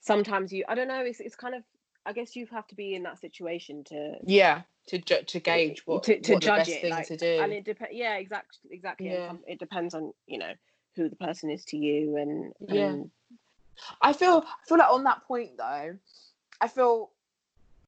sometimes 0.00 0.52
you 0.52 0.64
i 0.68 0.74
don't 0.74 0.88
know 0.88 1.00
it's, 1.04 1.20
it's 1.20 1.36
kind 1.36 1.54
of 1.54 1.62
i 2.04 2.12
guess 2.12 2.36
you 2.36 2.46
have 2.52 2.66
to 2.68 2.74
be 2.74 2.94
in 2.94 3.02
that 3.02 3.18
situation 3.18 3.82
to 3.84 4.16
yeah 4.24 4.62
to 4.86 4.98
ju- 4.98 5.22
to 5.26 5.40
gauge 5.40 5.82
what, 5.86 6.04
to, 6.04 6.20
to 6.20 6.34
what 6.34 6.42
judge 6.42 6.68
it 6.68 6.80
thing 6.80 6.90
like 6.90 7.06
to 7.08 7.16
do 7.16 7.38
and 7.40 7.52
it 7.52 7.64
depends 7.64 7.94
yeah 7.94 8.16
exactly 8.16 8.70
exactly 8.70 9.06
Yeah. 9.06 9.32
it 9.46 9.58
depends 9.58 9.94
on 9.94 10.12
you 10.26 10.38
know 10.38 10.52
who 10.94 11.08
the 11.08 11.16
person 11.16 11.50
is 11.50 11.64
to 11.66 11.76
you 11.76 12.16
and, 12.16 12.52
Yeah. 12.74 12.96
I 14.00 14.14
feel 14.14 14.42
I 14.46 14.66
feel 14.66 14.78
like 14.78 14.90
on 14.90 15.04
that 15.04 15.24
point 15.24 15.58
though, 15.58 15.96
I 16.60 16.68
feel 16.68 17.10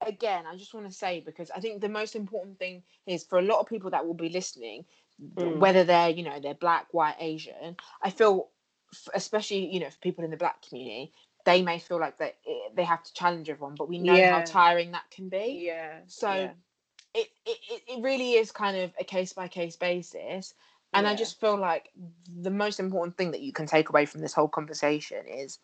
again, 0.07 0.45
I 0.47 0.57
just 0.57 0.75
want 0.75 0.87
to 0.87 0.93
say 0.93 1.21
because 1.25 1.51
I 1.51 1.61
think 1.61 1.81
the 1.81 1.89
most 1.89 2.15
important 2.15 2.59
thing 2.59 2.83
is 3.07 3.25
for 3.25 3.39
a 3.39 3.43
lot 3.43 3.61
of 3.61 3.67
people 3.67 3.91
that 3.91 4.07
will 4.07 4.15
be 4.15 4.29
listening, 4.29 4.85
Mm. 5.21 5.59
whether 5.59 5.83
they're 5.83 6.11
you 6.11 6.23
know 6.23 6.39
they're 6.41 6.55
black, 6.55 6.87
white, 6.93 7.17
Asian. 7.19 7.77
I 8.03 8.11
feel, 8.11 8.51
especially 9.15 9.67
you 9.73 9.81
know 9.81 9.91
for 9.91 9.99
people 9.99 10.25
in 10.25 10.31
the 10.31 10.37
black 10.37 10.63
community, 10.63 11.13
they 11.45 11.63
may 11.63 11.79
feel 11.79 11.99
like 12.01 12.19
that 12.19 12.37
it- 12.45 12.75
they 12.77 12.85
have 12.85 13.03
to 13.05 13.13
challenge 13.15 13.49
everyone, 13.49 13.77
but 13.77 13.89
we 13.89 13.99
know 13.99 14.25
how 14.25 14.41
tiring 14.41 14.93
that 14.93 15.11
can 15.11 15.29
be. 15.29 15.65
yeah 15.65 16.01
So 16.07 16.31
yeah. 16.31 16.55
it, 17.15 17.29
it 17.47 17.59
it- 17.89 18.03
really 18.03 18.33
is 18.35 18.53
kind 18.53 18.77
of 18.77 18.93
a 19.01 19.05
case 19.05 19.33
by 19.33 19.49
case 19.49 19.77
basis. 19.77 20.55
And 20.95 21.07
I 21.07 21.15
just 21.15 21.41
feel 21.41 21.57
like 21.57 21.91
the 22.27 22.51
most 22.51 22.81
important 22.81 23.17
thing 23.17 23.33
that 23.33 23.41
you 23.43 23.53
can 23.53 23.67
take 23.67 23.89
away 23.89 24.07
from 24.07 24.21
this 24.21 24.35
whole 24.35 24.49
conversation 24.49 25.27
is 25.27 25.59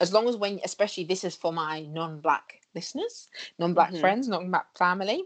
as 0.00 0.12
long 0.12 0.28
as 0.28 0.36
when 0.36 0.60
especially 0.64 1.04
this 1.04 1.24
is 1.24 1.36
for 1.36 1.52
my 1.52 1.82
non-black 1.82 2.60
listeners, 2.74 3.28
non-black 3.58 3.94
Mhm. 3.94 3.96
friends, 3.96 4.28
non-black 4.28 4.76
family, 4.76 5.24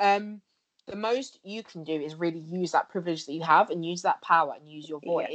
um, 0.00 0.40
the 0.86 0.96
most 0.96 1.38
you 1.42 1.62
can 1.62 1.84
do 1.84 1.92
is 1.92 2.14
really 2.14 2.38
use 2.38 2.72
that 2.72 2.88
privilege 2.88 3.26
that 3.26 3.32
you 3.32 3.42
have 3.42 3.70
and 3.70 3.84
use 3.84 4.02
that 4.02 4.22
power 4.22 4.54
and 4.54 4.68
use 4.70 4.88
your 4.88 5.00
Yeah. 5.02 5.30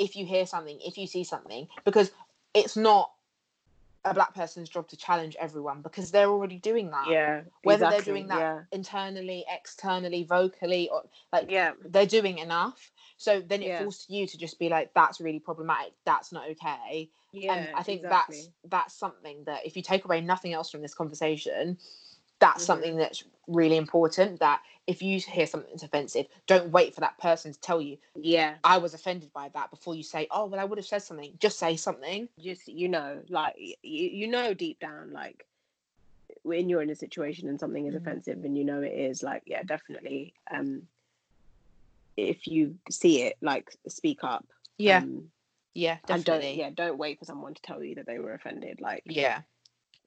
If 0.00 0.16
you 0.16 0.26
hear 0.26 0.46
something, 0.46 0.78
if 0.84 0.98
you 0.98 1.06
see 1.06 1.22
something, 1.22 1.68
because 1.84 2.10
it's 2.54 2.76
not 2.76 3.12
a 4.04 4.14
black 4.14 4.34
person's 4.34 4.68
job 4.68 4.88
to 4.88 4.96
challenge 4.96 5.36
everyone 5.38 5.82
because 5.82 6.10
they're 6.10 6.30
already 6.30 6.56
doing 6.56 6.90
that 6.90 7.06
yeah 7.06 7.42
whether 7.62 7.86
they're 7.90 8.00
doing 8.00 8.26
that 8.28 8.38
yeah 8.38 8.60
internally, 8.72 9.44
externally, 9.52 10.24
vocally, 10.24 10.88
or 10.90 11.02
like 11.32 11.50
yeah 11.50 11.72
they're 11.84 12.06
doing 12.06 12.38
enough. 12.38 12.90
So 13.16 13.40
then 13.40 13.62
it 13.62 13.68
Yeah. 13.68 13.82
falls 13.82 14.06
to 14.06 14.14
you 14.14 14.26
to 14.26 14.38
just 14.38 14.58
be 14.58 14.68
like, 14.68 14.94
that's 14.94 15.20
really 15.20 15.40
problematic. 15.40 15.92
That's 16.06 16.32
not 16.32 16.48
okay. 16.50 17.10
yeah 17.32 17.54
and 17.54 17.68
I 17.74 17.82
think 17.82 18.02
exactly. 18.02 18.36
that's 18.36 18.50
that's 18.68 18.94
something 18.94 19.44
that 19.44 19.66
if 19.66 19.76
you 19.76 19.82
take 19.82 20.04
away 20.04 20.20
nothing 20.20 20.52
else 20.52 20.70
from 20.70 20.82
this 20.82 20.94
conversation, 20.94 21.78
that's 22.38 22.62
Mhm. 22.62 22.66
something 22.66 22.96
that's 22.96 23.24
really 23.46 23.76
important. 23.76 24.40
That 24.40 24.60
if 24.90 25.02
you 25.02 25.20
hear 25.20 25.46
something 25.46 25.70
that's 25.70 25.84
offensive, 25.84 26.26
don't 26.46 26.70
wait 26.72 26.94
for 26.94 27.00
that 27.00 27.16
person 27.18 27.52
to 27.52 27.60
tell 27.60 27.80
you, 27.80 27.96
yeah 28.16 28.54
I 28.64 28.78
was 28.78 28.92
offended 28.92 29.32
by 29.32 29.48
that 29.54 29.70
before 29.70 29.94
you 29.94 30.02
say, 30.02 30.26
Oh, 30.30 30.46
well, 30.46 30.60
I 30.60 30.64
would 30.64 30.78
have 30.78 30.86
said 30.86 31.02
something. 31.02 31.32
Just 31.38 31.58
say 31.58 31.76
something. 31.76 32.28
just 32.38 32.66
you 32.68 32.88
know 32.88 33.22
like 33.28 33.54
you, 33.58 33.76
you 34.20 34.26
know 34.26 34.52
deep 34.52 34.78
down 34.80 35.12
like 35.12 35.46
when 36.42 36.68
you're 36.68 36.82
in 36.82 36.90
a 36.90 36.94
situation 37.06 37.48
and 37.48 37.60
something 37.60 37.86
is 37.86 37.94
Mhm. 37.94 37.98
offensive 38.02 38.44
and 38.44 38.56
you 38.58 38.64
know 38.64 38.80
it 38.82 38.92
is 39.08 39.22
like 39.22 39.42
yeah 39.46 39.62
definitely 39.62 40.32
um 40.50 40.82
if 42.16 42.46
you 42.46 42.76
see 42.90 43.22
it 43.22 43.36
like 43.40 43.66
speak 43.88 44.20
up 44.24 44.46
um, 44.98 45.30
yeah, 45.74 45.98
and 46.08 46.24
don't 46.24 46.40
definitely. 46.40 46.58
yeah 46.58 46.70
don't 46.70 46.98
wait 46.98 47.18
for 47.18 47.24
someone 47.24 47.54
to 47.54 47.62
tell 47.62 47.82
you 47.82 47.94
that 47.96 48.06
they 48.06 48.18
were 48.18 48.34
offended 48.34 48.80
like 48.80 49.02
yeah. 49.06 49.42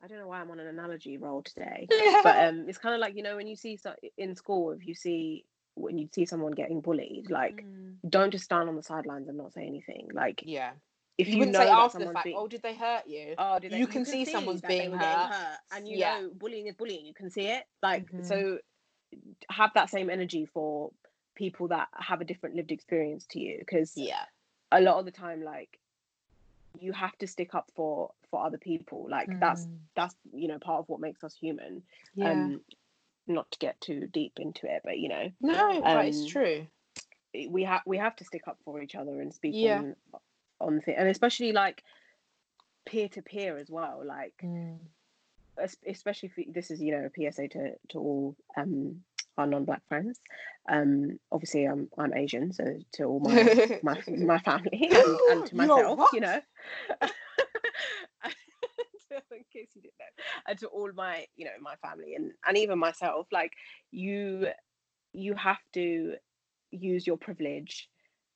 I 0.04 0.08
don't 0.08 0.20
know 0.20 0.28
why 0.28 0.40
i'm 0.40 0.52
on 0.52 0.60
an 0.60 0.68
analogy 0.68 1.18
roll 1.18 1.42
today 1.42 1.88
but 2.24 2.38
um 2.48 2.66
it's 2.68 2.78
kind 2.78 2.94
of 2.96 3.02
like 3.02 3.16
you 3.16 3.24
know 3.24 3.36
when 3.36 3.48
you 3.48 3.56
see 3.56 3.78
so 3.78 3.94
in 4.18 4.36
school 4.36 4.72
if 4.72 4.86
you 4.86 4.94
see 4.94 5.46
when 5.76 5.98
you 5.98 6.08
see 6.14 6.26
someone 6.26 6.52
getting 6.52 6.82
bullied 6.82 7.30
like 7.30 7.64
Mm, 7.64 7.96
don't 8.10 8.32
just 8.32 8.46
stand 8.46 8.70
on 8.70 8.76
the 8.76 8.84
sidelines 8.84 9.28
and 9.28 9.38
not 9.38 9.54
say 9.54 9.66
anything 9.66 10.08
like 10.14 10.44
yeah. 10.46 10.72
if 11.18 11.28
You, 11.28 11.34
you, 11.34 11.40
wouldn't 11.40 11.54
know 11.56 11.64
say 11.64 11.70
after 11.70 12.00
the 12.00 12.06
fact, 12.06 12.26
being 12.26 12.38
oh, 12.38 12.48
did 12.48 12.62
they 12.62 12.76
hurt 12.76 13.08
you? 13.08 13.36
oh, 13.38 13.60
did 13.60 13.72
they, 13.72 13.80
you 13.80 13.88
can 13.88 14.06
see 14.06 14.26
someone's 14.26 14.62
being 14.62 14.92
getting 14.92 15.00
hurt. 15.00 15.58
and 15.72 15.88
you 15.88 15.98
Yeah. 15.98 16.16
know 16.22 16.30
bullying 16.38 16.68
is 16.68 16.76
bullying 16.76 17.06
you 17.06 17.14
can 17.14 17.30
see 17.30 17.48
it 17.48 17.64
like 17.82 18.06
Mhm. 18.12 18.28
so 18.28 18.58
have 19.50 19.72
that 19.76 19.90
same 19.90 20.10
energy 20.10 20.46
for 20.46 20.92
people 21.36 21.68
that 21.70 21.88
have 21.96 22.22
a 22.22 22.26
different 22.26 22.56
lived 22.56 22.72
experience 22.72 23.26
to 23.32 23.40
you 23.40 23.58
because 23.60 23.94
Yeah. 23.96 24.26
a 24.72 24.82
lot 24.82 24.98
of 25.00 25.06
the 25.06 25.12
time 25.12 25.44
like 25.44 25.80
you 26.80 26.92
have 26.92 27.18
to 27.18 27.28
stick 27.28 27.54
up 27.56 27.70
for 27.76 28.12
for 28.30 28.46
other 28.46 28.58
people 28.58 29.08
like 29.10 29.30
that's 29.40 29.66
Mm, 29.66 29.78
that's 29.96 30.16
you 30.34 30.48
know 30.48 30.60
part 30.60 30.80
of 30.80 30.90
what 30.90 31.00
makes 31.00 31.24
us 31.24 31.36
human 31.36 31.84
yeah. 32.16 32.32
um 32.32 32.62
not 33.28 33.50
to 33.52 33.60
get 33.60 33.80
too 33.80 34.08
deep 34.12 34.34
into 34.38 34.66
it 34.66 34.82
but 34.84 34.98
you 34.98 35.08
know 35.10 35.30
no, 35.42 35.82
but 35.82 36.08
it's 36.08 36.26
um, 36.26 36.32
true. 36.32 36.68
we 37.50 37.64
have 37.64 37.82
we 37.86 37.98
have 37.98 38.16
to 38.16 38.26
stick 38.26 38.48
up 38.48 38.58
for 38.66 38.82
each 38.82 38.96
other 38.96 39.22
and 39.22 39.34
speak 39.34 39.56
Yeah. 39.56 39.80
on 39.80 39.96
on 40.60 40.82
things 40.82 40.98
and 41.00 41.08
especially 41.10 41.52
like 41.52 41.84
peer 42.86 43.08
to 43.10 43.22
peer 43.22 43.58
as 43.58 43.70
well 43.70 44.02
like 44.06 44.34
Mm. 44.44 44.80
especially 45.88 46.32
if 46.36 46.54
this 46.54 46.72
is 46.72 46.82
you 46.82 46.92
know 46.92 47.08
a 47.08 47.32
PSA 47.32 47.48
to 47.50 47.72
to 47.90 48.00
all 48.00 48.36
um 48.58 49.04
our 49.38 49.48
non-black 49.48 49.82
friends 49.88 50.20
um 50.70 51.20
obviously 51.32 51.66
I'm 51.66 51.90
I'm 51.98 52.14
Asian 52.14 52.52
so 52.54 52.78
to 52.94 53.04
all 53.04 53.20
my 53.20 53.80
my 53.84 54.02
my 54.08 54.40
family 54.40 54.90
and, 54.92 55.20
and 55.32 55.46
to 55.48 55.56
myself 55.56 56.10
you 56.14 56.22
know 56.22 56.42
in 59.32 59.44
case 59.52 59.70
you 59.76 59.82
didn't 59.82 59.94
know 60.00 60.24
and 60.48 60.60
to 60.60 60.68
all 60.68 60.92
my 60.94 61.26
you 61.36 61.46
know 61.46 61.52
my 61.62 61.76
family 61.76 62.16
and 62.16 62.32
and 62.48 62.58
even 62.58 62.80
myself 62.80 63.28
like 63.32 63.52
you 63.92 64.48
you 65.14 65.36
have 65.36 65.60
to 65.74 66.16
use 66.72 67.06
your 67.06 67.18
privilege 67.18 67.90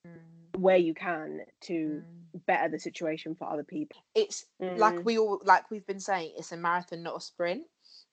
Mm, 0.05 0.59
where 0.59 0.77
you 0.77 0.93
can 0.93 1.41
to 1.61 2.01
mm. 2.01 2.41
better 2.45 2.69
the 2.69 2.79
situation 2.79 3.35
for 3.35 3.49
other 3.51 3.63
people 3.63 3.99
It's 4.15 4.45
Mm, 4.61 4.77
like 4.77 5.05
we 5.05 5.17
all 5.17 5.39
like 5.43 5.69
we've 5.69 5.85
been 5.85 5.99
saying, 5.99 6.33
it's 6.37 6.51
a 6.51 6.57
marathon, 6.57 7.03
not 7.03 7.17
a 7.17 7.21
sprint. 7.21 7.63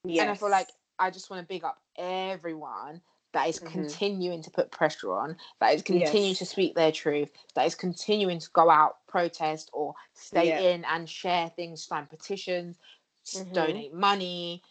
And 0.05 0.31
I 0.31 0.35
feel 0.35 0.51
like 0.51 0.69
yes. 0.69 0.77
I 0.99 1.11
just 1.11 1.31
want 1.31 1.43
to 1.43 1.47
big 1.47 1.65
up 1.65 1.79
everyone 1.97 3.01
that 3.33 3.49
is 3.49 3.59
Mhm. 3.59 3.67
continuing 3.73 4.43
to 4.43 4.51
put 4.51 4.71
pressure 4.71 5.13
on, 5.13 5.37
that 5.59 5.75
is 5.75 5.83
continuing 5.83 6.37
to 6.37 6.47
speak 6.47 6.75
their 6.77 6.93
truth, 6.93 7.31
that 7.55 7.67
is 7.67 7.75
continuing 7.75 8.39
to 8.39 8.49
go 8.53 8.71
out, 8.71 9.05
protest, 9.09 9.71
or 9.73 9.95
stay 10.13 10.49
Yeah. 10.49 10.61
in 10.61 10.85
and 10.85 11.11
share 11.11 11.49
things, 11.51 11.85
sign 11.85 12.07
petitions, 12.07 12.79
Mhm. 13.27 13.53
donate 13.53 13.93
money, 13.93 14.63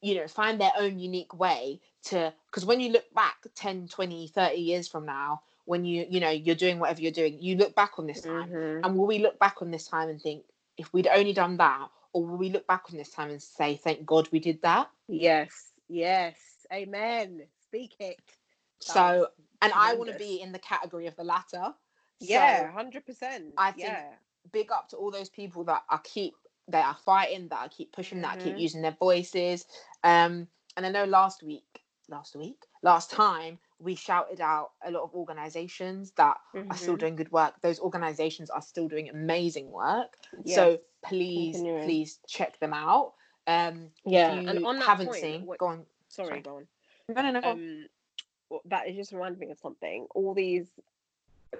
you 0.00 0.14
know, 0.14 0.28
find 0.28 0.60
their 0.60 0.72
own 0.78 1.00
unique 1.00 1.34
way 1.34 1.80
to. 2.04 2.32
Because 2.46 2.64
when 2.64 2.78
you 2.80 2.90
look 2.90 3.12
back 3.12 3.44
10, 3.56 3.88
20, 3.88 4.28
30 4.28 4.56
years 4.60 4.86
from 4.86 5.04
now, 5.04 5.42
when 5.64 5.84
you, 5.84 6.06
you 6.08 6.20
know, 6.20 6.30
you're 6.30 6.54
doing 6.54 6.78
whatever 6.78 7.00
you're 7.00 7.10
doing, 7.10 7.40
you 7.40 7.56
look 7.56 7.74
back 7.74 7.98
on 7.98 8.06
this 8.06 8.20
time 8.20 8.50
Mhm. 8.50 8.84
and 8.84 8.96
will 8.96 9.06
we 9.06 9.18
look 9.18 9.38
back 9.40 9.60
on 9.62 9.72
this 9.72 9.88
time 9.88 10.08
and 10.08 10.20
think, 10.22 10.44
if 10.76 10.92
we'd 10.92 11.08
only 11.08 11.32
done 11.32 11.56
that, 11.56 11.90
or 12.12 12.24
will 12.24 12.36
we 12.36 12.50
look 12.50 12.66
back 12.66 12.84
on 12.90 12.96
this 12.96 13.10
time 13.10 13.30
and 13.30 13.42
say, 13.42 13.76
thank 13.76 14.06
God 14.06 14.28
we 14.30 14.38
did 14.38 14.62
that? 14.62 14.90
Yes, 15.08 15.71
yes, 15.92 16.36
amen. 16.72 17.42
Speak 17.64 17.94
it. 18.00 18.18
So, 18.80 19.28
and 19.60 19.72
I 19.74 19.94
want 19.94 20.10
to 20.10 20.18
be 20.18 20.40
in 20.40 20.52
the 20.52 20.58
category 20.58 21.06
of 21.06 21.14
the 21.16 21.24
latter. 21.24 21.72
Yeah, 22.20 22.62
So, 22.68 22.72
hundred 22.72 23.06
percent. 23.06 23.52
I 23.56 23.72
think- 23.72 23.86
yeah, 23.88 24.12
big 24.52 24.72
up 24.72 24.88
to 24.88 24.96
all 24.96 25.10
those 25.10 25.28
people 25.28 25.64
that 25.64 25.82
are 25.90 26.00
keep 26.04 26.34
that 26.68 26.86
are 26.86 26.96
fighting, 27.04 27.48
that 27.48 27.58
are 27.58 27.68
keep 27.68 27.92
pushing, 27.92 28.20
that 28.22 28.38
keep 28.38 28.54
Mhm. 28.54 28.60
using 28.60 28.82
their 28.82 28.96
voices. 28.98 29.66
Um, 30.04 30.48
and 30.76 30.86
I 30.86 30.90
know 30.90 31.04
last 31.04 31.42
week, 31.42 31.82
last 32.08 32.36
week, 32.36 32.64
last 32.82 33.10
time 33.10 33.58
we 33.80 33.96
shouted 33.96 34.40
out 34.40 34.72
a 34.82 34.90
lot 34.92 35.02
of 35.02 35.12
organizations 35.14 36.12
that 36.12 36.36
are 36.54 36.76
still 36.76 36.94
Mhm. 36.94 37.00
doing 37.00 37.16
good 37.16 37.32
work. 37.32 37.60
Those 37.62 37.80
organizations 37.80 38.48
are 38.48 38.62
still 38.62 38.86
doing 38.88 39.08
amazing 39.10 39.72
work. 39.72 40.16
Yes. 40.44 40.54
So 40.54 40.78
please, 41.02 41.56
continuing. 41.56 41.84
please 41.84 42.20
check 42.28 42.58
them 42.60 42.72
out. 42.72 43.14
Um, 43.46 43.90
Yeah, 44.04 44.32
and 44.34 44.64
on 44.64 44.78
that 44.78 44.84
haven't 44.84 45.06
point, 45.08 45.20
seen, 45.20 45.46
what- 45.46 45.58
go 45.58 45.66
on. 45.66 45.86
sorry, 46.08 46.28
sorry. 46.28 46.40
go 46.42 46.56
on. 46.58 46.68
No, 47.08 47.22
no, 47.22 47.30
no, 47.32 47.40
go. 47.40 47.50
Um, 47.50 47.86
well, 48.48 48.60
that 48.66 48.86
it 48.88 48.94
just 48.96 49.12
reminded 49.12 49.38
me 49.40 49.50
of 49.50 49.58
something. 49.58 50.06
All 50.14 50.34
these, 50.34 50.68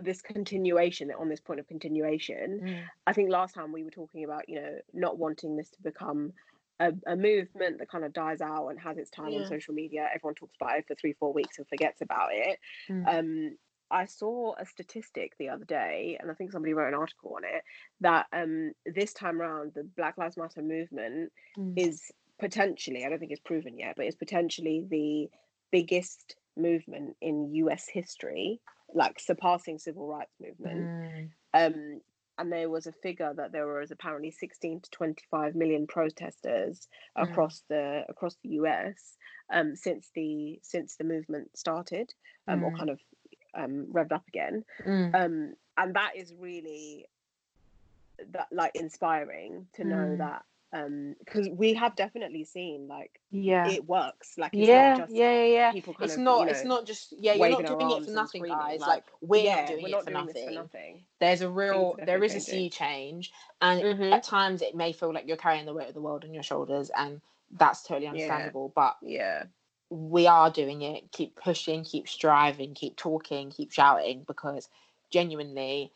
this 0.00 0.22
continuation 0.22 1.10
on 1.18 1.28
this 1.28 1.40
point 1.40 1.60
of 1.60 1.66
continuation. 1.66 2.60
Mm, 2.62 2.82
I 3.06 3.12
think 3.12 3.30
last 3.30 3.54
time 3.54 3.72
we 3.72 3.82
were 3.82 3.90
talking 3.90 4.24
about, 4.24 4.48
you 4.48 4.56
know, 4.60 4.78
not 4.92 5.18
wanting 5.18 5.56
this 5.56 5.70
to 5.70 5.82
become 5.82 6.32
a, 6.80 6.92
a 7.06 7.16
movement 7.16 7.78
that 7.78 7.90
kind 7.90 8.04
of 8.04 8.12
dies 8.12 8.40
out 8.40 8.68
and 8.68 8.80
has 8.80 8.96
its 8.98 9.10
time 9.10 9.30
Yeah. 9.30 9.40
on 9.40 9.46
social 9.46 9.74
media. 9.74 10.08
Everyone 10.14 10.34
talks 10.34 10.54
about 10.60 10.78
it 10.78 10.86
for 10.86 10.94
three, 10.94 11.12
four 11.14 11.32
weeks 11.32 11.58
and 11.58 11.66
forgets 11.68 12.00
about 12.00 12.30
it. 12.32 12.58
mm, 12.88 13.06
Um, 13.06 13.58
I 13.92 14.06
saw 14.06 14.54
a 14.58 14.66
statistic 14.66 15.34
the 15.38 15.50
other 15.50 15.64
day, 15.64 16.16
and 16.20 16.30
I 16.30 16.34
think 16.34 16.52
somebody 16.52 16.74
wrote 16.74 16.88
an 16.88 17.00
article 17.00 17.34
on 17.36 17.44
it 17.44 17.62
that 18.00 18.26
um, 18.32 18.72
this 18.86 19.12
time 19.12 19.40
around 19.40 19.74
the 19.74 19.84
Black 19.84 20.18
Lives 20.18 20.36
Matter 20.36 20.62
movement 20.62 21.32
mm. 21.56 21.76
is 21.76 22.10
potentially, 22.40 23.04
I 23.04 23.08
don't 23.10 23.18
think 23.20 23.32
it's 23.32 23.40
proven 23.40 23.78
yet, 23.78 23.94
but 23.96 24.06
it's 24.06 24.16
potentially 24.16 24.86
the 24.90 25.30
biggest 25.70 26.36
movement 26.56 27.16
in 27.20 27.54
US 27.54 27.88
history, 27.88 28.60
like 28.94 29.20
surpassing 29.20 29.78
civil 29.78 30.06
rights 30.08 30.34
movement. 30.40 30.90
Mm, 30.90 31.32
Um, 31.54 32.00
and 32.38 32.50
there 32.52 32.70
was 32.70 32.86
a 32.86 32.92
figure 32.92 33.32
that 33.34 33.52
there 33.52 33.66
was 33.66 33.90
apparently 33.90 34.30
16 34.30 34.80
to 34.80 34.90
25 34.90 35.54
million 35.54 35.86
protesters 35.86 36.88
Mm. 37.18 37.24
across 37.24 37.62
the 37.68 38.04
across 38.08 38.36
the 38.42 38.50
US 38.60 39.16
um, 39.52 39.76
since 39.76 40.10
the 40.14 40.58
since 40.62 40.96
the 40.96 41.04
movement 41.04 41.56
started 41.56 42.14
um, 42.48 42.64
or 42.64 42.70
Mm. 42.70 42.76
kind 42.78 42.90
of 42.90 43.00
um, 43.54 43.86
revved 43.92 44.12
up 44.12 44.26
again. 44.28 44.64
mm, 44.86 45.14
Um, 45.14 45.54
and 45.76 45.94
that 45.94 46.16
is 46.16 46.34
really 46.38 47.06
that 48.32 48.48
like 48.52 48.74
inspiring 48.76 49.66
to 49.74 49.84
know 49.84 49.96
Mm. 49.96 50.18
that 50.18 50.44
because 51.18 51.48
we 51.50 51.74
have 51.74 51.94
definitely 51.96 52.44
seen 52.44 52.88
like 52.88 53.20
yeah. 53.30 53.68
it 53.68 53.86
works. 53.86 54.38
Like 54.38 54.54
it's 54.54 54.68
yeah, 54.68 54.88
not 54.90 54.98
just 54.98 55.14
yeah, 55.14 55.32
yeah, 55.32 55.44
yeah. 55.44 55.72
people 55.72 55.94
It's 56.00 56.14
of 56.14 56.20
not. 56.20 56.40
you 56.40 56.46
know, 56.46 56.50
it's 56.52 56.64
not 56.64 56.86
just. 56.86 57.14
Yeah, 57.18 57.34
you're 57.34 57.50
not 57.50 57.78
doing 57.78 57.90
it 57.90 58.04
for 58.04 58.10
nothing, 58.12 58.42
guys. 58.44 58.80
like, 58.80 58.88
Like 58.88 59.04
we're 59.20 59.44
yeah, 59.44 59.56
not 59.56 59.66
doing 59.68 59.82
we're 59.82 59.88
it 59.88 59.90
not 59.92 60.04
for 60.04 60.10
doing 60.10 60.26
nothing. 60.26 60.44
for 60.48 60.50
nothing. 60.54 61.04
There's 61.20 61.40
a 61.42 61.50
real. 61.50 61.96
There 62.04 62.24
is 62.24 62.32
a 62.32 62.40
changing. 62.40 62.54
sea 62.54 62.70
change, 62.70 63.32
and 63.60 63.82
Mhm. 63.82 64.12
at 64.12 64.22
times 64.22 64.62
it 64.62 64.74
may 64.74 64.92
feel 64.92 65.12
like 65.12 65.26
you're 65.28 65.36
carrying 65.36 65.66
the 65.66 65.74
weight 65.74 65.88
of 65.88 65.94
the 65.94 66.00
world 66.00 66.24
on 66.24 66.32
your 66.32 66.42
shoulders, 66.42 66.90
and 66.96 67.20
that's 67.50 67.82
totally 67.82 68.06
understandable. 68.06 68.72
But 68.74 68.96
Yeah. 69.02 69.44
We 69.92 70.26
are 70.26 70.50
doing 70.50 70.82
it. 70.82 71.12
Keep 71.12 71.36
pushing, 71.36 71.84
keep 71.84 72.08
striving, 72.08 72.72
keep 72.74 72.96
talking, 72.96 73.50
keep 73.50 73.70
shouting 73.72 74.24
because 74.26 74.68
genuinely 75.10 75.92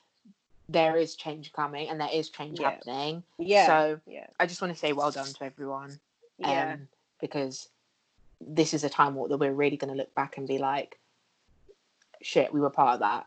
there 0.68 0.97
is 0.97 1.14
change 1.16 1.53
coming 1.53 1.88
and 1.88 2.01
there 2.01 2.11
is 2.12 2.28
change 2.28 2.61
Yeah. 2.61 2.70
happening. 2.70 3.22
Yeah. 3.38 3.66
So 3.66 4.01
yeah. 4.07 4.26
I 4.38 4.47
just 4.47 4.61
want 4.61 4.74
to 4.74 4.78
say 4.78 4.92
well 4.92 5.11
done 5.11 5.26
to 5.26 5.44
everyone. 5.44 5.99
Yeah. 6.38 6.74
Um, 6.74 6.88
because 7.20 7.68
this 8.40 8.74
is 8.74 8.84
a 8.84 8.90
time 8.90 9.14
that 9.14 9.38
we're 9.38 9.53
really 9.55 9.78
going 9.78 9.90
to 9.90 9.97
look 9.97 10.14
back 10.14 10.36
and 10.36 10.47
be 10.47 10.59
like, 10.59 10.99
shit, 12.20 12.53
we 12.53 12.61
were 12.61 12.68
part 12.70 12.94
of 12.94 13.01
that. 13.01 13.26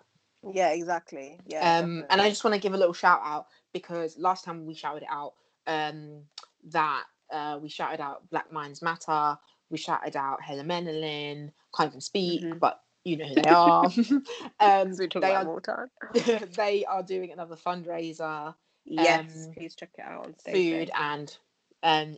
yeah, 0.54 0.70
exactly. 0.70 1.40
Yeah. 1.48 1.80
um, 1.80 2.06
and 2.12 2.22
I 2.22 2.30
just 2.30 2.44
want 2.44 2.54
to 2.54 2.60
give 2.60 2.74
a 2.74 2.78
little 2.78 2.94
shout 2.94 3.22
out 3.24 3.48
because 3.74 4.18
last 4.20 4.46
time 4.46 4.66
we 4.68 4.76
shouted 4.76 5.04
it 5.04 5.10
out 5.12 5.34
um, 5.66 6.20
that 6.72 7.04
uh, 7.32 7.58
we 7.62 7.70
shouted 7.70 8.00
out 8.02 8.30
Black 8.30 8.52
Minds 8.52 8.82
Matter, 8.84 9.38
we 9.70 9.78
shouted 9.78 10.16
out 10.16 10.42
Helen 10.42 10.68
Menelin, 10.68 11.52
can't 11.76 11.90
even 11.92 12.02
speak, 12.02 12.44
Mhm. 12.44 12.60
but 12.60 12.84
you 13.04 13.18
know 13.18 13.26
who 13.26 13.36
they 13.36 13.48
are. 13.50 13.86
um, 14.60 14.92
we 14.98 15.08
talk 15.08 15.24
they 15.24 15.30
about 15.30 15.42
are 15.42 15.46
more 15.46 15.62
time. 15.62 15.90
they 16.56 16.86
are 16.86 17.04
doing 17.04 17.32
another 17.32 17.56
fundraiser, 17.56 18.56
Yes, 18.86 19.48
um, 19.48 19.54
please 19.54 19.76
check 19.76 19.92
it 19.98 20.02
out 20.02 20.26
on 20.26 20.34
food 20.34 20.90
and 20.96 21.38
um, 21.84 22.18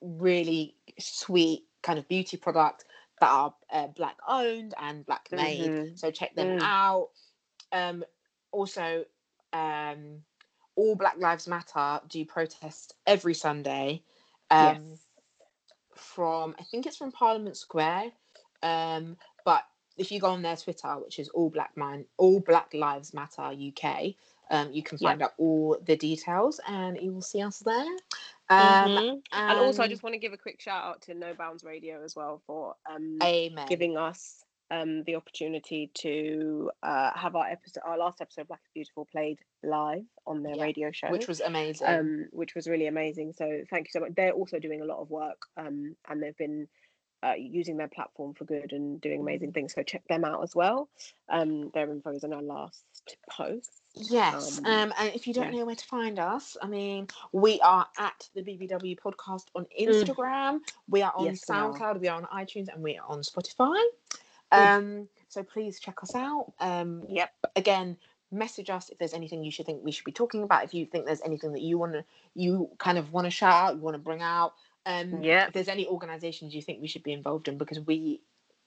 really 0.00 0.76
sweet 0.98 1.64
kind 1.82 1.98
of 1.98 2.08
beauty 2.08 2.36
product 2.36 2.84
that 3.20 3.28
are 3.30 3.54
uh, 3.70 3.88
black 3.88 4.16
owned 4.26 4.74
and 4.80 5.04
black 5.04 5.28
made. 5.32 5.74
Mhm. 5.74 5.98
So 5.98 6.10
check 6.10 6.34
them 6.34 6.48
Mm. 6.48 6.60
out. 6.60 7.10
Um, 7.72 8.04
also, 8.52 9.04
um, 9.52 10.22
all 10.76 10.94
Black 10.96 11.18
Lives 11.18 11.48
Matter 11.48 12.00
do 12.08 12.24
protest 12.24 12.94
every 13.06 13.34
Sunday. 13.34 14.04
Um, 14.50 14.90
yes. 14.90 15.07
From 15.98 16.54
I 16.58 16.62
think 16.64 16.86
it's 16.86 16.96
from 16.96 17.12
Parliament 17.12 17.56
Square. 17.56 18.12
Um, 18.62 19.16
but 19.44 19.64
if 19.96 20.12
you 20.12 20.20
go 20.20 20.28
on 20.28 20.42
their 20.42 20.56
Twitter, 20.56 20.94
which 20.98 21.18
is 21.18 21.28
all 21.30 21.50
Black 21.50 21.76
Man, 21.76 22.06
all 22.16 22.40
Black 22.40 22.72
Lives 22.72 23.12
Matter 23.12 23.52
UK, 23.52 24.14
um, 24.50 24.72
you 24.72 24.82
can 24.82 24.98
Yeah. 24.98 25.10
find 25.10 25.22
out 25.22 25.34
all 25.38 25.78
the 25.84 25.96
details, 25.96 26.60
and 26.66 26.98
you 27.00 27.12
will 27.12 27.22
see 27.22 27.42
us 27.42 27.58
there. 27.60 27.96
Um, 28.48 28.96
Mhm. 28.96 29.22
and 29.32 29.58
also, 29.58 29.82
I 29.82 29.88
just 29.88 30.02
want 30.02 30.14
to 30.14 30.18
give 30.18 30.32
a 30.32 30.38
quick 30.38 30.60
shout 30.60 30.84
out 30.84 31.02
to 31.02 31.14
No 31.14 31.34
Bounds 31.34 31.64
Radio 31.64 32.02
as 32.02 32.16
well 32.16 32.42
for 32.46 32.76
um, 32.86 33.18
amen. 33.22 33.66
giving 33.66 33.96
us 33.96 34.44
um, 34.70 35.02
the 35.04 35.14
opportunity 35.16 35.90
to 35.94 36.70
uh, 36.82 37.10
have 37.14 37.34
our 37.36 37.46
episode, 37.46 37.82
our 37.84 37.96
last 37.98 38.20
episode, 38.20 38.42
of 38.42 38.48
Black 38.48 38.60
is 38.66 38.70
Beautiful, 38.74 39.06
played 39.10 39.38
live 39.62 40.04
on 40.26 40.42
their 40.42 40.56
Yeah, 40.56 40.62
radio 40.62 40.90
show, 40.92 41.10
which 41.10 41.26
was 41.28 41.40
amazing. 41.40 41.88
um, 41.88 42.28
which 42.32 42.54
was 42.54 42.66
really 42.68 42.86
amazing. 42.86 43.32
So 43.32 43.62
thank 43.70 43.86
you 43.86 43.90
so 43.92 44.00
much. 44.00 44.14
They're 44.14 44.32
also 44.32 44.58
doing 44.58 44.80
a 44.82 44.84
lot 44.84 44.98
of 45.00 45.10
work, 45.10 45.40
um, 45.56 45.96
and 46.08 46.22
they've 46.22 46.36
been 46.36 46.68
uh, 47.22 47.32
using 47.36 47.76
their 47.78 47.88
platform 47.88 48.32
for 48.34 48.44
good 48.44 48.72
and 48.72 49.00
doing 49.00 49.20
amazing 49.20 49.52
things. 49.52 49.74
So 49.74 49.82
check 49.82 50.06
them 50.08 50.24
out 50.24 50.42
as 50.44 50.54
well. 50.54 50.88
Um, 51.28 51.70
their 51.74 51.90
info 51.90 52.10
is 52.10 52.22
on 52.22 52.32
our 52.32 52.42
last 52.42 52.84
post. 53.28 53.70
Yes, 53.94 54.58
Um, 54.58 54.66
um, 54.66 54.92
and 54.96 55.12
if 55.16 55.26
you 55.26 55.34
don't 55.34 55.52
yeah. 55.52 55.58
know 55.60 55.64
where 55.64 55.74
to 55.74 55.84
find 55.86 56.20
us, 56.20 56.56
I 56.62 56.68
mean, 56.68 57.08
we 57.32 57.58
are 57.60 57.84
at 57.98 58.28
the 58.36 58.42
BBW 58.42 58.96
podcast 59.00 59.46
on 59.56 59.66
Instagram. 59.80 60.60
We 60.88 61.02
are 61.02 61.12
on 61.16 61.24
Mm. 61.24 61.30
Yes, 61.30 61.44
we 61.48 61.54
are. 61.56 61.72
SoundCloud. 61.72 62.00
We 62.00 62.06
are 62.06 62.16
on 62.22 62.26
iTunes, 62.26 62.68
and 62.72 62.82
we 62.84 62.96
are 62.98 63.06
on 63.08 63.22
Spotify. 63.22 63.82
Mm. 64.52 64.78
Um, 64.78 65.08
so 65.28 65.42
please 65.42 65.80
check 65.80 66.02
us 66.02 66.14
out. 66.14 66.52
Um, 66.60 67.04
Yep. 67.08 67.30
again, 67.56 67.96
message 68.30 68.70
us 68.70 68.90
if 68.90 68.98
there's 68.98 69.14
anything 69.14 69.42
you 69.42 69.50
should 69.50 69.66
think 69.66 69.82
we 69.82 69.92
should 69.92 70.04
be 70.04 70.12
talking 70.12 70.42
about. 70.42 70.64
If 70.64 70.74
you 70.74 70.86
think 70.86 71.06
there's 71.06 71.22
anything 71.22 71.52
that 71.52 71.62
you 71.62 71.78
want 71.78 71.92
to, 71.92 72.04
you 72.34 72.70
kind 72.78 72.98
of 72.98 73.12
want 73.12 73.26
to 73.26 73.30
shout 73.30 73.52
out, 73.52 73.74
you 73.76 73.80
want 73.80 73.94
to 73.94 74.02
bring 74.02 74.22
out. 74.22 74.54
Um, 74.86 75.22
Yep. 75.22 75.48
If 75.48 75.54
there's 75.54 75.68
any 75.68 75.86
organisations 75.86 76.54
you 76.54 76.62
think 76.62 76.80
we 76.80 76.88
should 76.88 77.02
be 77.02 77.12
involved 77.12 77.48
in, 77.48 77.58
because 77.58 77.80
we 77.80 78.20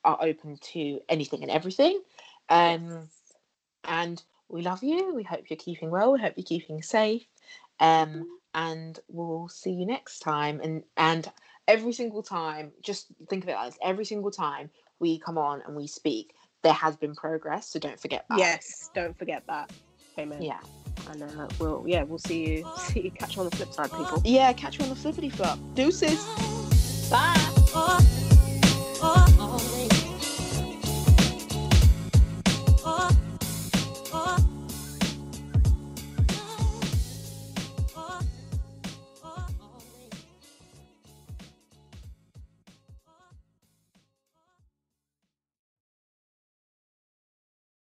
are 0.04 0.18
open 0.22 0.58
to 0.58 1.00
anything 1.10 1.44
and 1.44 1.52
everything. 1.52 2.02
Um, 2.50 3.10
and 3.84 4.22
we 4.50 4.62
love 4.62 4.84
you. 4.84 5.14
We 5.16 5.24
hope 5.24 5.50
you're 5.50 5.58
keeping 5.58 5.90
well. 5.90 6.14
We 6.14 6.20
hope 6.20 6.34
you're 6.38 6.44
keeping 6.44 6.82
safe. 6.82 7.26
Um, 7.80 8.28
and 8.54 9.00
we'll 9.08 9.48
see 9.48 9.72
you 9.72 9.86
next 9.86 10.20
time. 10.20 10.60
And 10.62 10.84
and 10.98 11.32
every 11.68 11.94
single 11.94 12.22
time, 12.22 12.72
just 12.82 13.08
think 13.30 13.44
of 13.44 13.50
it 13.50 13.56
as 13.58 13.78
every 13.82 14.06
single 14.06 14.32
time 14.32 14.70
we 15.02 15.20
come 15.20 15.38
on 15.38 15.62
and 15.66 15.76
we 15.76 15.88
speak, 15.88 16.34
there 16.62 16.74
has 16.74 16.96
been 16.96 17.16
progress. 17.16 17.68
So 17.68 17.80
don't 17.80 18.00
forget 18.00 18.26
that. 18.30 18.38
Yes, 18.38 18.90
don't 18.94 19.18
forget 19.18 19.44
that. 19.48 19.72
Amen. 20.18 20.42
Yeah. 20.42 20.60
And 21.10 21.24
uh, 21.24 21.48
we'll 21.60 21.84
yeah, 21.88 22.04
we'll 22.04 22.20
see 22.20 22.48
you 22.48 22.68
see 22.78 23.02
you 23.02 23.12
catch 23.12 23.36
you 23.36 23.42
on 23.42 23.50
the 23.50 23.56
flip 23.56 23.74
side, 23.74 23.92
people. 23.92 24.22
Yeah. 24.24 24.54
Catch 24.54 24.78
you 24.78 24.84
on 24.84 24.90
the 24.90 24.96
flippity 24.96 25.30
flop. 25.30 25.60
Deuces. 25.74 26.24
Bye. 27.10 28.21